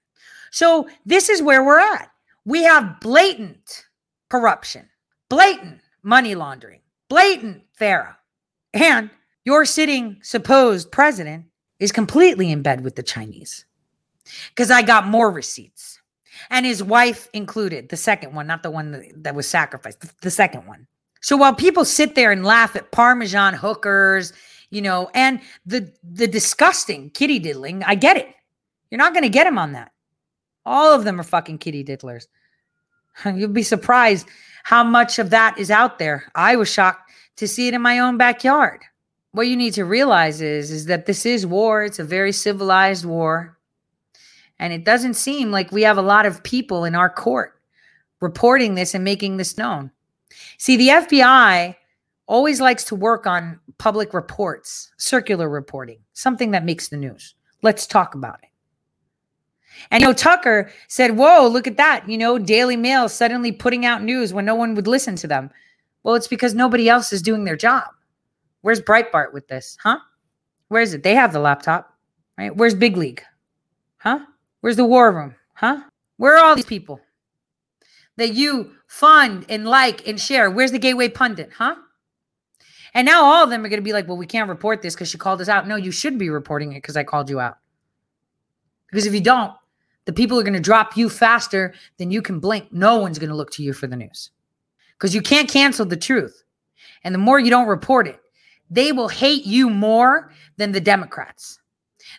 [0.50, 2.10] So this is where we're at.
[2.44, 3.86] We have blatant
[4.28, 4.88] corruption,
[5.28, 8.16] blatant money laundering, blatant FARA,
[8.72, 9.10] and
[9.44, 11.46] your sitting supposed president
[11.78, 13.64] is completely in bed with the Chinese.
[14.48, 16.00] Because I got more receipts.
[16.50, 20.66] And his wife included, the second one, not the one that, was sacrificed, the second
[20.66, 20.86] one.
[21.24, 24.34] So while people sit there and laugh at Parmesan hookers,
[24.68, 28.28] you know, and the the disgusting kitty diddling, I get it.
[28.90, 29.90] You're not going to get him on that.
[30.66, 32.26] All of them are fucking kitty diddlers.
[33.24, 34.26] You'll be surprised
[34.64, 36.30] how much of that is out there.
[36.34, 38.82] I was shocked to see it in my own backyard.
[39.32, 41.84] What you need to realize is, is that this is war.
[41.84, 43.56] It's a very civilized war.
[44.58, 47.58] And it doesn't seem like we have a lot of people in our court
[48.20, 49.90] reporting this and making this known.
[50.58, 51.74] See, the FBI
[52.26, 57.34] always likes to work on public reports, circular reporting, something that makes the news.
[57.62, 58.48] Let's talk about it.
[59.90, 62.08] And you know, Tucker said, Whoa, look at that.
[62.08, 65.50] You know, Daily Mail suddenly putting out news when no one would listen to them.
[66.02, 67.84] Well, it's because nobody else is doing their job.
[68.60, 69.76] Where's Breitbart with this?
[69.82, 69.98] Huh?
[70.68, 71.02] Where is it?
[71.02, 71.92] They have the laptop,
[72.38, 72.54] right?
[72.54, 73.22] Where's Big League?
[73.98, 74.20] Huh?
[74.60, 75.34] Where's the War Room?
[75.54, 75.82] Huh?
[76.16, 77.00] Where are all these people
[78.16, 80.50] that you fund and like and share?
[80.50, 81.50] Where's the Gateway Pundit?
[81.56, 81.76] Huh?
[82.94, 84.94] And now all of them are going to be like, well, we can't report this
[84.94, 85.66] because she called us out.
[85.66, 87.58] No, you should be reporting it because I called you out.
[88.90, 89.52] Because if you don't,
[90.04, 92.72] the people are going to drop you faster than you can blink.
[92.72, 94.30] No one's going to look to you for the news
[94.92, 96.44] because you can't cancel the truth.
[97.02, 98.20] And the more you don't report it,
[98.70, 101.58] they will hate you more than the Democrats.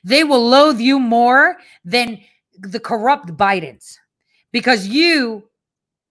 [0.03, 2.19] They will loathe you more than
[2.59, 3.97] the corrupt Bidens
[4.51, 5.43] because you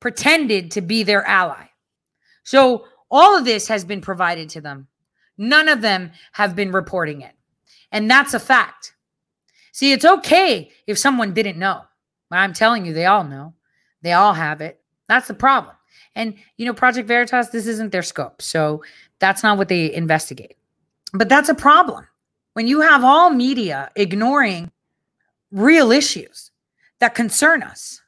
[0.04, 1.64] pretended to be their ally.
[2.42, 4.86] So all of this has been provided to them.
[5.38, 7.32] None of them have been reporting it.
[7.90, 8.92] And that's a fact.
[9.72, 11.80] See, it's okay if someone didn't know.
[12.28, 13.54] But I'm telling you, they all know.
[14.02, 14.78] They all have it.
[15.08, 15.74] That's the problem.
[16.14, 18.42] And, you know, Project Veritas, this isn't their scope.
[18.42, 18.84] So
[19.20, 20.58] that's not what they investigate.
[21.14, 22.06] But that's a problem.
[22.52, 24.70] When you have all media ignoring
[25.50, 26.50] real issues
[27.00, 28.02] that concern us,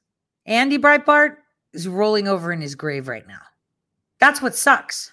[0.44, 1.38] Andy Breitbart
[1.76, 3.40] is rolling over in his grave right now.
[4.18, 5.12] That's what sucks.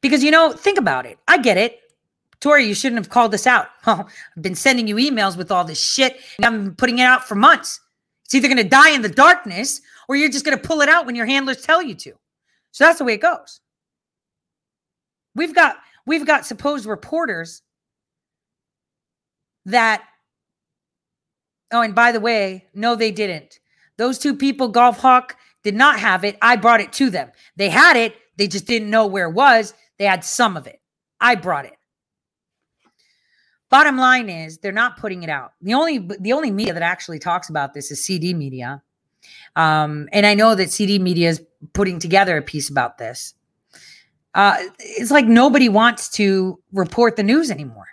[0.00, 1.18] Because, you know, think about it.
[1.28, 1.80] I get it.
[2.40, 3.68] Tore, you shouldn't have called this out.
[3.86, 4.06] Oh,
[4.36, 7.28] I've been sending you emails with all this shit and I've been putting it out
[7.28, 7.80] for months.
[8.24, 10.88] It's either going to die in the darkness or you're just going to pull it
[10.88, 12.12] out when your handlers tell you to.
[12.70, 13.60] So that's the way it goes.
[15.34, 15.76] We've got
[16.06, 17.62] we've got supposed reporters
[19.66, 20.04] that
[21.72, 23.60] Oh, and by the way, no they didn't.
[23.96, 26.36] Those two people Golf Hawk did not have it.
[26.40, 27.30] I brought it to them.
[27.56, 29.74] They had it, they just didn't know where it was.
[29.98, 30.80] They had some of it.
[31.20, 31.76] I brought it.
[33.68, 35.52] Bottom line is they're not putting it out.
[35.60, 38.82] The only the only media that actually talks about this is CD media.
[39.54, 41.42] Um, and I know that CD media is
[41.72, 43.34] putting together a piece about this.
[44.34, 47.86] Uh, it's like nobody wants to report the news anymore.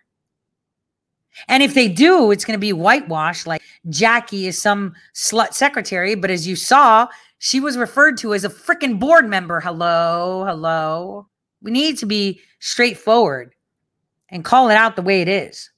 [1.47, 6.15] And if they do, it's going to be whitewashed like Jackie is some slut secretary.
[6.15, 7.07] But as you saw,
[7.39, 9.59] she was referred to as a freaking board member.
[9.59, 11.27] Hello, hello.
[11.61, 13.53] We need to be straightforward
[14.29, 15.69] and call it out the way it is.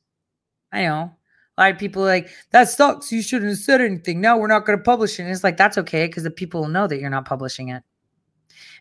[0.71, 1.15] I know.
[1.57, 3.11] A lot of people are like, that sucks.
[3.11, 4.21] You shouldn't have said anything.
[4.21, 5.23] No, we're not going to publish it.
[5.23, 7.83] And it's like, that's okay because the people know that you're not publishing it.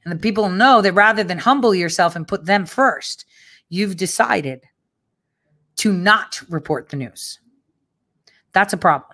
[0.04, 3.24] And the people know that rather than humble yourself and put them first,
[3.68, 4.64] you've decided
[5.76, 7.40] to not report the news.
[8.52, 9.10] That's a problem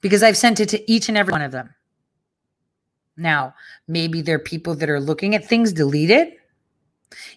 [0.00, 1.74] because I've sent it to each and every one of them.
[3.16, 3.54] Now,
[3.86, 6.32] maybe there are people that are looking at things deleted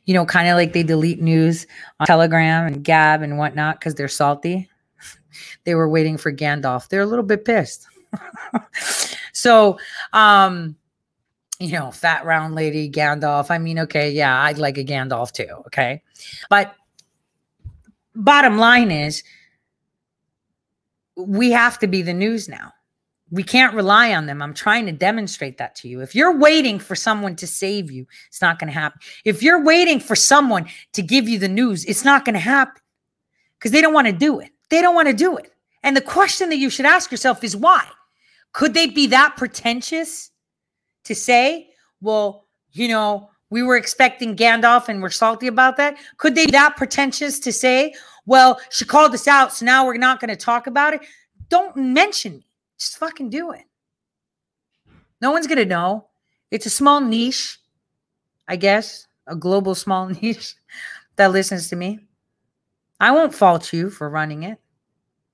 [0.06, 1.68] you know, kind of like they delete news
[2.00, 4.70] on Telegram and Gab and whatnot because they're salty.
[5.64, 6.90] they were waiting for Gandalf.
[6.90, 7.88] They're a little bit pissed.
[9.34, 9.78] so,
[10.14, 10.76] um,
[11.60, 13.50] you know, fat round lady Gandalf.
[13.50, 15.64] I mean, okay, yeah, I'd like a Gandalf too.
[15.68, 16.02] Okay.
[16.50, 16.76] But
[18.14, 19.24] bottom line is
[21.18, 22.74] we have to be the news now
[23.32, 24.42] we can't rely on them.
[24.42, 26.02] I'm trying to demonstrate that to you.
[26.02, 29.00] If you're waiting for someone to save you, it's not going to happen.
[29.24, 32.82] If you're waiting for someone to give you the news, it's not going to happen
[33.58, 34.52] because they don't want to do it.
[34.70, 35.52] They don't want to do it.
[35.84, 37.86] And the question that you should ask yourself is why?
[38.54, 40.32] Could they be that pretentious
[41.04, 41.70] to say,
[42.02, 45.98] well, you know, we were expecting Gandalf and we're salty about that?
[46.18, 47.94] Could they be that pretentious to say,
[48.26, 51.02] well, she called us out, so now we're not going to talk about it?
[51.50, 52.45] Don't mention me.
[52.80, 53.64] Just fucking do it.
[55.22, 56.08] No one's going to know.
[56.52, 57.60] It's a small niche.
[58.48, 60.56] I guess, a global small niche
[61.16, 62.00] that listens to me.
[63.00, 64.60] I won't fault you for running it.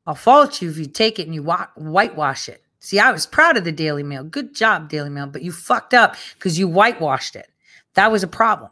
[0.07, 2.63] I'll fault you if you take it and you wa- whitewash it.
[2.79, 4.23] See, I was proud of the Daily Mail.
[4.23, 7.47] Good job, Daily Mail, but you fucked up because you whitewashed it.
[7.93, 8.71] That was a problem.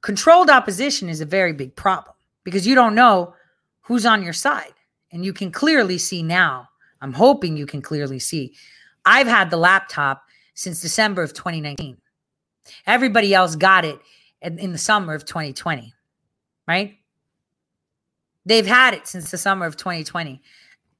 [0.00, 3.34] Controlled opposition is a very big problem because you don't know
[3.82, 4.72] who's on your side.
[5.12, 6.69] And you can clearly see now.
[7.00, 8.54] I'm hoping you can clearly see.
[9.04, 10.22] I've had the laptop
[10.54, 11.96] since December of 2019.
[12.86, 13.98] Everybody else got it
[14.42, 15.94] in, in the summer of 2020,
[16.68, 16.96] right?
[18.44, 20.40] They've had it since the summer of 2020.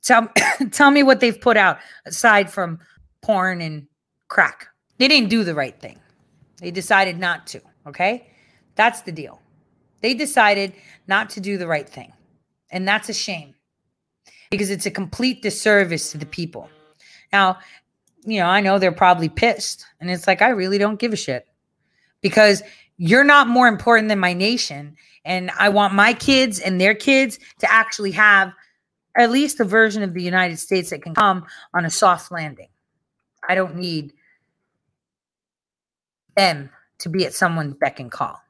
[0.03, 0.29] Tell,
[0.71, 2.79] tell me what they've put out aside from
[3.23, 3.87] porn and
[4.29, 4.69] crack.
[4.99, 5.99] They didn't do the right thing.
[6.61, 8.31] They decided not to, okay?
[8.75, 9.41] That's the deal.
[10.01, 10.75] They decided
[11.07, 12.13] not to do the right thing.
[12.71, 13.55] And that's a shame
[14.51, 16.69] because it's a complete disservice to the people.
[17.33, 17.59] Now,
[18.25, 19.87] you know, I know they're probably pissed.
[20.01, 21.47] And it's like, I really don't give a shit
[22.21, 22.63] because
[22.99, 24.97] you're not more important than my nation.
[25.25, 28.53] And I want my kids and their kids to actually have
[29.17, 32.69] at least a version of the United States that can come on a soft landing.
[33.49, 34.13] I don't need
[36.37, 38.41] them to be at someone's beck and call.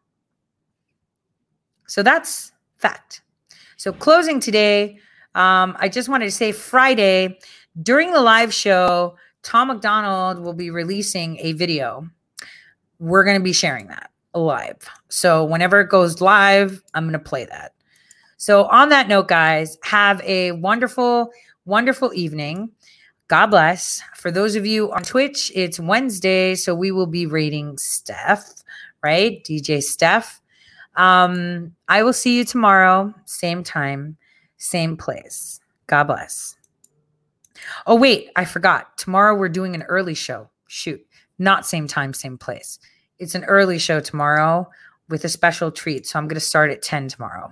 [1.87, 3.23] So that's fact.
[3.77, 4.99] So closing today,
[5.35, 7.39] um, I just wanted to say Friday
[7.81, 12.09] during the live show, Tom MacDonald will be releasing a video.
[12.99, 14.77] We're going to be sharing that live.
[15.09, 17.73] So whenever it goes live, I'm going to play that.
[18.37, 21.31] So on that note, guys, have a wonderful,
[21.65, 22.71] wonderful evening.
[23.29, 24.03] God bless.
[24.17, 28.51] For those of you on Twitch, it's Wednesday, so we will be rating Steph,
[29.03, 29.43] right?
[29.45, 30.41] DJ Steph.
[30.97, 34.17] Um, I will see you tomorrow, same time,
[34.61, 35.59] same place.
[35.87, 36.57] God bless.
[37.87, 38.97] Oh, wait, I forgot.
[38.99, 40.49] Tomorrow we're doing an early show.
[40.69, 41.05] Shoot,
[41.39, 42.79] not same time, same place.
[43.19, 44.69] It's an early show tomorrow
[45.09, 46.07] with a special treat.
[46.07, 47.51] So I'm going to start at 10 tomorrow.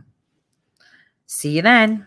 [1.27, 2.07] See you then.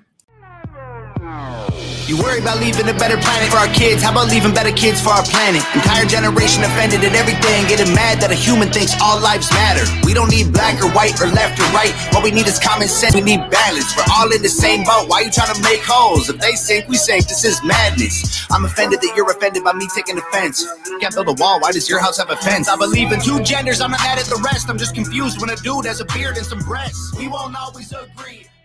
[2.12, 4.04] You worry about leaving a better planet for our kids.
[4.04, 5.64] How about leaving better kids for our planet?
[5.72, 9.88] Entire generation offended at everything, getting mad that a human thinks all lives matter.
[10.04, 11.96] We don't need black or white or left or right.
[12.12, 13.16] What we need is common sense.
[13.16, 13.96] We need balance.
[13.96, 15.08] We're all in the same boat.
[15.08, 16.28] Why you trying to make holes?
[16.28, 17.32] If they sink, we sink.
[17.32, 18.44] This is madness.
[18.52, 20.68] I'm offended that you're offended by me taking offense.
[21.00, 21.64] Can't build a wall.
[21.64, 22.68] Why does your house have a fence?
[22.68, 23.80] I believe in two genders.
[23.80, 24.68] I'm not mad at the rest.
[24.68, 27.16] I'm just confused when a dude has a beard and some breasts.
[27.16, 28.51] We won't always agree.